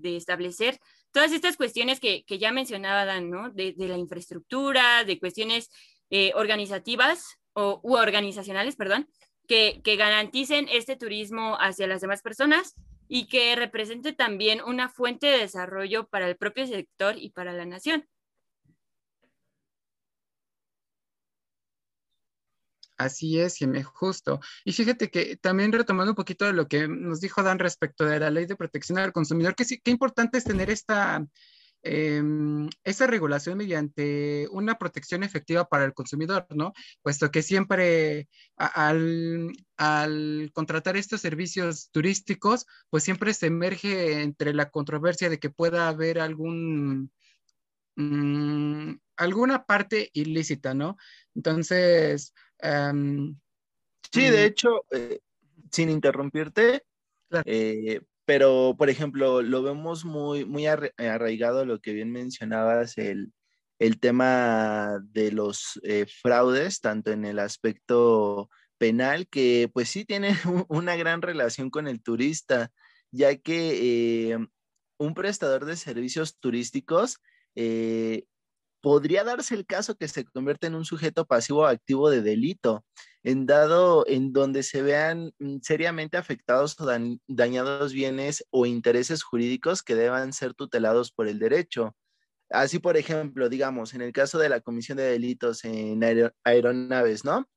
de, 0.00 0.16
establecer 0.16 0.80
todas 1.12 1.30
estas 1.30 1.56
cuestiones 1.56 2.00
que, 2.00 2.24
que 2.24 2.40
ya 2.40 2.50
mencionaba 2.50 3.04
Dan, 3.04 3.30
¿no? 3.30 3.50
De, 3.50 3.74
de, 3.74 3.86
la 3.86 3.98
infraestructura, 3.98 5.04
de 5.04 5.20
cuestiones 5.20 5.70
eh, 6.10 6.32
organizativas 6.34 7.38
o, 7.52 7.78
u 7.84 7.94
organizacionales, 7.94 8.74
perdón, 8.74 9.08
que, 9.46 9.80
que 9.84 9.94
garanticen 9.94 10.66
este 10.68 10.96
turismo 10.96 11.56
hacia 11.60 11.86
las 11.86 12.00
demás 12.00 12.20
personas 12.20 12.74
y 13.12 13.26
que 13.26 13.56
represente 13.56 14.12
también 14.12 14.62
una 14.62 14.88
fuente 14.88 15.26
de 15.26 15.38
desarrollo 15.38 16.06
para 16.06 16.28
el 16.28 16.36
propio 16.36 16.64
sector 16.68 17.16
y 17.18 17.30
para 17.30 17.52
la 17.52 17.66
nación. 17.66 18.08
Así 22.96 23.40
es, 23.40 23.56
Jimé, 23.56 23.82
justo. 23.82 24.38
Y 24.64 24.72
fíjate 24.72 25.10
que 25.10 25.36
también 25.36 25.72
retomando 25.72 26.12
un 26.12 26.16
poquito 26.16 26.44
de 26.44 26.52
lo 26.52 26.68
que 26.68 26.86
nos 26.86 27.20
dijo 27.20 27.42
Dan 27.42 27.58
respecto 27.58 28.04
de 28.04 28.20
la 28.20 28.30
ley 28.30 28.46
de 28.46 28.54
protección 28.54 28.98
al 28.98 29.12
consumidor, 29.12 29.56
qué 29.56 29.90
importante 29.90 30.38
es 30.38 30.44
tener 30.44 30.70
esta, 30.70 31.26
eh, 31.82 32.22
esa 32.84 33.06
regulación 33.06 33.58
mediante 33.58 34.48
una 34.50 34.78
protección 34.78 35.22
efectiva 35.22 35.64
para 35.64 35.84
el 35.84 35.94
consumidor, 35.94 36.46
¿no? 36.50 36.72
Puesto 37.02 37.30
que 37.30 37.42
siempre 37.42 38.28
a, 38.56 38.88
al, 38.88 39.52
al, 39.76 40.50
contratar 40.52 40.96
estos 40.96 41.20
servicios 41.20 41.90
turísticos, 41.90 42.66
pues 42.90 43.04
siempre 43.04 43.32
se 43.34 43.46
emerge 43.46 44.22
entre 44.22 44.52
la 44.52 44.70
controversia 44.70 45.30
de 45.30 45.38
que 45.38 45.50
pueda 45.50 45.88
haber 45.88 46.18
algún, 46.18 47.10
mmm, 47.96 48.92
alguna 49.16 49.64
parte 49.64 50.10
ilícita, 50.12 50.74
¿no? 50.74 50.96
Entonces... 51.34 52.34
Um, 52.62 53.38
sí, 54.12 54.22
de 54.22 54.44
hecho, 54.44 54.84
eh, 54.90 55.20
sin 55.72 55.88
interrumpirte, 55.88 56.84
claro. 57.30 57.44
eh, 57.46 58.02
pero 58.30 58.76
por 58.78 58.90
ejemplo, 58.90 59.42
lo 59.42 59.60
vemos 59.60 60.04
muy, 60.04 60.44
muy 60.44 60.64
arraigado 60.64 61.64
lo 61.64 61.80
que 61.80 61.92
bien 61.92 62.12
mencionabas, 62.12 62.96
el, 62.96 63.32
el 63.80 63.98
tema 63.98 65.00
de 65.02 65.32
los 65.32 65.80
eh, 65.82 66.06
fraudes, 66.06 66.80
tanto 66.80 67.10
en 67.10 67.24
el 67.24 67.40
aspecto 67.40 68.48
penal, 68.78 69.26
que 69.26 69.68
pues 69.74 69.88
sí 69.88 70.04
tiene 70.04 70.28
una 70.68 70.94
gran 70.94 71.22
relación 71.22 71.70
con 71.70 71.88
el 71.88 72.04
turista, 72.04 72.70
ya 73.10 73.34
que 73.34 74.30
eh, 74.30 74.38
un 74.96 75.14
prestador 75.14 75.64
de 75.64 75.74
servicios 75.74 76.38
turísticos 76.38 77.18
eh, 77.56 78.26
podría 78.80 79.24
darse 79.24 79.56
el 79.56 79.66
caso 79.66 79.96
que 79.96 80.06
se 80.06 80.24
convierta 80.24 80.68
en 80.68 80.76
un 80.76 80.84
sujeto 80.84 81.26
pasivo 81.26 81.62
o 81.62 81.66
activo 81.66 82.10
de 82.10 82.22
delito, 82.22 82.84
en 83.22 83.46
dado 83.46 84.04
en 84.06 84.32
donde 84.32 84.62
se 84.62 84.82
vean 84.82 85.32
mm, 85.38 85.58
seriamente 85.62 86.16
afectados 86.16 86.78
o 86.80 86.86
dañados 87.28 87.92
bienes 87.92 88.44
o 88.50 88.66
intereses 88.66 89.22
jurídicos 89.22 89.82
que 89.82 89.94
deban 89.94 90.32
ser 90.32 90.54
tutelados 90.54 91.12
por 91.12 91.28
el 91.28 91.38
derecho. 91.38 91.94
Así, 92.50 92.78
por 92.80 92.96
ejemplo, 92.96 93.48
digamos, 93.48 93.94
en 93.94 94.02
el 94.02 94.12
caso 94.12 94.38
de 94.38 94.48
la 94.48 94.60
comisión 94.60 94.98
de 94.98 95.04
delitos 95.04 95.64
en 95.64 96.02
aeronaves, 96.44 97.24
¿no? 97.24 97.48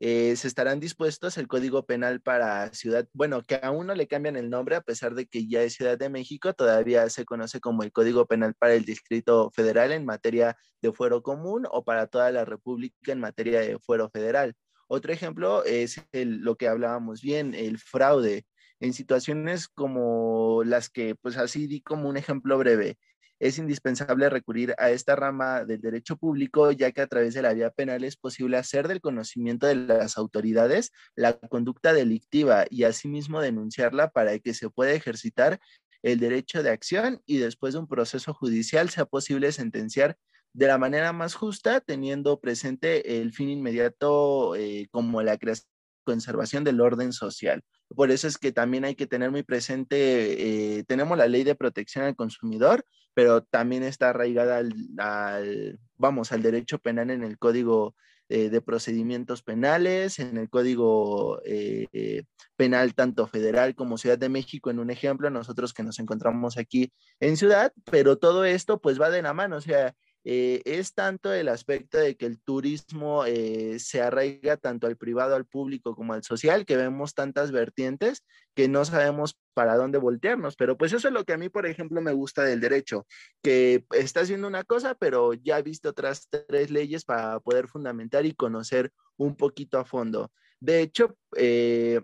Eh, 0.00 0.36
se 0.36 0.48
estarán 0.48 0.80
dispuestos 0.80 1.38
el 1.38 1.46
Código 1.48 1.86
Penal 1.86 2.20
para 2.20 2.72
Ciudad, 2.74 3.08
bueno, 3.12 3.42
que 3.42 3.60
aún 3.62 3.86
no 3.86 3.94
le 3.94 4.08
cambian 4.08 4.36
el 4.36 4.50
nombre 4.50 4.76
a 4.76 4.80
pesar 4.82 5.14
de 5.14 5.26
que 5.26 5.46
ya 5.48 5.62
es 5.62 5.74
Ciudad 5.74 5.96
de 5.96 6.08
México, 6.10 6.52
todavía 6.52 7.08
se 7.10 7.24
conoce 7.24 7.60
como 7.60 7.84
el 7.84 7.92
Código 7.92 8.26
Penal 8.26 8.54
para 8.54 8.74
el 8.74 8.84
Distrito 8.84 9.50
Federal 9.52 9.92
en 9.92 10.04
materia 10.04 10.56
de 10.82 10.92
fuero 10.92 11.22
común 11.22 11.64
o 11.70 11.84
para 11.84 12.08
toda 12.08 12.30
la 12.32 12.44
República 12.44 13.12
en 13.12 13.20
materia 13.20 13.60
de 13.60 13.78
fuero 13.78 14.10
federal. 14.10 14.54
Otro 14.94 15.12
ejemplo 15.12 15.64
es 15.64 16.00
lo 16.12 16.54
que 16.54 16.68
hablábamos 16.68 17.20
bien, 17.20 17.52
el 17.52 17.78
fraude. 17.78 18.46
En 18.78 18.92
situaciones 18.92 19.66
como 19.66 20.62
las 20.64 20.88
que, 20.88 21.16
pues 21.16 21.36
así 21.36 21.66
di 21.66 21.80
como 21.80 22.08
un 22.08 22.16
ejemplo 22.16 22.56
breve, 22.58 22.96
es 23.40 23.58
indispensable 23.58 24.30
recurrir 24.30 24.72
a 24.78 24.90
esta 24.90 25.16
rama 25.16 25.64
del 25.64 25.80
derecho 25.80 26.16
público, 26.16 26.70
ya 26.70 26.92
que 26.92 27.00
a 27.00 27.08
través 27.08 27.34
de 27.34 27.42
la 27.42 27.54
vía 27.54 27.70
penal 27.70 28.04
es 28.04 28.16
posible 28.16 28.56
hacer 28.56 28.86
del 28.86 29.00
conocimiento 29.00 29.66
de 29.66 29.74
las 29.74 30.16
autoridades 30.16 30.92
la 31.16 31.32
conducta 31.40 31.92
delictiva 31.92 32.64
y 32.70 32.84
asimismo 32.84 33.40
denunciarla 33.40 34.10
para 34.10 34.38
que 34.38 34.54
se 34.54 34.70
pueda 34.70 34.92
ejercitar 34.92 35.58
el 36.02 36.20
derecho 36.20 36.62
de 36.62 36.70
acción 36.70 37.20
y 37.26 37.38
después 37.38 37.74
de 37.74 37.80
un 37.80 37.88
proceso 37.88 38.32
judicial 38.32 38.90
sea 38.90 39.06
posible 39.06 39.50
sentenciar 39.50 40.16
de 40.54 40.66
la 40.66 40.78
manera 40.78 41.12
más 41.12 41.34
justa, 41.34 41.80
teniendo 41.80 42.40
presente 42.40 43.20
el 43.20 43.32
fin 43.32 43.50
inmediato 43.50 44.56
eh, 44.56 44.88
como 44.90 45.22
la 45.22 45.36
creación 45.36 45.68
conservación 46.04 46.62
del 46.62 46.80
orden 46.80 47.12
social. 47.12 47.64
Por 47.88 48.10
eso 48.10 48.28
es 48.28 48.38
que 48.38 48.52
también 48.52 48.84
hay 48.84 48.94
que 48.94 49.06
tener 49.06 49.30
muy 49.30 49.42
presente, 49.42 50.76
eh, 50.78 50.84
tenemos 50.84 51.18
la 51.18 51.26
ley 51.26 51.44
de 51.44 51.54
protección 51.54 52.04
al 52.04 52.16
consumidor, 52.16 52.84
pero 53.14 53.42
también 53.42 53.82
está 53.82 54.10
arraigada 54.10 54.58
al, 54.58 55.78
vamos, 55.96 56.32
al 56.32 56.42
derecho 56.42 56.78
penal 56.78 57.10
en 57.10 57.24
el 57.24 57.38
Código 57.38 57.94
eh, 58.28 58.48
de 58.48 58.60
Procedimientos 58.62 59.42
Penales, 59.42 60.18
en 60.18 60.36
el 60.38 60.48
Código 60.48 61.40
eh, 61.44 62.24
Penal 62.56 62.94
tanto 62.94 63.26
federal 63.26 63.74
como 63.74 63.98
Ciudad 63.98 64.18
de 64.18 64.28
México, 64.28 64.70
en 64.70 64.78
un 64.78 64.90
ejemplo, 64.90 65.28
nosotros 65.30 65.74
que 65.74 65.82
nos 65.82 65.98
encontramos 65.98 66.56
aquí 66.56 66.92
en 67.20 67.36
Ciudad, 67.36 67.72
pero 67.90 68.16
todo 68.16 68.44
esto 68.44 68.80
pues 68.80 69.00
va 69.00 69.10
de 69.10 69.22
la 69.22 69.34
mano, 69.34 69.56
o 69.56 69.60
sea, 69.60 69.94
eh, 70.26 70.62
es 70.64 70.94
tanto 70.94 71.32
el 71.34 71.48
aspecto 71.48 71.98
de 71.98 72.16
que 72.16 72.24
el 72.24 72.40
turismo 72.40 73.26
eh, 73.26 73.78
se 73.78 74.00
arraiga 74.00 74.56
tanto 74.56 74.86
al 74.86 74.96
privado, 74.96 75.36
al 75.36 75.44
público 75.44 75.94
como 75.94 76.14
al 76.14 76.22
social, 76.22 76.64
que 76.64 76.76
vemos 76.76 77.12
tantas 77.12 77.52
vertientes 77.52 78.24
que 78.54 78.66
no 78.66 78.86
sabemos 78.86 79.38
para 79.52 79.76
dónde 79.76 79.98
voltearnos. 79.98 80.56
Pero 80.56 80.78
pues 80.78 80.94
eso 80.94 81.08
es 81.08 81.14
lo 81.14 81.24
que 81.24 81.34
a 81.34 81.38
mí, 81.38 81.50
por 81.50 81.66
ejemplo, 81.66 82.00
me 82.00 82.12
gusta 82.14 82.42
del 82.42 82.60
derecho, 82.60 83.06
que 83.42 83.84
está 83.90 84.20
haciendo 84.20 84.48
una 84.48 84.64
cosa, 84.64 84.94
pero 84.94 85.34
ya 85.34 85.56
ha 85.56 85.62
visto 85.62 85.90
otras 85.90 86.28
tres 86.48 86.70
leyes 86.70 87.04
para 87.04 87.38
poder 87.40 87.68
fundamentar 87.68 88.24
y 88.24 88.34
conocer 88.34 88.92
un 89.18 89.36
poquito 89.36 89.78
a 89.78 89.84
fondo. 89.84 90.32
De 90.58 90.80
hecho, 90.80 91.18
eh, 91.36 92.00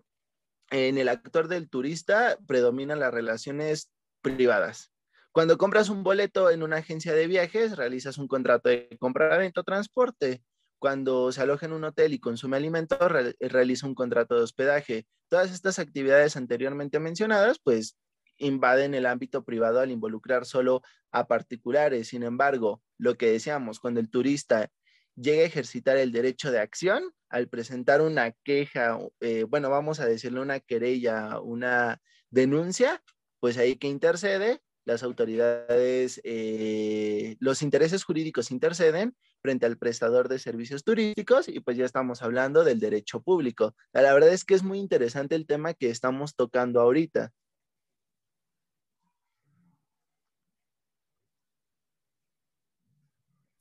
en 0.71 0.99
el 0.99 1.09
actor 1.09 1.49
del 1.49 1.71
turista 1.71 2.39
predominan 2.47 3.01
las 3.01 3.15
relaciones 3.15 3.91
privadas 4.21 4.93
cuando 5.33 5.59
compras 5.59 5.89
un 5.89 6.03
boleto 6.03 6.51
en 6.51 6.63
una 6.63 6.79
agencia 6.79 7.15
de 7.15 7.27
viajes, 7.27 7.77
realizas 7.77 8.19
un 8.19 8.27
contrato 8.27 8.69
de 8.69 8.97
compra-venta 8.99 9.63
transporte. 9.63 10.43
Cuando 10.81 11.31
se 11.31 11.43
aloja 11.43 11.67
en 11.67 11.73
un 11.73 11.85
hotel 11.85 12.15
y 12.15 12.21
consume 12.21 12.57
alimentos, 12.57 12.99
realiza 13.39 13.87
un 13.87 13.95
contrato 13.95 14.35
de 14.35 14.43
hospedaje. 14.43 15.07
Todas 15.29 15.53
estas 15.53 15.79
actividades 15.79 16.37
anteriormente 16.37 16.99
mencionadas, 16.99 17.59
pues 17.63 17.97
invaden 18.39 18.95
el 18.95 19.07
ámbito 19.07 19.45
privado 19.45 19.81
al 19.81 19.91
involucrar 19.91 20.47
solo 20.47 20.83
a 21.13 21.29
particulares. 21.29 22.09
Sin 22.09 22.23
embargo, 22.23 22.83
lo 22.99 23.17
que 23.17 23.31
decíamos, 23.31 23.79
cuando 23.79 24.01
el 24.01 24.11
turista 24.11 24.71
llega 25.15 25.43
a 25.43 25.47
ejercitar 25.47 25.97
el 25.99 26.11
derecho 26.11 26.51
de 26.51 26.59
acción, 26.59 27.05
al 27.29 27.49
presentar 27.49 28.01
una 28.01 28.33
queja, 28.43 28.99
eh, 29.21 29.45
bueno, 29.45 29.71
vamos 29.71 30.01
a 30.01 30.07
decirle 30.07 30.41
una 30.41 30.59
querella, 30.59 31.39
una 31.41 32.01
denuncia, 32.31 33.03
pues 33.39 33.59
ahí 33.59 33.77
que 33.77 33.87
intercede 33.87 34.61
las 34.91 35.03
autoridades, 35.05 36.21
eh, 36.25 37.37
los 37.39 37.63
intereses 37.63 38.03
jurídicos 38.03 38.51
interceden 38.51 39.17
frente 39.41 39.65
al 39.65 39.79
prestador 39.79 40.29
de 40.29 40.39
servicios 40.39 40.83
turísticos 40.83 41.49
y 41.49 41.61
pues 41.61 41.77
ya 41.77 41.85
estamos 41.85 42.23
hablando 42.23 42.65
del 42.65 42.81
derecho 42.81 43.23
público. 43.23 43.75
La 43.93 44.13
verdad 44.13 44.33
es 44.33 44.45
que 44.45 44.55
es 44.55 44.65
muy 44.65 44.79
interesante 44.79 45.37
el 45.37 45.47
tema 45.47 45.75
que 45.75 45.91
estamos 45.91 46.35
tocando 46.35 46.81
ahorita. 46.81 47.33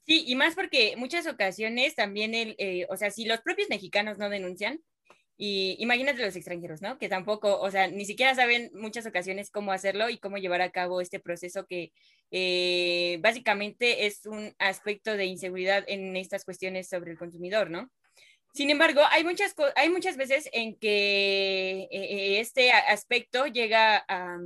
Sí, 0.05 0.23
y 0.25 0.35
más 0.35 0.55
porque 0.55 0.95
muchas 0.97 1.27
ocasiones 1.27 1.93
también, 1.93 2.33
el, 2.33 2.55
eh, 2.57 2.87
o 2.89 2.97
sea, 2.97 3.11
si 3.11 3.25
los 3.25 3.41
propios 3.41 3.69
mexicanos 3.69 4.17
no 4.17 4.29
denuncian, 4.29 4.81
y 5.41 5.77
imagínate 5.79 6.21
los 6.21 6.35
extranjeros, 6.35 6.81
¿no? 6.81 6.97
Que 6.97 7.07
tampoco, 7.07 7.61
o 7.61 7.71
sea, 7.71 7.87
ni 7.87 8.03
siquiera 8.03 8.35
saben 8.35 8.71
muchas 8.73 9.05
ocasiones 9.05 9.49
cómo 9.49 9.71
hacerlo 9.71 10.09
y 10.09 10.17
cómo 10.17 10.37
llevar 10.37 10.61
a 10.61 10.71
cabo 10.71 10.99
este 10.99 11.21
proceso 11.21 11.65
que 11.65 11.93
eh, 12.29 13.19
básicamente 13.21 14.05
es 14.05 14.25
un 14.25 14.53
aspecto 14.59 15.15
de 15.15 15.27
inseguridad 15.27 15.85
en 15.87 16.17
estas 16.17 16.43
cuestiones 16.43 16.89
sobre 16.89 17.11
el 17.11 17.17
consumidor, 17.17 17.69
¿no? 17.69 17.89
Sin 18.53 18.69
embargo, 18.69 18.99
hay 19.11 19.23
muchas, 19.23 19.55
hay 19.77 19.89
muchas 19.89 20.17
veces 20.17 20.49
en 20.51 20.75
que 20.75 21.87
eh, 21.89 22.41
este 22.41 22.73
aspecto 22.73 23.47
llega 23.47 24.03
a 24.09 24.39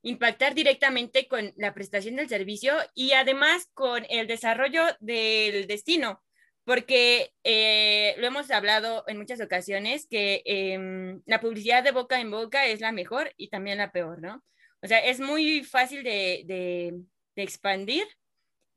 impactar 0.00 0.54
directamente 0.54 1.28
con 1.28 1.52
la 1.56 1.74
prestación 1.74 2.16
del 2.16 2.30
servicio 2.30 2.74
y 2.94 3.12
además 3.12 3.68
con 3.74 4.06
el 4.08 4.26
desarrollo 4.28 4.82
del 5.00 5.66
destino 5.66 6.22
porque 6.64 7.32
eh, 7.44 8.14
lo 8.18 8.26
hemos 8.26 8.50
hablado 8.50 9.04
en 9.08 9.18
muchas 9.18 9.40
ocasiones 9.40 10.06
que 10.08 10.42
em, 10.44 11.22
la 11.26 11.40
publicidad 11.40 11.82
de 11.82 11.90
boca 11.92 12.20
en 12.20 12.30
boca 12.30 12.66
es 12.66 12.80
la 12.80 12.92
mejor 12.92 13.32
y 13.36 13.48
también 13.48 13.78
la 13.78 13.92
peor, 13.92 14.20
¿no? 14.20 14.44
O 14.82 14.86
sea, 14.86 14.98
es 14.98 15.20
muy 15.20 15.64
fácil 15.64 16.02
de, 16.02 16.44
de, 16.46 17.42
expandir, 17.42 18.04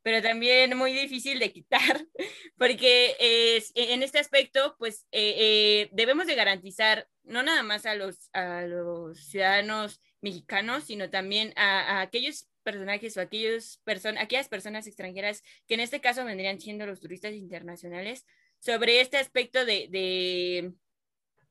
pero 0.01 0.21
también 0.21 0.77
muy 0.77 0.93
difícil 0.93 1.39
de 1.39 1.51
quitar, 1.51 2.05
porque 2.57 3.15
es, 3.19 3.71
en 3.75 4.03
este 4.03 4.19
aspecto, 4.19 4.75
pues 4.77 5.07
eh, 5.11 5.35
eh, 5.37 5.89
debemos 5.91 6.27
de 6.27 6.35
garantizar 6.35 7.07
no 7.23 7.43
nada 7.43 7.63
más 7.63 7.85
a 7.85 7.95
los, 7.95 8.29
a 8.33 8.61
los 8.61 9.27
ciudadanos 9.27 9.99
mexicanos, 10.21 10.85
sino 10.85 11.09
también 11.09 11.53
a, 11.55 11.97
a 11.97 12.01
aquellos 12.01 12.47
personajes 12.65 13.15
o 13.15 13.21
aquellos 13.21 13.79
aquellas 14.19 14.49
personas 14.49 14.87
extranjeras 14.87 15.43
que 15.67 15.75
en 15.75 15.79
este 15.79 16.01
caso 16.01 16.25
vendrían 16.25 16.59
siendo 16.59 16.85
los 16.85 16.99
turistas 16.99 17.33
internacionales 17.33 18.25
sobre 18.59 18.99
este 18.99 19.17
aspecto 19.17 19.63
de, 19.63 19.87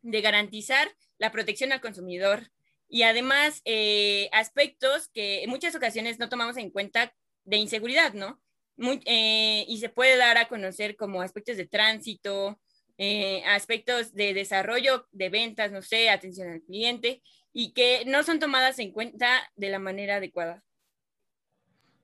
de, 0.03 0.21
garantizar 0.21 0.95
la 1.19 1.33
protección 1.33 1.73
al 1.73 1.81
consumidor 1.81 2.51
y 2.89 3.05
además 3.05 3.63
eh, 3.65 4.29
aspectos 4.33 5.09
que 5.09 5.45
en 5.45 5.51
muchas 5.51 5.75
ocasiones 5.75 6.19
no 6.19 6.29
tomamos 6.29 6.57
en 6.57 6.71
cuenta 6.71 7.15
de 7.45 7.57
inseguridad, 7.57 8.13
¿no? 8.15 8.43
Eh, 9.07 9.65
y 9.69 9.79
se 9.79 9.89
puede 9.89 10.17
dar 10.17 10.37
a 10.37 10.49
conocer 10.49 10.97
como 10.97 11.23
aspectos 11.23 11.57
de 11.57 11.67
tránsito, 11.67 12.61
eh, 12.99 13.43
aspectos 13.47 14.15
de 14.15 14.35
desarrollo 14.35 15.07
de 15.13 15.29
ventas, 15.29 15.73
no 15.73 15.83
sé, 15.83 16.11
atención 16.11 16.49
al 16.49 16.63
cliente, 16.63 17.23
y 17.53 17.73
que 17.73 18.05
no 18.07 18.23
son 18.23 18.41
tomadas 18.41 18.79
en 18.79 18.93
cuenta 18.93 19.51
de 19.57 19.71
la 19.71 19.79
manera 19.79 20.17
adecuada. 20.17 20.65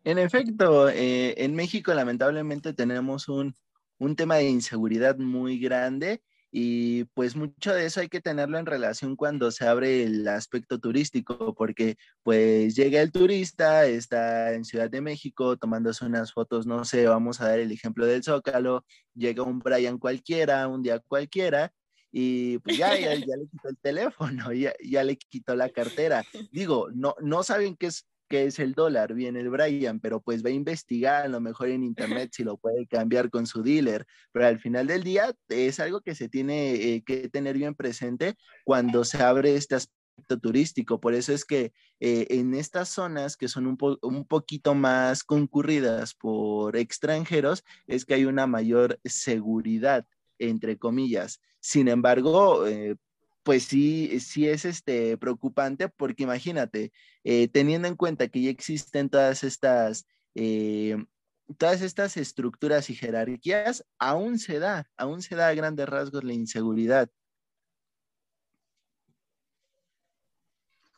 En 0.04 0.18
efecto, 0.18 0.88
eh, 0.88 1.34
en 1.44 1.54
México 1.54 1.92
lamentablemente 1.92 2.72
tenemos 2.72 3.28
un, 3.28 3.54
tema 4.16 4.36
de 4.36 4.48
inseguridad 4.48 5.18
muy 5.18 5.58
grande 5.58 6.22
y 6.50 7.04
pues 7.14 7.36
mucho 7.36 7.74
de 7.74 7.84
eso 7.84 8.00
hay 8.00 8.08
que 8.08 8.22
tenerlo 8.22 8.58
en 8.58 8.64
relación 8.64 9.14
cuando 9.14 9.50
se 9.50 9.66
abre 9.66 10.04
el 10.04 10.26
aspecto 10.26 10.80
turístico, 10.80 11.54
porque 11.54 11.96
pues 12.22 12.74
llega 12.74 13.02
el 13.02 13.12
turista, 13.12 13.84
está 13.86 14.54
en 14.54 14.64
Ciudad 14.64 14.90
de 14.90 15.02
México 15.02 15.56
tomándose 15.58 16.06
unas 16.06 16.32
fotos, 16.32 16.66
no 16.66 16.84
sé, 16.86 17.06
vamos 17.06 17.40
a 17.40 17.48
dar 17.50 17.60
el 17.60 17.70
ejemplo 17.70 18.06
del 18.06 18.24
Zócalo, 18.24 18.84
llega 19.14 19.42
un 19.42 19.58
Brian 19.58 19.98
cualquiera, 19.98 20.66
un 20.66 20.82
día 20.82 20.98
cualquiera, 21.00 21.72
y 22.10 22.58
pues 22.58 22.78
ya, 22.78 22.98
ya, 22.98 23.14
le 23.14 23.46
quitó 23.48 23.68
el 23.68 23.78
teléfono, 23.78 24.52
ya, 24.52 24.72
ya, 24.82 25.04
le 25.04 25.16
quitó 25.16 25.54
la 25.54 25.68
cartera. 25.68 26.24
Digo, 26.52 26.88
no, 26.92 27.14
no 27.20 27.42
saben 27.42 27.76
qué 27.76 27.86
es 27.86 28.06
qué 28.30 28.44
es 28.46 28.60
el 28.60 28.74
dólar, 28.74 29.12
viene 29.12 29.40
el 29.40 29.50
Brian, 29.50 29.98
pero 29.98 30.20
pues 30.20 30.44
va 30.44 30.50
a 30.50 30.52
investigar 30.52 31.24
a 31.24 31.28
lo 31.28 31.40
mejor 31.40 31.68
en 31.68 31.82
internet 31.82 32.30
si 32.32 32.44
lo 32.44 32.56
puede 32.56 32.86
cambiar 32.86 33.28
con 33.28 33.44
su 33.46 33.62
dealer, 33.62 34.06
pero 34.32 34.46
al 34.46 34.60
final 34.60 34.86
del 34.86 35.02
día 35.02 35.34
es 35.48 35.80
algo 35.80 36.00
que 36.00 36.14
se 36.14 36.28
tiene 36.28 36.74
eh, 36.74 37.02
que 37.04 37.28
tener 37.28 37.58
bien 37.58 37.74
presente 37.74 38.36
cuando 38.64 39.04
se 39.04 39.20
abre 39.20 39.56
este 39.56 39.74
aspecto 39.74 40.38
turístico. 40.40 41.00
Por 41.00 41.14
eso 41.14 41.32
es 41.32 41.44
que 41.44 41.72
eh, 41.98 42.28
en 42.30 42.54
estas 42.54 42.88
zonas 42.88 43.36
que 43.36 43.48
son 43.48 43.66
un, 43.66 43.76
un, 44.00 44.24
poquito 44.24 44.76
más 44.76 45.24
concurridas 45.24 46.14
por 46.14 46.76
extranjeros, 46.76 47.64
es 47.88 48.04
que 48.04 48.14
hay 48.14 48.26
una 48.26 48.46
mayor 48.46 49.00
seguridad, 49.04 50.06
entre 50.38 50.78
comillas. 50.78 51.40
Sin 51.58 51.88
embargo, 51.88 52.66
eh, 52.68 52.96
pues 53.42 53.64
sí, 53.64 54.20
sí 54.20 54.48
es 54.48 54.64
este, 54.64 55.16
preocupante 55.18 55.88
porque 55.88 56.24
imagínate, 56.24 56.92
eh, 57.24 57.48
teniendo 57.48 57.88
en 57.88 57.96
cuenta 57.96 58.28
que 58.28 58.42
ya 58.42 58.50
existen 58.50 59.08
todas 59.08 59.44
estas 59.44 60.06
todas 61.58 61.82
estas 61.82 62.16
estructuras 62.16 62.90
y 62.90 62.94
jerarquías, 62.94 63.84
aún 63.98 64.38
se 64.38 64.58
da, 64.58 64.88
aún 64.96 65.22
se 65.22 65.34
da 65.34 65.48
a 65.48 65.54
grandes 65.54 65.88
rasgos 65.88 66.24
la 66.24 66.32
inseguridad. 66.32 67.10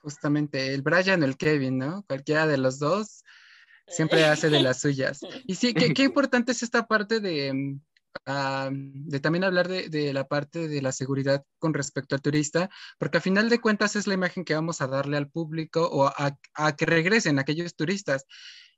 Justamente, 0.02 0.74
el 0.74 0.82
Brian 0.82 1.22
o 1.22 1.24
el 1.24 1.36
Kevin, 1.36 1.78
¿no? 1.78 2.04
Cualquiera 2.06 2.46
de 2.46 2.58
los 2.58 2.78
dos 2.78 3.24
siempre 3.86 4.24
hace 4.24 4.50
de 4.50 4.60
las 4.60 4.80
suyas. 4.80 5.20
Y 5.46 5.54
sí, 5.54 5.74
qué, 5.74 5.94
qué 5.94 6.02
importante 6.02 6.52
es 6.52 6.62
esta 6.62 6.86
parte 6.86 7.20
de, 7.20 7.78
mm, 8.14 8.20
ah, 8.26 8.70
de 8.72 9.20
también 9.20 9.44
hablar 9.44 9.68
de, 9.68 10.12
la 10.12 10.26
parte 10.28 10.68
de 10.68 10.82
la 10.82 10.92
seguridad 10.92 11.44
con 11.58 11.74
respecto 11.74 12.14
al 12.14 12.22
turista, 12.22 12.70
porque 12.98 13.18
a 13.18 13.20
final 13.20 13.48
de 13.48 13.60
cuentas 13.60 13.96
es 13.96 14.06
la 14.06 14.14
imagen 14.14 14.44
que 14.44 14.54
vamos 14.54 14.80
a 14.80 14.86
darle 14.86 15.16
al 15.16 15.30
público 15.30 15.88
o 15.90 16.06
a, 16.06 16.76
que 16.76 16.86
regresen 16.86 17.38
aquellos 17.38 17.74
turistas. 17.76 18.26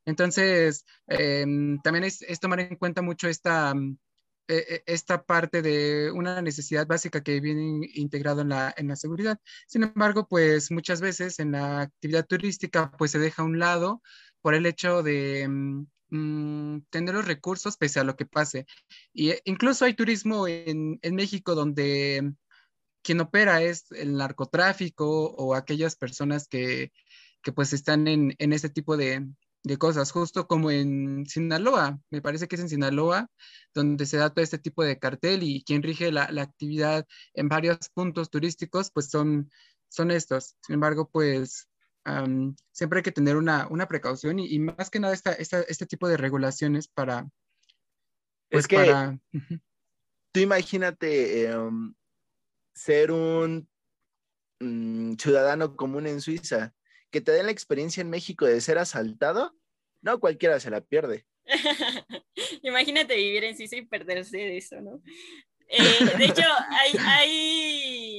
Entonces, 0.06 0.84
em, 1.06 1.80
también 1.82 2.04
es, 2.04 2.20
tomar 2.40 2.60
en 2.60 2.76
cuenta 2.76 3.02
mucho 3.02 3.28
esta, 3.28 3.74
mm, 3.74 3.98
e, 4.48 4.56
e, 4.56 4.82
esta 4.86 5.24
parte 5.24 5.62
de 5.62 6.10
una 6.12 6.42
necesidad 6.42 6.86
básica 6.86 7.22
que 7.22 7.40
viene 7.40 7.88
integrado 7.94 8.42
en 8.42 8.50
la, 8.50 8.74
en 8.76 8.88
la 8.88 8.96
seguridad. 8.96 9.38
Sin 9.66 9.84
embargo, 9.84 10.26
pues 10.28 10.70
muchas 10.70 11.00
veces 11.00 11.38
en 11.40 11.52
la 11.52 11.82
actividad 11.82 12.26
turística 12.26 12.90
pues 12.98 13.10
se 13.12 13.18
deja 13.18 13.42
a 13.42 13.46
un 13.46 13.58
lado 13.58 14.02
por 14.42 14.54
el 14.54 14.66
hecho 14.66 15.02
de 15.02 15.48
mm, 16.16 16.74
mm, 16.76 16.86
tener 16.90 17.14
los 17.14 17.26
recursos 17.26 17.76
pese 17.76 18.00
a 18.00 18.04
lo 18.04 18.16
que 18.16 18.26
pase. 18.26 18.66
Y 19.12 19.30
e, 19.30 19.42
incluso 19.44 19.84
hay 19.84 19.94
turismo 19.94 20.48
en, 20.48 20.98
en 21.02 21.14
México 21.14 21.54
donde 21.54 22.34
quien 23.02 23.20
opera 23.20 23.62
es 23.62 23.90
el 23.92 24.16
narcotráfico 24.16 25.26
o 25.26 25.54
aquellas 25.54 25.96
personas 25.96 26.48
que, 26.48 26.92
que 27.42 27.52
pues 27.52 27.72
están 27.72 28.08
en, 28.08 28.34
en 28.38 28.52
ese 28.52 28.70
tipo 28.70 28.96
de, 28.96 29.26
de 29.64 29.78
cosas, 29.78 30.12
justo 30.12 30.46
como 30.46 30.70
en 30.70 31.26
Sinaloa, 31.26 31.98
me 32.10 32.22
parece 32.22 32.48
que 32.48 32.56
es 32.56 32.62
en 32.62 32.68
Sinaloa, 32.68 33.28
donde 33.74 34.06
se 34.06 34.18
da 34.18 34.30
todo 34.30 34.44
este 34.44 34.58
tipo 34.58 34.84
de 34.84 34.98
cartel 34.98 35.42
y 35.42 35.64
quien 35.64 35.82
rige 35.82 36.12
la, 36.12 36.24
actividad 36.24 37.06
en 37.32 37.48
varios 37.48 37.78
puntos 37.94 38.30
turísticos, 38.30 38.90
pues 38.92 39.08
son, 39.10 39.50
son 39.88 40.10
estos. 40.10 40.56
Sin 40.60 40.74
embargo, 40.74 41.08
pues 41.10 41.66
siempre 42.72 42.98
hay 42.98 43.02
que 43.02 43.12
tener 43.12 43.36
una, 43.36 43.88
precaución 43.88 44.38
y, 44.38 44.58
más 44.58 44.90
que 44.90 45.00
nada 45.00 45.14
esta, 45.14 45.32
este 45.32 45.86
tipo 45.86 46.08
de 46.08 46.16
regulaciones 46.16 46.88
para... 46.88 47.28
Pues 48.50 48.64
es 48.64 48.68
que 48.68 49.18
tú 50.32 50.40
imagínate 50.40 51.46
em, 51.46 51.94
ser 52.74 53.10
un 53.12 53.68
mm, 54.60 55.14
ciudadano 55.14 55.76
común 55.76 56.06
en 56.06 56.20
Suiza 56.20 56.74
que 57.10 57.20
te 57.20 57.32
den 57.32 57.46
la 57.46 57.52
experiencia 57.52 58.00
en 58.00 58.10
México 58.10 58.44
de 58.44 58.60
ser 58.60 58.78
asaltado, 58.78 59.54
no 60.02 60.18
cualquiera 60.18 60.58
se 60.58 60.70
la 60.70 60.80
pierde. 60.80 61.24
Imagínate 62.62 63.14
vivir 63.14 63.44
en 63.44 63.56
Suiza 63.56 63.76
y 63.76 63.86
perderse 63.86 64.36
de 64.36 64.56
eso, 64.56 64.80
¿no? 64.80 65.00
Eh, 65.68 66.16
de 66.18 66.24
hecho, 66.24 66.42
hay, 66.70 66.92
hay, 66.98 68.13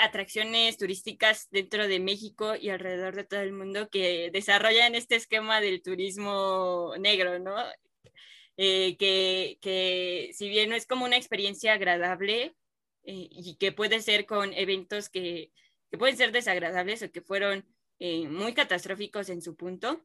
atracciones 0.00 0.78
turísticas 0.78 1.48
dentro 1.50 1.88
de 1.88 2.00
México 2.00 2.54
y 2.54 2.70
alrededor 2.70 3.16
de 3.16 3.24
todo 3.24 3.40
el 3.40 3.52
mundo 3.52 3.88
que 3.90 4.30
desarrollan 4.32 4.94
este 4.94 5.16
esquema 5.16 5.60
del 5.60 5.82
turismo 5.82 6.92
negro, 6.98 7.38
¿no? 7.38 7.56
Eh, 8.56 8.96
que, 8.98 9.58
que, 9.60 10.30
si 10.34 10.48
bien 10.48 10.70
no 10.70 10.76
es 10.76 10.86
como 10.86 11.04
una 11.04 11.16
experiencia 11.16 11.72
agradable 11.72 12.54
eh, 13.04 13.28
y 13.30 13.56
que 13.56 13.72
puede 13.72 14.00
ser 14.00 14.26
con 14.26 14.52
eventos 14.52 15.08
que 15.08 15.50
que 15.92 15.98
pueden 15.98 16.16
ser 16.16 16.32
desagradables 16.32 17.02
o 17.02 17.12
que 17.12 17.20
fueron 17.20 17.66
eh, 17.98 18.26
muy 18.26 18.54
catastróficos 18.54 19.28
en 19.28 19.42
su 19.42 19.54
punto. 19.56 20.02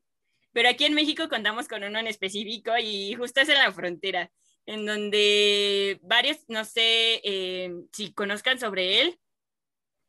Pero 0.52 0.68
aquí 0.68 0.84
en 0.84 0.94
México 0.94 1.30
contamos 1.30 1.70
con 1.70 1.82
uno 1.82 1.98
en 1.98 2.08
específico 2.08 2.72
y 2.78 3.14
justo 3.16 3.40
es 3.40 3.48
en 3.48 3.58
la 3.58 3.72
frontera, 3.72 4.30
en 4.66 4.86
donde 4.86 5.98
varios, 6.04 6.40
no 6.50 6.66
sé 6.66 7.22
eh, 7.24 7.72
si 7.94 8.12
conozcan 8.12 8.60
sobre 8.60 9.00
él, 9.00 9.18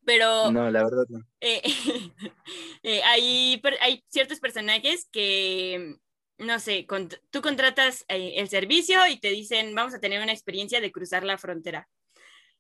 pero... 0.09 0.51
No, 0.51 0.71
la 0.71 0.85
verdad 0.85 1.05
no. 1.11 1.23
Eh, 1.43 1.61
hay, 3.05 3.61
hay 3.83 4.03
ciertos 4.09 4.41
personajes 4.41 5.07
que, 5.13 5.97
no 6.39 6.59
sé, 6.61 6.87
tú 7.31 7.43
contratas 7.43 8.07
el 8.09 8.49
servicio 8.49 9.07
y 9.07 9.21
te 9.21 9.29
dicen, 9.29 9.75
vamos 9.75 9.93
a 9.93 10.01
tener 10.01 10.23
una 10.23 10.33
experiencia 10.33 10.81
de 10.81 10.91
cruzar 10.91 11.25
la 11.25 11.37
frontera. 11.37 11.91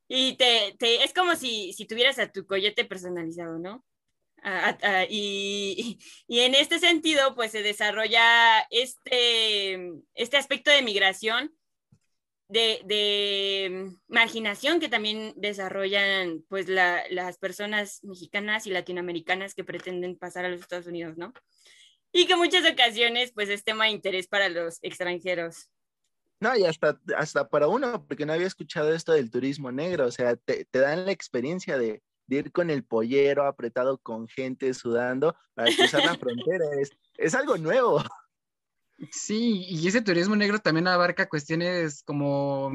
Y 0.09 0.37
te, 0.37 0.77
te, 0.79 1.05
es 1.05 1.15
como 1.15 1.37
si, 1.37 1.73
si 1.73 1.87
tuvieras 1.87 2.19
a 2.19 2.31
tu 2.31 2.47
coyote 2.47 2.85
personalizado, 2.85 3.59
¿no? 3.59 3.83
y, 5.09 5.99
y, 6.29 6.41
en 6.41 6.55
este 6.55 6.79
sentido, 6.79 7.35
pues 7.35 7.53
se 7.53 7.63
desarrolla 7.63 8.61
este, 8.69 9.81
este 10.13 10.37
aspecto 10.37 10.71
de 10.71 10.83
migración, 10.83 11.58
de, 12.49 12.81
de 12.85 13.93
marginación 14.09 14.81
que 14.81 14.89
también 14.89 15.35
desarrollan 15.37 16.45
pues 16.49 16.69
la, 16.69 17.03
las 17.11 17.39
personas 17.39 18.01
mexicanas 18.03 18.67
y 18.67 18.71
latinoamericanas 18.71 19.55
que 19.55 19.65
pretenden 19.65 20.17
pasar 20.17 20.45
a 20.45 20.49
los 20.49 20.61
Estados 20.61 20.87
Unidos, 20.87 21.17
¿no? 21.17 21.33
Y 22.13 22.27
que 22.27 22.37
muchas 22.37 22.71
ocasiones 22.71 23.33
pues 23.33 23.51
es 23.51 23.65
tema 23.65 23.85
de 23.85 23.91
interés 23.91 24.29
para 24.29 24.49
los 24.49 24.79
extranjeros. 24.83 25.71
No, 26.41 26.57
y 26.57 26.65
hasta, 26.65 26.99
hasta 27.17 27.49
para 27.49 27.69
uno, 27.69 28.07
porque 28.07 28.25
no 28.25 28.33
había 28.33 28.47
escuchado 28.47 28.95
esto 28.95 29.13
del 29.13 29.31
turismo 29.31 29.73
negro, 29.73 30.07
o 30.07 30.11
sea, 30.11 30.37
te, 30.37 30.67
dan 30.73 31.05
la 31.05 31.13
experiencia 31.13 31.77
de, 31.77 32.03
ir 32.29 32.53
con 32.53 32.71
el 32.71 32.85
pollero 32.85 33.47
apretado 33.47 33.99
con 33.99 34.29
gente 34.29 34.73
sudando 34.73 35.35
para 35.55 35.75
cruzar 35.75 36.05
la 36.05 36.15
frontera, 36.19 36.65
es, 36.81 36.91
es 37.17 37.35
algo 37.35 37.59
nuevo. 37.59 38.03
Sí, 39.13 39.65
y 39.69 39.87
ese 39.87 40.03
turismo 40.03 40.35
negro 40.35 40.59
también 40.59 40.89
abarca 40.89 41.29
cuestiones 41.29 42.03
como 42.03 42.73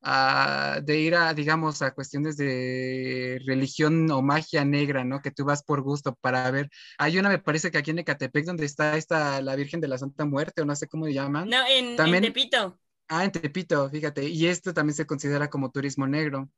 ah, 0.00 0.80
de 0.82 0.98
ir 0.98 1.14
a, 1.14 1.34
digamos, 1.34 1.82
a 1.82 1.92
cuestiones 1.92 2.36
de 2.38 3.38
religión 3.46 4.10
o 4.10 4.22
magia 4.22 4.64
negra, 4.64 5.04
¿no? 5.04 5.20
Que 5.20 5.30
tú 5.30 5.44
vas 5.44 5.62
por 5.62 5.82
gusto 5.82 6.14
para 6.20 6.50
ver. 6.50 6.70
Hay 6.96 7.18
una, 7.18 7.28
me 7.28 7.38
parece 7.38 7.70
que 7.70 7.78
aquí 7.78 7.90
en 7.90 7.98
Ecatepec, 7.98 8.46
donde 8.46 8.64
está 8.64 8.96
esta, 8.96 9.42
la 9.42 9.54
Virgen 9.54 9.80
de 9.80 9.88
la 9.88 9.98
Santa 9.98 10.24
Muerte, 10.24 10.62
o 10.62 10.64
no 10.64 10.74
sé 10.74 10.88
cómo 10.88 11.06
le 11.06 11.12
llaman. 11.12 11.48
No, 11.48 11.58
en, 11.68 11.96
también, 11.96 12.24
en 12.24 12.32
Tepito. 12.32 12.78
Ah, 13.08 13.24
en 13.24 13.32
Tepito, 13.32 13.90
fíjate. 13.90 14.24
Y 14.24 14.46
esto 14.46 14.72
también 14.72 14.96
se 14.96 15.06
considera 15.06 15.50
como 15.50 15.70
turismo 15.70 16.06
negro. 16.06 16.50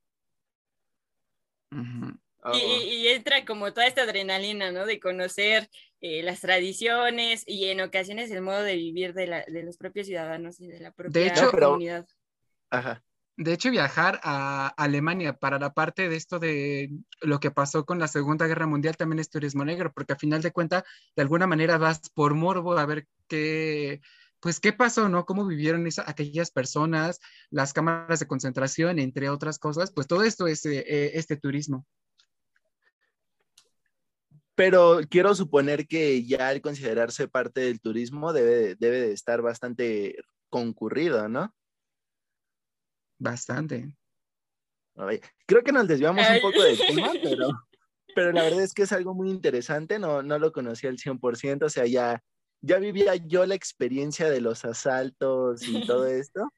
Y, 2.53 3.09
entra 3.09 3.45
como 3.45 3.73
toda 3.73 3.87
esta 3.87 4.03
adrenalina, 4.03 4.71
¿no? 4.73 4.85
De 4.87 5.01
conocer 5.01 5.69
eh, 6.01 6.23
las 6.23 6.41
tradiciones 6.41 7.45
y 7.47 7.67
en 7.67 7.81
ocasiones 7.81 8.31
el 8.31 8.43
modo 8.43 8.63
de 8.63 8.77
vivir 8.77 9.15
de, 9.15 9.27
la, 9.27 9.45
de 9.47 9.63
los 9.63 9.79
propios 9.79 10.07
ciudadanos 10.07 10.61
y 10.61 10.69
de 10.69 10.81
la 10.81 10.91
propia 10.93 11.23
de 11.23 11.29
hecho, 11.29 11.51
comunidad. 11.51 12.07
Ajá. 12.71 13.03
De 13.37 13.53
hecho, 13.53 13.71
viajar 13.71 14.21
a 14.23 14.69
Alemania 14.77 15.33
para 15.33 15.59
la 15.59 15.73
parte 15.73 16.09
de 16.09 16.15
esto 16.15 16.39
de 16.39 16.91
lo 17.21 17.41
que 17.41 17.51
pasó 17.51 17.85
con 17.85 17.99
la 17.99 18.07
Segunda 18.07 18.47
Guerra 18.47 18.67
Mundial 18.67 18.97
también 18.97 19.19
es 19.19 19.31
turismo 19.31 19.65
negro, 19.65 19.93
porque 19.93 20.13
a 20.13 20.17
final 20.17 20.41
de 20.41 20.53
cuentas, 20.53 20.85
de 21.17 21.23
alguna 21.23 21.47
manera 21.49 21.77
vas 21.79 22.11
por 22.15 22.35
morbo 22.35 22.79
a 22.79 22.87
ver 22.87 23.09
qué, 23.27 24.01
pues 24.39 24.61
qué 24.61 24.73
pasó, 24.73 25.09
¿no? 25.09 25.25
¿Cómo 25.25 25.47
vivieron 25.47 25.85
esa, 25.87 26.05
aquellas 26.07 26.53
personas, 26.53 27.19
las 27.51 27.73
cámaras 27.73 28.21
de 28.21 28.29
concentración, 28.29 29.01
entre 29.01 29.31
otras 29.31 29.59
cosas? 29.59 29.91
Pues 29.91 30.07
todo 30.07 30.23
esto 30.23 30.47
es 30.47 30.65
eh, 30.67 30.85
eh, 30.87 31.11
este 31.15 31.37
turismo. 31.37 31.87
Pero 34.55 35.01
quiero 35.11 35.35
suponer 35.35 35.87
que 35.87 36.25
ya 36.25 36.49
al 36.49 36.61
considerarse 36.61 37.29
parte 37.29 37.63
del 37.63 37.81
turismo 37.81 38.33
debe, 38.33 38.77
debe 38.77 39.01
de 39.01 39.13
estar 39.13 39.43
bastante 39.43 40.17
concurrido, 40.49 41.29
¿no? 41.29 41.53
Bastante. 43.19 43.97
creo 45.47 45.63
que 45.63 45.73
nos 45.73 45.89
desviamos 45.89 46.25
un 46.29 46.41
poco 46.41 46.63
del 46.63 46.79
tema, 46.79 47.13
pero, 47.23 47.49
pero 48.15 48.33
la 48.33 48.43
verdad 48.43 48.63
es 48.63 48.75
que 48.75 48.83
es 48.83 48.93
algo 48.93 49.15
muy 49.15 49.31
interesante, 49.31 49.99
no, 49.99 50.23
no 50.23 50.39
lo 50.39 50.53
conocía 50.53 50.91
al 50.91 50.99
100%, 50.99 51.65
o 51.65 51.69
sea, 51.69 51.87
ya 51.87 52.23
ya 52.65 52.79
vivía 52.79 53.15
yo 53.17 53.45
la 53.45 53.55
experiencia 53.55 54.31
de 54.31 54.41
los 54.41 54.65
asaltos 54.65 55.63
y 55.69 55.87
todo 55.87 56.07
esto, 56.07 56.51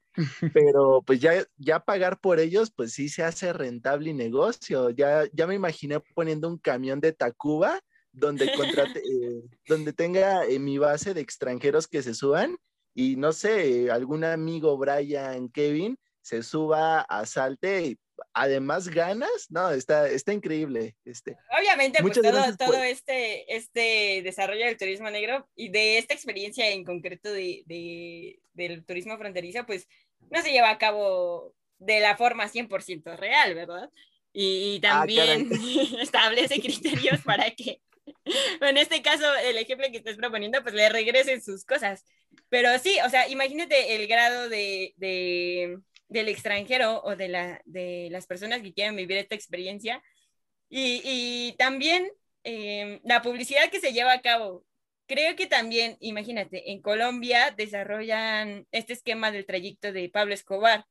pero 0.53 1.01
pues 1.05 1.19
ya, 1.19 1.45
ya 1.57 1.81
pagar 1.81 2.19
por 2.19 2.39
ellos, 2.39 2.71
pues 2.71 2.93
sí 2.93 3.09
se 3.09 3.23
hace 3.23 3.51
rentable 3.51 4.11
y 4.11 4.13
negocio. 4.13 4.89
Ya, 4.89 5.25
ya 5.33 5.47
me 5.47 5.55
imaginé 5.55 5.99
poniendo 6.15 6.47
un 6.47 6.57
camión 6.57 7.01
de 7.01 7.11
Tacuba 7.11 7.81
donde, 8.17 8.51
contrate, 8.55 8.99
eh, 8.99 9.43
donde 9.67 9.93
tenga 9.93 10.45
eh, 10.45 10.59
mi 10.59 10.77
base 10.77 11.13
de 11.13 11.21
extranjeros 11.21 11.87
que 11.87 12.01
se 12.01 12.13
suban 12.13 12.57
y 12.93 13.15
no 13.15 13.31
sé, 13.31 13.91
algún 13.91 14.23
amigo, 14.23 14.77
Brian, 14.77 15.49
Kevin, 15.49 15.97
se 16.21 16.41
suba, 16.43 17.01
asalte 17.01 17.97
además 18.33 18.87
ganas, 18.89 19.47
no, 19.49 19.71
está, 19.71 20.09
está 20.09 20.33
increíble. 20.33 20.95
Este. 21.05 21.37
Obviamente, 21.57 22.01
pues 22.01 22.19
todo, 22.19 22.57
todo 22.57 22.83
este, 22.83 23.55
este 23.55 24.21
desarrollo 24.23 24.65
del 24.65 24.77
turismo 24.77 25.09
negro 25.09 25.47
y 25.55 25.69
de 25.69 25.97
esta 25.97 26.13
experiencia 26.13 26.69
en 26.69 26.83
concreto 26.83 27.31
de, 27.31 27.63
de, 27.65 28.39
del 28.53 28.85
turismo 28.85 29.17
fronterizo, 29.17 29.65
pues 29.65 29.87
no 30.31 30.41
se 30.41 30.51
lleva 30.51 30.69
a 30.69 30.77
cabo 30.77 31.53
de 31.79 31.99
la 31.99 32.17
forma 32.17 32.49
100% 32.49 33.17
real, 33.17 33.55
¿verdad? 33.55 33.89
Y, 34.33 34.77
ah, 34.77 34.81
también 34.81 35.49
establece 35.99 36.59
criterios 36.59 37.21
para 37.23 37.49
que, 37.51 37.81
en 38.61 38.77
este 38.77 39.01
caso, 39.01 39.25
el 39.43 39.57
ejemplo 39.57 39.87
que 39.91 39.97
estás 39.97 40.15
proponiendo, 40.15 40.61
pues 40.63 40.75
le 40.75 40.89
regresen 40.89 41.41
sus 41.41 41.65
cosas. 41.65 42.05
Pero 42.49 42.77
sí, 42.79 42.97
o 43.05 43.09
sea, 43.09 43.27
imagínate 43.29 43.95
el 43.95 44.07
grado 44.07 44.49
de, 44.49 44.93
de 44.97 45.79
del 46.09 46.29
extranjero 46.29 47.01
o 47.03 47.15
de, 47.15 47.27
la, 47.27 47.61
de 47.65 48.07
las 48.11 48.27
personas 48.27 48.61
que 48.61 48.73
quieren 48.73 48.95
vivir 48.95 49.17
esta 49.17 49.35
experiencia. 49.35 50.01
Y, 50.69 51.01
y 51.03 51.55
también 51.57 52.09
eh, 52.43 53.01
la 53.03 53.21
publicidad 53.21 53.69
que 53.69 53.79
se 53.79 53.93
lleva 53.93 54.13
a 54.13 54.21
cabo. 54.21 54.65
Creo 55.05 55.35
que 55.35 55.47
también, 55.47 55.97
imagínate, 56.01 56.71
en 56.71 56.81
Colombia 56.81 57.53
desarrollan 57.55 58.67
este 58.71 58.93
esquema 58.93 59.31
del 59.31 59.45
trayecto 59.45 59.93
de 59.93 60.09
Pablo 60.09 60.33
Escobar 60.33 60.85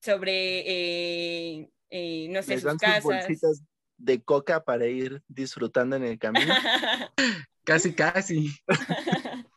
sobre, 0.00 0.60
eh, 0.66 1.68
eh, 1.90 2.26
no 2.30 2.42
sé, 2.42 2.60
sus 2.60 2.76
casas. 2.76 3.04
bolsitas 3.04 3.62
de 3.98 4.22
coca 4.22 4.64
para 4.64 4.86
ir 4.86 5.22
disfrutando 5.28 5.96
en 5.96 6.04
el 6.04 6.18
camino. 6.18 6.54
casi, 7.64 7.92
casi. 7.92 8.50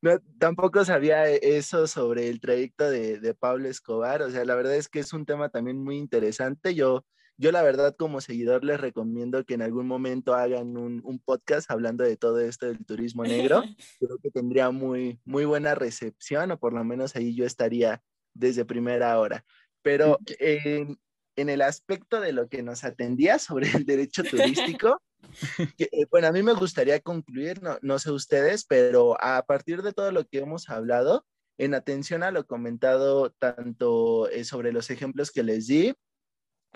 No, 0.00 0.20
tampoco 0.38 0.84
sabía 0.84 1.26
eso 1.28 1.88
sobre 1.88 2.28
el 2.28 2.40
trayecto 2.40 2.88
de, 2.88 3.34
Pablo 3.34 3.68
Escobar. 3.68 4.22
O 4.22 4.30
sea, 4.30 4.44
la 4.44 4.54
verdad 4.54 4.76
es 4.76 4.88
que 4.88 5.00
es 5.00 5.12
un 5.12 5.26
tema 5.26 5.48
también 5.48 5.82
muy 5.82 5.96
interesante. 5.96 6.76
Yo, 6.76 7.04
yo 7.36 7.50
la 7.50 7.62
verdad, 7.62 7.96
como 7.96 8.20
seguidor, 8.20 8.64
les 8.64 8.80
recomiendo 8.80 9.44
que 9.44 9.54
en 9.54 9.62
algún 9.62 9.88
momento 9.88 10.34
hagan 10.34 10.76
un, 10.76 11.20
podcast 11.24 11.68
hablando 11.70 12.04
de 12.04 12.16
todo 12.16 12.38
esto 12.38 12.66
del 12.66 12.84
turismo 12.86 13.24
negro. 13.24 13.62
Creo 13.98 14.18
que 14.22 14.30
tendría 14.30 14.70
muy, 14.70 15.20
muy 15.24 15.44
buena 15.44 15.74
recepción, 15.74 16.52
o 16.52 16.58
por 16.60 16.74
lo 16.74 16.84
menos 16.84 17.16
ahí 17.16 17.34
yo 17.34 17.44
estaría 17.44 18.00
desde 18.34 18.64
primera 18.64 19.18
hora. 19.18 19.44
Pero 19.82 20.18
en 21.40 21.48
el 21.48 21.62
aspecto 21.62 22.20
de 22.20 22.32
lo 22.32 22.48
que 22.48 22.62
nos 22.62 22.84
atendía 22.84 23.38
sobre 23.38 23.70
el 23.70 23.84
derecho 23.86 24.24
turístico, 24.24 25.00
eh, 25.78 26.06
bueno, 26.10 26.26
a 26.26 26.32
mí 26.32 26.42
me 26.42 26.52
gustaría 26.52 27.00
concluir, 27.00 27.60
no, 27.80 27.98
sé 27.98 28.10
ustedes, 28.10 28.64
pero 28.64 29.16
a 29.22 29.44
partir 29.46 29.82
de 29.82 29.92
todo 29.92 30.10
lo 30.10 30.26
que 30.26 30.38
hemos 30.38 30.68
hablado, 30.68 31.24
en 31.56 31.74
atención 31.74 32.22
a 32.22 32.30
lo 32.30 32.46
comentado 32.46 33.30
tanto 33.30 34.28
eh, 34.30 34.44
sobre 34.44 34.72
los 34.72 34.90
ejemplos 34.90 35.30
que 35.30 35.42
les 35.42 35.66
di, 35.66 35.94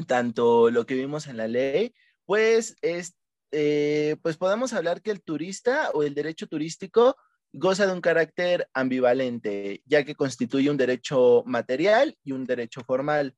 tanto 0.06 0.70
lo 0.70 0.86
que 0.86 0.94
vimos 0.94 1.26
en 1.26 1.36
la 1.36 1.48
ley, 1.48 1.94
pues, 2.24 2.76
es, 2.82 3.16
eh, 3.50 4.16
pues 4.22 4.36
podemos 4.36 4.72
hablar 4.72 5.02
que 5.02 5.10
el 5.10 5.22
turista 5.22 5.90
o 5.92 6.02
el 6.02 6.14
derecho 6.14 6.46
turístico 6.46 7.16
goza 7.52 7.86
de 7.86 7.92
un 7.92 8.00
carácter 8.00 8.68
ambivalente, 8.72 9.82
ya 9.84 10.04
que 10.04 10.14
constituye 10.14 10.70
un 10.70 10.76
derecho 10.76 11.42
material 11.46 12.16
y 12.24 12.32
un 12.32 12.46
derecho 12.46 12.82
formal. 12.82 13.36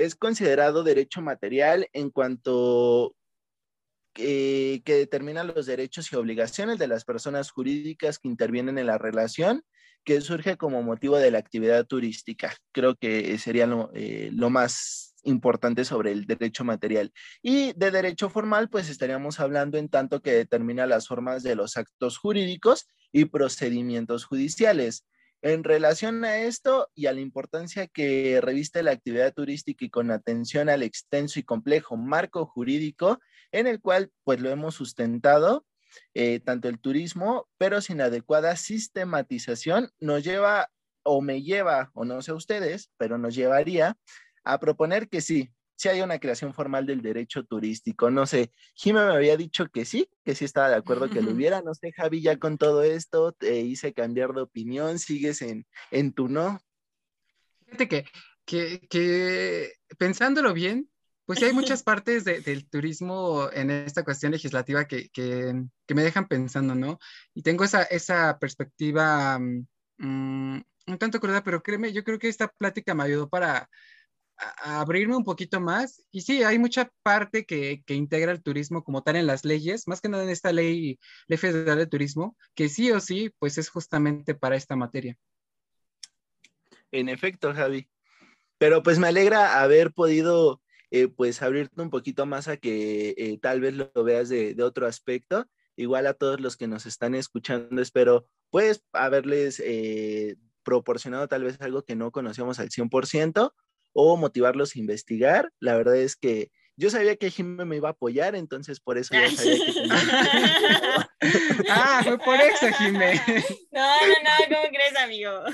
Es 0.00 0.14
considerado 0.14 0.82
derecho 0.82 1.20
material 1.20 1.86
en 1.92 2.08
cuanto 2.08 3.14
que 4.14 4.82
determina 4.86 5.44
los 5.44 5.66
derechos 5.66 6.10
y 6.10 6.16
obligaciones 6.16 6.78
de 6.78 6.88
las 6.88 7.04
personas 7.04 7.50
jurídicas 7.50 8.18
que 8.18 8.28
intervienen 8.28 8.78
en 8.78 8.86
la 8.86 8.96
relación 8.96 9.62
que 10.02 10.22
surge 10.22 10.56
como 10.56 10.82
motivo 10.82 11.18
de 11.18 11.30
la 11.30 11.38
actividad 11.38 11.84
turística. 11.86 12.56
Creo 12.72 12.96
que 12.96 13.36
sería 13.36 13.66
lo, 13.66 13.90
eh, 13.92 14.30
lo 14.32 14.48
más 14.48 15.14
importante 15.24 15.84
sobre 15.84 16.12
el 16.12 16.24
derecho 16.24 16.64
material. 16.64 17.12
Y 17.42 17.74
de 17.74 17.90
derecho 17.90 18.30
formal, 18.30 18.70
pues 18.70 18.88
estaríamos 18.88 19.38
hablando 19.38 19.76
en 19.76 19.90
tanto 19.90 20.22
que 20.22 20.32
determina 20.32 20.86
las 20.86 21.08
formas 21.08 21.42
de 21.42 21.56
los 21.56 21.76
actos 21.76 22.16
jurídicos 22.16 22.88
y 23.12 23.26
procedimientos 23.26 24.24
judiciales. 24.24 25.04
En 25.42 25.64
relación 25.64 26.24
a 26.24 26.38
esto 26.38 26.90
y 26.94 27.06
a 27.06 27.12
la 27.14 27.20
importancia 27.20 27.86
que 27.86 28.40
reviste 28.42 28.82
la 28.82 28.90
actividad 28.90 29.32
turística 29.32 29.84
y 29.84 29.90
con 29.90 30.10
atención 30.10 30.68
al 30.68 30.82
extenso 30.82 31.40
y 31.40 31.44
complejo 31.44 31.96
marco 31.96 32.44
jurídico 32.44 33.18
en 33.50 33.66
el 33.66 33.80
cual 33.80 34.10
pues 34.24 34.40
lo 34.40 34.50
hemos 34.50 34.74
sustentado, 34.74 35.64
eh, 36.14 36.40
tanto 36.40 36.68
el 36.68 36.78
turismo, 36.78 37.48
pero 37.56 37.80
sin 37.80 38.00
adecuada 38.02 38.54
sistematización, 38.56 39.90
nos 39.98 40.22
lleva 40.24 40.70
o 41.02 41.22
me 41.22 41.42
lleva, 41.42 41.90
o 41.94 42.04
no 42.04 42.20
sé 42.20 42.32
ustedes, 42.32 42.90
pero 42.98 43.16
nos 43.16 43.34
llevaría 43.34 43.96
a 44.44 44.60
proponer 44.60 45.08
que 45.08 45.22
sí, 45.22 45.50
si 45.80 45.88
hay 45.88 46.02
una 46.02 46.18
creación 46.18 46.52
formal 46.52 46.84
del 46.84 47.00
derecho 47.00 47.42
turístico. 47.42 48.10
No 48.10 48.26
sé, 48.26 48.52
Jimé 48.74 49.02
me 49.06 49.14
había 49.14 49.38
dicho 49.38 49.66
que 49.68 49.86
sí, 49.86 50.10
que 50.22 50.34
sí 50.34 50.44
estaba 50.44 50.68
de 50.68 50.74
acuerdo 50.74 51.08
que 51.08 51.22
lo 51.22 51.30
hubiera. 51.32 51.62
No 51.62 51.72
sé, 51.72 51.90
Javi, 51.92 52.20
ya 52.20 52.38
con 52.38 52.58
todo 52.58 52.82
esto 52.82 53.32
te 53.32 53.60
hice 53.60 53.94
cambiar 53.94 54.34
de 54.34 54.42
opinión, 54.42 54.98
sigues 54.98 55.40
en, 55.40 55.66
en 55.90 56.12
tu 56.12 56.28
no. 56.28 56.60
Fíjate 57.64 57.88
que, 57.88 58.04
que, 58.44 58.86
que 58.90 59.72
pensándolo 59.96 60.52
bien, 60.52 60.90
pues 61.24 61.42
hay 61.42 61.54
muchas 61.54 61.82
partes 61.82 62.26
del 62.26 62.68
turismo 62.68 63.48
en 63.50 63.70
esta 63.70 64.04
cuestión 64.04 64.32
legislativa 64.32 64.84
que, 64.84 65.08
que, 65.08 65.64
que, 65.86 65.94
me 65.94 66.02
dejan 66.02 66.28
pensando, 66.28 66.74
¿no? 66.74 66.98
Y 67.32 67.40
tengo 67.40 67.64
esa, 67.64 67.84
esa 67.84 68.38
perspectiva 68.38 69.38
mm, 69.38 70.60
un 70.88 70.98
tanto 70.98 71.20
cruda, 71.20 71.42
pero 71.42 71.62
créeme, 71.62 71.90
yo 71.94 72.04
creo 72.04 72.18
que 72.18 72.28
esta 72.28 72.48
plática 72.48 72.94
me 72.94 73.04
ayudó 73.04 73.30
para 73.30 73.70
abrirme 74.62 75.16
un 75.16 75.24
poquito 75.24 75.60
más. 75.60 76.02
Y 76.10 76.22
sí, 76.22 76.42
hay 76.42 76.58
mucha 76.58 76.90
parte 77.02 77.44
que, 77.44 77.82
que, 77.86 77.94
integra 77.94 78.32
el 78.32 78.42
turismo 78.42 78.84
como 78.84 79.02
tal 79.02 79.16
en 79.16 79.26
las 79.26 79.44
leyes, 79.44 79.86
más 79.86 80.00
que 80.00 80.08
nada 80.08 80.24
en 80.24 80.30
esta 80.30 80.52
ley, 80.52 80.98
ley 81.28 81.38
federal 81.38 81.78
de 81.78 81.86
turismo, 81.86 82.36
que 82.54 82.68
sí 82.68 82.90
o 82.90 83.00
sí, 83.00 83.30
pues 83.38 83.58
es 83.58 83.68
justamente 83.68 84.34
para 84.34 84.56
esta 84.56 84.76
materia. 84.76 85.16
En 86.92 87.08
efecto, 87.08 87.54
Javi. 87.54 87.88
Pero 88.58 88.82
pues 88.82 88.98
me 88.98 89.08
alegra 89.08 89.62
haber 89.62 89.92
podido 89.92 90.60
eh, 90.90 91.08
pues 91.08 91.40
abrirte 91.40 91.80
un 91.80 91.90
poquito 91.90 92.26
más 92.26 92.48
a 92.48 92.56
que 92.56 93.14
eh, 93.16 93.38
tal 93.40 93.60
vez 93.60 93.74
lo 93.74 93.90
veas 94.04 94.28
de, 94.28 94.56
otro 94.62 94.86
aspecto. 94.86 95.46
Igual 95.76 96.06
a 96.06 96.14
todos 96.14 96.40
los 96.40 96.56
que 96.56 96.66
nos 96.66 96.84
están 96.86 97.14
escuchando, 97.14 97.80
espero 97.80 98.26
pues 98.50 98.82
haberles 98.92 99.60
eh, 99.64 100.36
proporcionado 100.62 101.28
tal 101.28 101.44
vez 101.44 101.60
algo 101.60 101.84
que 101.84 101.94
no 101.94 102.10
conocíamos 102.10 102.58
al 102.58 102.70
100% 102.70 103.52
o 103.92 104.16
motivarlos 104.16 104.74
a 104.74 104.78
investigar. 104.78 105.50
La 105.58 105.76
verdad 105.76 105.96
es 105.96 106.16
que 106.16 106.50
yo 106.76 106.88
sabía 106.88 107.16
que 107.16 107.30
Jimmy 107.30 107.64
me 107.64 107.76
iba 107.76 107.88
a 107.88 107.92
apoyar, 107.92 108.34
entonces 108.34 108.80
por 108.80 108.96
eso 108.96 109.14
ya 109.14 109.30
sabía 109.30 109.58
que 109.66 109.72
Ah, 111.68 112.00
fue 112.02 112.18
por 112.18 112.40
eso, 112.40 112.66
Jimmy. 112.78 113.20
No, 113.70 114.00
no, 114.00 114.14
no, 114.24 114.30
¿cómo 114.48 114.68
crees, 114.70 114.96
amigo? 114.96 115.44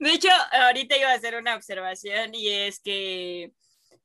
De 0.00 0.10
hecho, 0.10 0.28
ahorita 0.52 0.96
iba 0.96 1.10
a 1.10 1.14
hacer 1.14 1.34
una 1.36 1.54
observación 1.54 2.34
y 2.34 2.48
es 2.48 2.80
que 2.80 3.52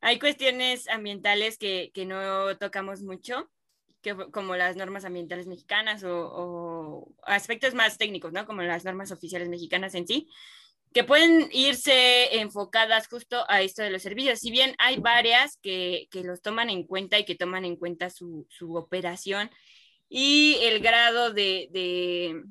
hay 0.02 0.20
cuestiones 0.20 0.88
ambientales 0.88 1.58
que, 1.58 1.92
que 1.94 2.06
no 2.06 2.58
tocamos 2.58 3.02
mucho, 3.02 3.50
que, 4.02 4.16
como 4.32 4.56
las 4.56 4.76
normas 4.76 5.06
ambientales 5.06 5.48
mexicanas 5.48 6.04
o, 6.04 6.30
o, 6.32 7.16
aspectos 7.24 7.74
más 7.74 7.98
técnicos, 7.98 8.34
¿no? 8.34 8.46
Como 8.46 8.62
las 8.64 8.86
normas 8.86 9.12
oficiales 9.12 9.50
mexicanas 9.50 9.96
en 9.96 10.08
sí, 10.08 10.28
que 10.94 11.04
pueden 11.04 11.50
irse 11.52 12.40
enfocadas 12.40 13.08
justo 13.08 13.46
a 13.48 13.62
esto 13.62 13.84
de 13.84 13.92
los 13.92 14.02
servicios. 14.02 14.40
Si 14.40 14.52
bien 14.52 14.76
hay 14.80 14.98
varias 14.98 15.58
que, 15.62 16.08
que 16.12 16.24
los 16.24 16.42
toman 16.42 16.70
en 16.70 16.84
cuenta 16.84 17.20
y 17.20 17.26
que 17.26 17.36
toman 17.36 17.66
en 17.66 17.76
cuenta 17.76 18.10
su, 18.10 18.48
su 18.50 18.76
operación 18.76 19.52
y 20.10 20.58
el 20.62 20.80
grado 20.80 21.32
de, 21.32 21.70
de, 21.72 22.44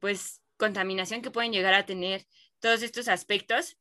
pues, 0.00 0.42
contaminación 0.56 1.20
que 1.20 1.30
pueden 1.30 1.52
llegar 1.52 1.74
a 1.74 1.86
tener 1.86 2.26
todos 2.60 2.82
estos 2.82 3.08
aspectos. 3.08 3.76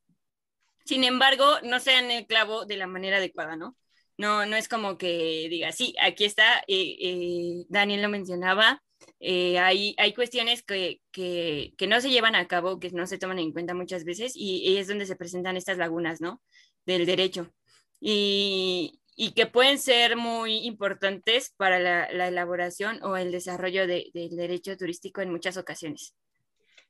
Sin 0.85 1.05
embargo, 1.05 1.59
no 1.63 1.79
sean 1.79 2.11
el 2.11 2.27
clavo 2.27 2.65
de 2.65 2.77
la 2.77 2.87
manera 2.87 3.17
adecuada, 3.17 3.55
¿no? 3.55 3.77
No, 4.17 4.45
no 4.45 4.55
es 4.55 4.67
como 4.67 4.97
que 4.97 5.47
diga, 5.49 5.71
sí, 5.71 5.95
aquí 6.01 6.25
está, 6.25 6.59
eh, 6.67 6.95
eh, 6.99 7.65
Daniel 7.69 8.03
lo 8.03 8.09
mencionaba, 8.09 8.81
eh, 9.19 9.57
hay, 9.59 9.95
hay 9.97 10.13
cuestiones 10.13 10.63
que, 10.63 11.01
que, 11.11 11.73
que, 11.77 11.87
no 11.87 11.99
se 11.99 12.09
llevan 12.09 12.35
a 12.35 12.47
cabo, 12.47 12.79
que 12.79 12.91
no 12.91 13.07
se 13.07 13.17
toman 13.17 13.39
en 13.39 13.51
cuenta 13.51 13.73
muchas 13.73 14.03
veces 14.05 14.33
y, 14.35 14.77
es 14.77 14.87
donde 14.87 15.05
se 15.05 15.15
presentan 15.15 15.57
estas 15.57 15.77
lagunas, 15.77 16.21
¿no? 16.21 16.41
Del 16.85 17.05
derecho. 17.05 17.51
Y, 17.99 18.99
y 19.15 19.31
que 19.31 19.47
pueden 19.47 19.79
ser 19.79 20.17
muy 20.17 20.65
importantes 20.65 21.53
para 21.57 21.79
la, 21.79 22.11
la 22.11 22.27
elaboración 22.27 23.01
o 23.03 23.17
el 23.17 23.31
desarrollo 23.31 23.87
de, 23.87 24.11
del 24.13 24.35
derecho 24.35 24.77
turístico 24.77 25.21
en 25.21 25.31
muchas 25.31 25.57
ocasiones. 25.57 26.15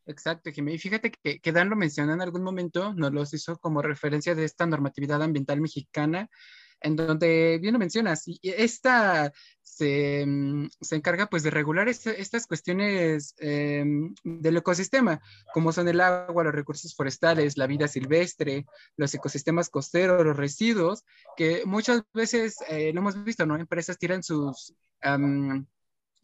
Exacto, 0.05 0.51
Jiménez. 0.51 0.79
Y 0.79 0.89
fíjate 0.89 1.11
que, 1.11 1.39
que, 1.39 1.51
Dan 1.51 1.69
lo 1.69 1.75
mencionó 1.75 2.13
en 2.13 2.21
algún 2.21 2.43
momento, 2.43 2.93
nos 2.93 3.13
los 3.13 3.33
hizo 3.33 3.57
como 3.57 3.81
referencia 3.81 4.35
de 4.35 4.43
esta 4.43 4.65
normatividad 4.65 5.21
ambiental 5.21 5.61
mexicana, 5.61 6.29
en 6.83 6.95
donde 6.95 7.57
bien 7.59 7.73
lo 7.73 7.79
mencionas, 7.79 8.27
y 8.27 8.39
esta 8.43 9.31
se, 9.61 10.25
mm, 10.25 10.69
se 10.81 10.95
encarga 10.95 11.27
pues 11.27 11.43
de 11.43 11.49
regular 11.49 11.87
este, 11.89 12.21
estas 12.21 12.45
cuestiones 12.45 13.33
em, 13.39 14.13
del 14.23 14.57
ecosistema, 14.57 15.21
como 15.53 15.71
son 15.71 15.87
el 15.87 16.01
agua, 16.01 16.43
los 16.43 16.53
recursos 16.53 16.93
forestales, 16.95 17.57
la 17.57 17.67
vida 17.67 17.87
silvestre, 17.87 18.65
los 18.97 19.13
ecosistemas 19.13 19.69
costeros, 19.69 20.25
los 20.25 20.37
residuos, 20.37 21.03
que 21.37 21.63
muchas 21.65 22.03
veces 22.13 22.57
eh, 22.67 22.91
lo 22.93 22.99
hemos 22.99 23.23
visto, 23.23 23.45
¿no? 23.45 23.55
Empresas 23.55 23.97
tiran 23.97 24.21
sus, 24.21 24.75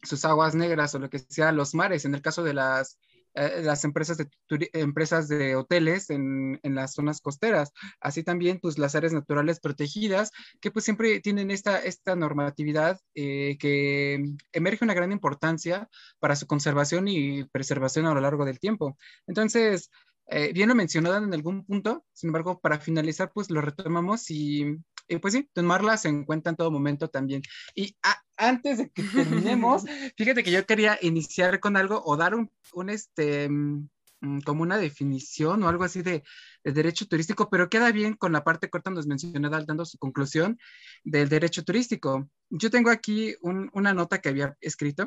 sus 0.02 0.24
aguas 0.24 0.54
negras 0.54 0.94
o 0.94 0.98
lo 0.98 1.10
que 1.10 1.18
sea 1.18 1.52
los 1.52 1.74
mares, 1.74 2.04
en 2.04 2.14
el 2.14 2.22
caso 2.22 2.44
de 2.44 2.54
las 2.54 2.98
eh, 3.34 3.62
las 3.62 3.84
empresas 3.84 4.16
de, 4.16 4.28
empresas 4.72 5.28
de 5.28 5.54
hoteles 5.56 6.10
en, 6.10 6.58
en, 6.62 6.74
las 6.74 6.94
zonas 6.94 7.20
costeras, 7.20 7.72
así 8.00 8.24
también 8.24 8.58
pues 8.60 8.78
las 8.78 8.94
áreas 8.94 9.12
naturales 9.12 9.60
protegidas, 9.60 10.32
que 10.60 10.70
pues 10.70 10.84
siempre 10.84 11.20
tienen 11.20 11.50
esta, 11.50 11.78
esta 11.78 12.16
normatividad 12.16 13.00
eh, 13.14 13.56
que 13.58 14.24
emerge 14.52 14.84
una 14.84 14.94
gran 14.94 15.12
importancia 15.12 15.88
para 16.18 16.36
su 16.36 16.46
conservación 16.46 17.08
y 17.08 17.44
preservación 17.44 18.06
a 18.06 18.14
lo 18.14 18.20
largo 18.20 18.44
del 18.44 18.58
tiempo. 18.58 18.96
Entonces, 19.26 19.90
eh, 20.26 20.52
bien 20.52 20.68
lo 20.68 20.74
mencionaban 20.74 21.24
en 21.24 21.34
algún 21.34 21.64
punto, 21.64 22.04
sin 22.12 22.28
embargo, 22.28 22.60
para 22.60 22.78
finalizar, 22.78 23.32
pues 23.34 23.50
lo 23.50 23.60
retomamos 23.60 24.30
y, 24.30 24.76
pues 25.18 25.34
sí, 25.34 25.48
tomarlas 25.52 26.04
en 26.04 26.24
cuenta 26.24 26.50
en 26.50 26.56
todo 26.56 26.70
momento 26.70 27.08
también. 27.08 27.42
Y 27.74 27.96
antes 28.36 28.78
de 28.78 28.90
que 28.90 29.02
terminemos, 29.02 29.84
fíjate 30.16 30.42
que 30.42 30.50
yo 30.50 30.64
quería 30.66 30.98
iniciar 31.02 31.60
con 31.60 31.76
algo 31.76 32.02
o 32.04 32.16
dar 32.16 32.34
un, 32.34 32.50
un 32.72 32.90
este, 32.90 33.48
mm, 33.48 33.88
mm, 34.20 34.40
como 34.40 34.62
una 34.62 34.78
definición 34.78 35.62
o 35.62 35.68
algo 35.68 35.84
así 35.84 36.02
de, 36.02 36.22
de, 36.64 36.72
derecho 36.72 37.06
turístico, 37.06 37.50
pero 37.50 37.68
queda 37.68 37.90
bien 37.92 38.14
con 38.14 38.32
la 38.32 38.44
parte 38.44 38.70
corta 38.70 38.90
nos 38.90 39.06
mencionó 39.06 39.50
dando 39.50 39.84
su 39.84 39.98
conclusión 39.98 40.58
del 41.04 41.28
derecho 41.28 41.64
turístico. 41.64 42.28
Yo 42.50 42.70
tengo 42.70 42.90
aquí 42.90 43.34
un, 43.40 43.70
una 43.72 43.94
nota 43.94 44.20
que 44.20 44.28
había 44.28 44.56
escrito 44.60 45.06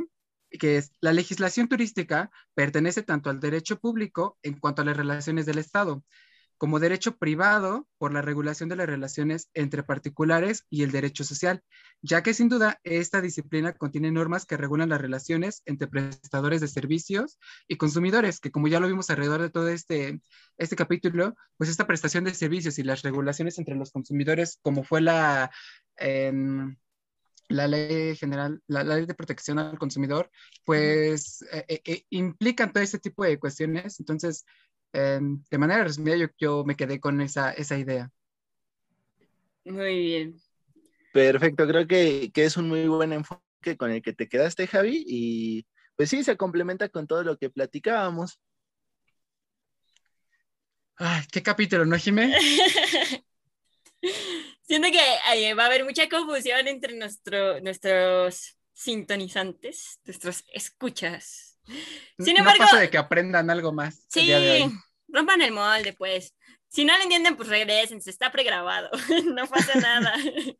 que 0.60 0.78
es 0.78 0.92
la 1.02 1.14
legislación 1.14 1.68
turística 1.68 2.32
pertenece 2.54 3.04
tanto 3.04 3.30
al 3.30 3.40
derecho 3.40 3.80
público 3.80 4.38
en 4.44 4.60
cuanto 4.60 4.82
a 4.82 4.86
las 4.86 4.98
relaciones 4.98 5.46
del 5.46 5.58
Estado, 5.58 6.04
como 6.64 6.80
derecho 6.80 7.18
privado 7.18 7.90
por 7.98 8.14
la 8.14 8.22
regulación 8.22 8.70
de 8.70 8.78
las 8.78 8.88
relaciones 8.88 9.50
entre 9.54 9.84
particulares 9.84 10.66
y 10.70 10.84
el 10.84 10.94
derecho 10.94 11.26
social, 11.26 11.62
ya 12.02 12.24
que 12.24 12.34
sin 12.34 12.48
duda 12.48 12.80
esta 12.86 13.20
disciplina 13.20 13.74
contiene 13.74 14.12
normas 14.12 14.46
que 14.46 14.56
regulan 14.56 14.88
las 14.88 15.02
relaciones 15.02 15.62
entre 15.66 15.90
prestadores 15.90 16.62
de 16.62 16.70
servicios 16.70 17.38
y 17.68 17.76
consumidores, 17.76 18.40
que 18.40 18.50
como 18.50 18.70
ya 18.70 18.80
lo 18.80 18.88
vimos 18.88 19.10
alrededor 19.10 19.42
de 19.42 19.50
todo 19.50 19.68
este, 19.68 20.22
este 20.58 20.78
capítulo, 20.78 21.36
pues 21.58 21.70
esta 21.70 21.86
prestación 21.86 22.24
de 22.24 22.34
servicios 22.34 22.80
y 22.80 22.84
las 22.84 23.02
regulaciones 23.02 23.58
entre 23.60 23.76
los 23.76 23.92
consumidores, 23.92 24.58
como 24.62 24.86
fue 24.86 25.02
la... 25.02 25.52
Em, 25.98 26.78
la 27.50 27.68
ley 27.68 28.16
general, 28.16 28.64
la, 28.68 28.86
ley 28.86 29.06
de 29.06 29.14
protección 29.14 29.60
al 29.60 29.78
consumidor, 29.78 30.32
pues 30.64 31.42
eh, 31.52 31.66
eh, 31.68 31.82
eh, 31.86 32.06
implican 32.10 32.72
todo 32.72 32.82
ese 32.82 33.00
tipo 33.00 33.26
de 33.26 33.38
cuestiones. 33.38 34.00
Entonces, 34.00 34.46
em, 34.94 35.44
de 35.50 35.58
manera 35.58 35.84
resumida, 35.84 36.16
yo, 36.16 36.28
yo 36.38 36.64
me 36.64 36.76
quedé 36.76 37.00
con 37.00 37.20
esa, 37.22 37.52
esa 37.52 37.78
idea. 37.78 38.10
Muy 39.66 40.00
bien. 40.00 40.42
Perfecto, 41.12 41.68
creo 41.68 41.88
que, 41.88 42.32
que, 42.34 42.46
es 42.46 42.58
un 42.58 42.70
muy 42.70 42.88
buen 42.88 43.14
enfoque 43.14 43.78
con 43.78 43.92
el 43.92 44.02
que 44.02 44.14
te 44.14 44.28
quedaste, 44.28 44.68
Javi, 44.68 45.04
y 45.08 45.66
pues 45.96 46.10
sí, 46.10 46.24
se 46.24 46.38
complementa 46.38 46.90
con 46.90 47.08
todo 47.08 47.24
lo 47.24 47.38
que 47.38 47.50
platicábamos. 47.50 48.40
Ay, 50.96 51.24
qué 51.32 51.42
capítulo, 51.42 51.86
¿no, 51.86 51.98
Jimé? 51.98 52.36
Siento 54.62 54.88
que 54.92 55.54
va 55.56 55.64
a 55.64 55.66
haber 55.68 55.84
mucha 55.84 56.08
confusión 56.10 56.68
entre 56.68 56.96
nuestro, 56.96 57.60
nuestros 57.62 58.58
sintonizantes, 58.74 60.00
nuestros 60.06 60.44
escuchas. 60.54 61.53
Sin 62.20 62.38
embargo, 62.38 62.64
no 62.64 62.70
pasa 62.70 62.80
de 62.80 62.90
que 62.90 62.98
aprendan 62.98 63.50
algo 63.50 63.72
más. 63.72 64.06
Sí, 64.10 64.32
rompan 65.08 65.42
el 65.42 65.52
molde, 65.52 65.94
pues. 65.94 66.34
Si 66.70 66.86
no 66.86 66.98
lo 66.98 67.04
entienden, 67.04 67.36
pues 67.36 67.50
regresen, 67.50 68.02
se 68.02 68.10
está 68.10 68.32
pregrabado, 68.32 68.90
no 69.36 69.48
pasa 69.48 69.80
nada. 69.80 70.16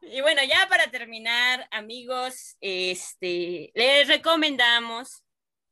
y 0.00 0.20
bueno, 0.22 0.42
ya 0.44 0.66
para 0.68 0.90
terminar, 0.90 1.68
amigos, 1.70 2.56
este, 2.60 3.70
les 3.74 4.08
recomendamos 4.08 5.22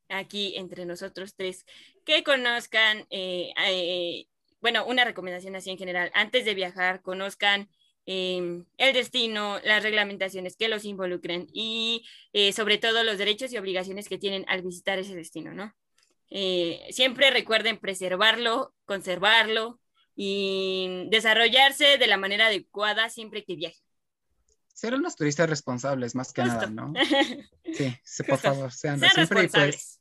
aquí 0.09 0.55
entre 0.55 0.85
nosotros 0.85 1.33
tres 1.35 1.65
que 2.05 2.23
conozcan 2.23 3.07
eh, 3.09 3.51
eh, 3.65 4.27
bueno, 4.59 4.85
una 4.85 5.05
recomendación 5.05 5.55
así 5.55 5.69
en 5.69 5.77
general, 5.77 6.11
antes 6.13 6.45
de 6.45 6.55
viajar, 6.55 7.01
conozcan 7.01 7.69
em, 8.07 8.65
el 8.77 8.93
destino, 8.93 9.59
las 9.63 9.83
reglamentaciones 9.83 10.55
que 10.55 10.69
los 10.69 10.85
involucren 10.85 11.47
y 11.53 12.03
eh, 12.33 12.53
sobre 12.53 12.79
todo 12.79 13.03
los 13.03 13.19
derechos 13.19 13.53
y 13.53 13.57
obligaciones 13.57 14.09
que 14.09 14.17
tienen 14.17 14.45
al 14.47 14.63
visitar 14.63 14.97
ese 14.97 15.15
destino, 15.15 15.53
¿no? 15.53 15.75
Eh, 16.29 16.87
siempre 16.89 17.29
recuerden 17.29 17.77
preservarlo, 17.77 18.73
conservarlo 18.85 19.79
y 20.15 21.05
desarrollarse 21.09 21.97
de 21.97 22.07
la 22.07 22.17
manera 22.17 22.47
adecuada 22.47 23.09
siempre 23.09 23.43
que 23.43 23.55
viajen. 23.55 23.85
Ser 24.73 24.93
unos 24.95 25.15
turistas 25.15 25.49
responsables, 25.49 26.15
más 26.15 26.33
que 26.33 26.43
nada, 26.43 26.67
¿no? 26.67 26.93
Sí, 28.03 28.23
por 28.23 28.39
favor, 28.39 28.71
sean, 28.71 28.99
siempre 28.99 29.27
pues, 29.27 29.29
responsables. 29.29 29.99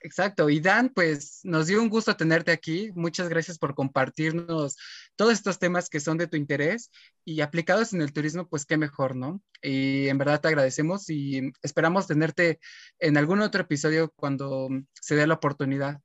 Exacto. 0.00 0.48
Y 0.48 0.60
Dan, 0.60 0.90
pues 0.90 1.40
nos 1.42 1.66
dio 1.66 1.82
un 1.82 1.88
gusto 1.88 2.16
tenerte 2.16 2.52
aquí. 2.52 2.90
Muchas 2.94 3.28
gracias 3.28 3.58
por 3.58 3.74
compartirnos 3.74 4.76
todos 5.16 5.32
estos 5.32 5.58
temas 5.58 5.88
que 5.88 6.00
son 6.00 6.18
de 6.18 6.26
tu 6.28 6.36
interés 6.36 6.90
y 7.24 7.40
aplicados 7.40 7.92
en 7.92 8.02
el 8.02 8.12
turismo, 8.12 8.48
pues 8.48 8.66
qué 8.66 8.76
mejor, 8.76 9.16
¿no? 9.16 9.42
Y 9.62 10.08
en 10.08 10.18
verdad 10.18 10.40
te 10.40 10.48
agradecemos 10.48 11.10
y 11.10 11.50
esperamos 11.62 12.06
tenerte 12.06 12.60
en 12.98 13.16
algún 13.16 13.40
otro 13.40 13.62
episodio 13.62 14.12
cuando 14.14 14.68
se 14.92 15.16
dé 15.16 15.26
la 15.26 15.34
oportunidad. 15.34 16.00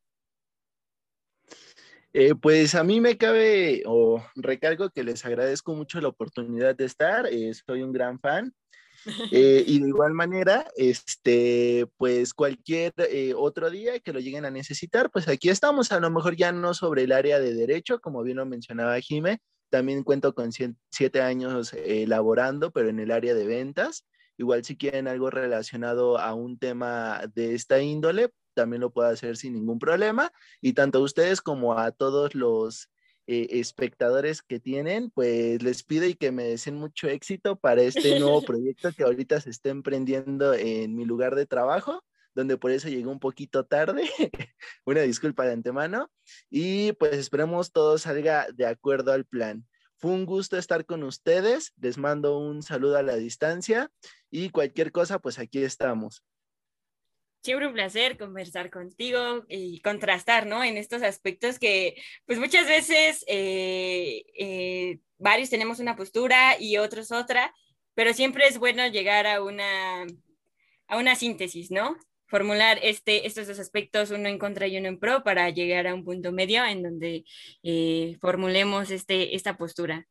Eh, 2.13 2.35
pues 2.35 2.75
a 2.75 2.83
mí 2.83 2.99
me 2.99 3.17
cabe 3.17 3.83
o 3.85 4.21
recargo 4.35 4.89
que 4.89 5.03
les 5.03 5.23
agradezco 5.25 5.75
mucho 5.75 6.01
la 6.01 6.09
oportunidad 6.09 6.75
de 6.75 6.85
estar. 6.85 7.27
Eh, 7.27 7.53
soy 7.53 7.83
un 7.83 7.93
gran 7.93 8.19
fan 8.19 8.53
eh, 9.31 9.63
y 9.65 9.79
de 9.79 9.87
igual 9.87 10.13
manera, 10.13 10.69
este, 10.75 11.87
pues 11.97 12.33
cualquier 12.33 12.93
eh, 12.97 13.33
otro 13.35 13.69
día 13.69 13.99
que 13.99 14.13
lo 14.13 14.19
lleguen 14.19 14.45
a 14.45 14.51
necesitar, 14.51 15.09
pues 15.11 15.27
aquí 15.27 15.49
estamos, 15.49 15.91
a 15.91 15.99
lo 15.99 16.09
mejor 16.11 16.35
ya 16.35 16.51
no 16.51 16.73
sobre 16.73 17.03
el 17.03 17.11
área 17.11 17.39
de 17.39 17.53
derecho, 17.53 17.99
como 17.99 18.23
bien 18.23 18.37
lo 18.37 18.45
mencionaba 18.45 18.99
Jime, 18.99 19.39
también 19.71 20.03
cuento 20.03 20.35
con 20.35 20.51
siete 20.51 21.21
años 21.21 21.73
eh, 21.73 22.05
laborando, 22.07 22.71
pero 22.71 22.89
en 22.89 22.99
el 22.99 23.09
área 23.09 23.33
de 23.33 23.47
ventas. 23.47 24.05
Igual 24.37 24.65
si 24.65 24.75
quieren 24.75 25.07
algo 25.07 25.29
relacionado 25.29 26.17
a 26.17 26.33
un 26.33 26.57
tema 26.59 27.21
de 27.33 27.55
esta 27.55 27.81
índole, 27.81 28.31
también 28.53 28.81
lo 28.81 28.91
puedo 28.91 29.07
hacer 29.07 29.37
sin 29.37 29.53
ningún 29.53 29.79
problema. 29.79 30.31
Y 30.61 30.73
tanto 30.73 30.99
a 30.99 31.01
ustedes 31.01 31.41
como 31.41 31.77
a 31.77 31.91
todos 31.91 32.35
los 32.35 32.90
eh, 33.27 33.47
espectadores 33.59 34.41
que 34.41 34.59
tienen, 34.59 35.11
pues 35.11 35.61
les 35.61 35.83
pido 35.83 36.05
y 36.05 36.15
que 36.15 36.31
me 36.31 36.43
deseen 36.43 36.75
mucho 36.75 37.07
éxito 37.07 37.55
para 37.55 37.81
este 37.81 38.19
nuevo 38.19 38.41
proyecto 38.43 38.91
que 38.91 39.03
ahorita 39.03 39.39
se 39.41 39.49
está 39.51 39.69
emprendiendo 39.69 40.53
en 40.53 40.95
mi 40.95 41.05
lugar 41.05 41.35
de 41.35 41.45
trabajo, 41.45 42.03
donde 42.33 42.57
por 42.57 42.71
eso 42.71 42.89
llegué 42.89 43.07
un 43.07 43.19
poquito 43.19 43.65
tarde. 43.65 44.03
Una 44.85 45.01
disculpa 45.01 45.45
de 45.45 45.53
antemano. 45.53 46.09
Y 46.49 46.93
pues 46.93 47.13
esperemos 47.13 47.71
todo 47.71 47.97
salga 47.97 48.47
de 48.53 48.65
acuerdo 48.65 49.11
al 49.11 49.25
plan. 49.25 49.67
Fue 49.97 50.11
un 50.11 50.25
gusto 50.25 50.57
estar 50.57 50.85
con 50.85 51.03
ustedes. 51.03 51.73
Les 51.79 51.97
mando 51.97 52.39
un 52.39 52.63
saludo 52.63 52.97
a 52.97 53.03
la 53.03 53.15
distancia 53.15 53.91
y 54.31 54.49
cualquier 54.49 54.91
cosa, 54.91 55.19
pues 55.19 55.37
aquí 55.37 55.63
estamos 55.63 56.23
siempre 57.41 57.67
un 57.67 57.73
placer 57.73 58.17
conversar 58.17 58.69
contigo 58.69 59.45
y 59.49 59.81
contrastar, 59.81 60.45
¿no? 60.45 60.63
En 60.63 60.77
estos 60.77 61.01
aspectos 61.01 61.59
que, 61.59 61.95
pues 62.25 62.39
muchas 62.39 62.67
veces 62.67 63.23
eh, 63.27 64.23
eh, 64.37 64.99
varios 65.17 65.49
tenemos 65.49 65.79
una 65.79 65.95
postura 65.95 66.59
y 66.59 66.77
otros 66.77 67.11
otra, 67.11 67.53
pero 67.93 68.13
siempre 68.13 68.47
es 68.47 68.57
bueno 68.57 68.87
llegar 68.87 69.27
a 69.27 69.43
una, 69.43 70.03
a 70.87 70.97
una 70.97 71.15
síntesis, 71.15 71.71
¿no? 71.71 71.97
Formular 72.27 72.79
este, 72.81 73.27
estos 73.27 73.47
dos 73.47 73.59
aspectos, 73.59 74.11
uno 74.11 74.29
en 74.29 74.39
contra 74.39 74.67
y 74.67 74.77
uno 74.77 74.87
en 74.87 74.99
pro, 74.99 75.23
para 75.23 75.49
llegar 75.49 75.87
a 75.87 75.93
un 75.93 76.05
punto 76.05 76.31
medio 76.31 76.63
en 76.65 76.83
donde 76.83 77.25
eh, 77.63 78.17
formulemos 78.21 78.91
este, 78.91 79.35
esta 79.35 79.57
postura. 79.57 80.07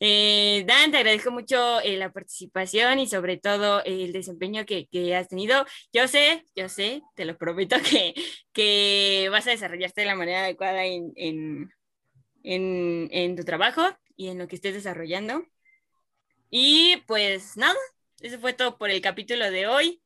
Eh, 0.00 0.64
Dan, 0.66 0.90
te 0.90 0.98
agradezco 0.98 1.30
mucho 1.30 1.80
eh, 1.80 1.96
la 1.96 2.12
participación 2.12 2.98
y 3.00 3.06
sobre 3.06 3.36
todo 3.36 3.80
eh, 3.80 4.04
el 4.04 4.12
desempeño 4.12 4.64
que, 4.64 4.88
has 5.16 5.28
tenido. 5.28 5.64
Yo 5.92 6.08
sé, 6.08 6.44
yo 6.54 6.68
sé, 6.68 7.02
te 7.14 7.24
lo 7.24 7.36
prometo 7.36 7.76
que, 7.90 8.14
que 8.52 9.28
vas 9.30 9.46
a 9.46 9.50
desarrollarte 9.50 10.02
de 10.02 10.06
la 10.06 10.14
manera 10.14 10.44
adecuada 10.44 10.84
en, 10.84 11.12
en, 11.16 11.70
en, 13.12 13.36
tu 13.36 13.44
trabajo 13.44 13.82
y 14.16 14.28
en 14.28 14.38
lo 14.38 14.48
que 14.48 14.56
estés 14.56 14.74
desarrollando. 14.74 15.44
Y 16.50 16.96
pues 17.06 17.56
nada, 17.56 17.76
eso 18.20 18.38
fue 18.40 18.52
todo 18.52 18.78
por 18.78 18.90
el 18.90 19.00
capítulo 19.00 19.50
de 19.50 19.66
hoy. 19.66 20.02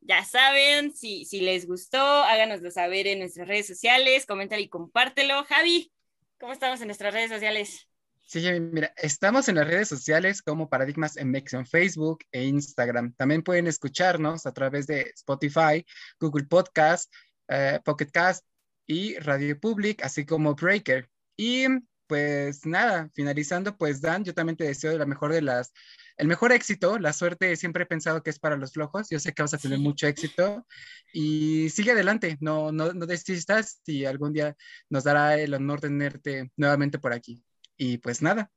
Ya 0.00 0.24
saben, 0.24 0.92
si, 0.94 1.24
si 1.24 1.40
les 1.40 1.66
gustó, 1.66 2.00
háganoslo 2.00 2.70
saber 2.70 3.06
en 3.06 3.20
nuestras 3.20 3.46
redes 3.46 3.66
sociales, 3.68 4.26
coméntalo 4.26 4.62
y 4.62 4.68
compártelo. 4.68 5.44
Javi, 5.44 5.92
¿cómo 6.40 6.52
estamos 6.52 6.80
en 6.80 6.88
nuestras 6.88 7.14
redes 7.14 7.30
sociales? 7.30 7.88
Sí, 8.32 8.40
mira, 8.60 8.94
estamos 8.96 9.46
en 9.50 9.56
las 9.56 9.66
redes 9.66 9.88
sociales 9.88 10.40
como 10.40 10.70
Paradigmas 10.70 11.18
MX 11.22 11.52
en 11.52 11.66
Facebook 11.66 12.20
e 12.32 12.44
Instagram. 12.44 13.12
También 13.12 13.42
pueden 13.42 13.66
escucharnos 13.66 14.46
a 14.46 14.54
través 14.54 14.86
de 14.86 15.02
Spotify, 15.14 15.84
Google 16.18 16.46
Podcast, 16.46 17.12
eh, 17.48 17.78
Pocket 17.84 18.06
Cast 18.10 18.46
y 18.86 19.16
Radio 19.18 19.60
Public, 19.60 20.02
así 20.02 20.24
como 20.24 20.54
Breaker. 20.54 21.10
Y 21.36 21.66
pues 22.06 22.64
nada, 22.64 23.10
finalizando, 23.12 23.76
pues 23.76 24.00
Dan, 24.00 24.24
yo 24.24 24.32
también 24.32 24.56
te 24.56 24.64
deseo 24.64 24.96
la 24.96 25.04
mejor 25.04 25.30
de 25.34 25.42
las, 25.42 25.74
el 26.16 26.26
mejor 26.26 26.52
éxito, 26.52 26.98
la 26.98 27.12
suerte 27.12 27.54
siempre 27.56 27.82
he 27.82 27.86
pensado 27.86 28.22
que 28.22 28.30
es 28.30 28.38
para 28.38 28.56
los 28.56 28.72
flojos, 28.72 29.10
yo 29.10 29.20
sé 29.20 29.34
que 29.34 29.42
vas 29.42 29.52
a 29.52 29.58
tener 29.58 29.78
mucho 29.78 30.06
éxito 30.06 30.66
y 31.12 31.68
sigue 31.68 31.92
adelante, 31.92 32.38
no, 32.40 32.72
no, 32.72 32.94
no 32.94 33.04
desistas 33.04 33.82
y 33.84 34.06
algún 34.06 34.32
día 34.32 34.56
nos 34.88 35.04
dará 35.04 35.38
el 35.38 35.52
honor 35.52 35.82
tenerte 35.82 36.50
nuevamente 36.56 36.98
por 36.98 37.12
aquí. 37.12 37.44
Y 37.82 37.98
pues 37.98 38.22
nada. 38.22 38.48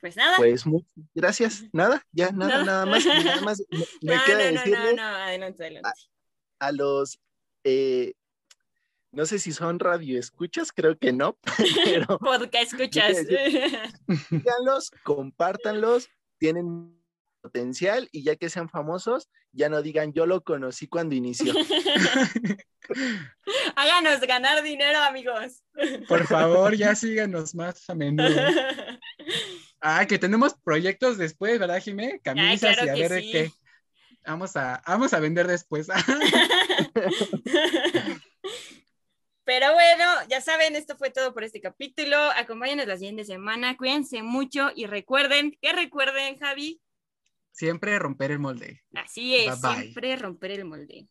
Pues 0.00 0.16
nada. 0.16 0.36
Pues 0.36 0.66
muchas 0.66 0.90
gracias. 1.14 1.64
Nada, 1.72 2.04
ya, 2.10 2.32
nada, 2.32 2.64
nada 2.64 2.86
más. 2.86 3.06
Nada 3.06 3.40
más 3.44 3.62
me, 3.70 4.16
no, 4.16 4.24
queda 4.24 4.38
no, 4.38 4.58
decirle 4.58 4.94
no, 4.96 4.96
no, 4.96 5.16
adelante, 5.16 5.62
adelante. 5.62 5.88
A, 6.58 6.66
a 6.66 6.72
los, 6.72 7.20
eh, 7.62 8.14
no 9.12 9.26
sé 9.26 9.38
si 9.38 9.52
son 9.52 9.78
radio 9.78 10.18
escuchas, 10.18 10.72
creo 10.72 10.98
que 10.98 11.12
no, 11.12 11.38
pero 11.84 12.18
Podcast 12.18 12.72
escuchas. 12.72 13.16
síganlos, 14.28 14.90
compártanlos, 15.04 16.08
tienen 16.38 17.00
potencial 17.42 18.08
y 18.12 18.22
ya 18.22 18.36
que 18.36 18.48
sean 18.48 18.70
famosos, 18.70 19.28
ya 19.52 19.68
no 19.68 19.82
digan 19.82 20.12
yo 20.12 20.24
lo 20.24 20.42
conocí 20.42 20.86
cuando 20.86 21.14
inició. 21.14 21.52
Háganos 23.76 24.20
ganar 24.20 24.62
dinero, 24.62 24.98
amigos. 25.00 25.62
Por 26.08 26.26
favor, 26.26 26.74
ya 26.74 26.94
síganos 26.94 27.54
más 27.54 27.88
a 27.88 27.94
menudo. 27.94 28.28
Ah, 29.84 30.06
que 30.06 30.16
tenemos 30.16 30.54
proyectos 30.62 31.18
después, 31.18 31.58
¿verdad, 31.58 31.82
Jimé? 31.82 32.20
Camisas 32.22 32.76
claro 32.76 32.96
y 32.96 33.02
a 33.02 33.08
ver 33.08 33.20
sí. 33.20 33.32
qué. 33.32 33.50
Vamos 34.24 34.54
a, 34.54 34.80
vamos 34.86 35.12
a 35.12 35.18
vender 35.18 35.48
después. 35.48 35.88
Pero 39.44 39.72
bueno, 39.72 40.04
ya 40.28 40.40
saben, 40.40 40.76
esto 40.76 40.96
fue 40.96 41.10
todo 41.10 41.34
por 41.34 41.42
este 41.42 41.60
capítulo. 41.60 42.16
Acompáñenos 42.36 42.86
la 42.86 42.96
siguiente 42.96 43.24
semana. 43.24 43.76
Cuídense 43.76 44.22
mucho 44.22 44.70
y 44.72 44.86
recuerden, 44.86 45.58
que 45.60 45.72
recuerden, 45.72 46.38
Javi. 46.38 46.80
Siempre 47.52 47.98
romper 47.98 48.30
el 48.32 48.38
molde. 48.38 48.82
Así 48.94 49.36
es, 49.36 49.60
Bye, 49.60 49.70
bye. 49.70 49.82
siempre 49.82 50.16
romper 50.16 50.50
el 50.52 50.64
molde. 50.64 51.08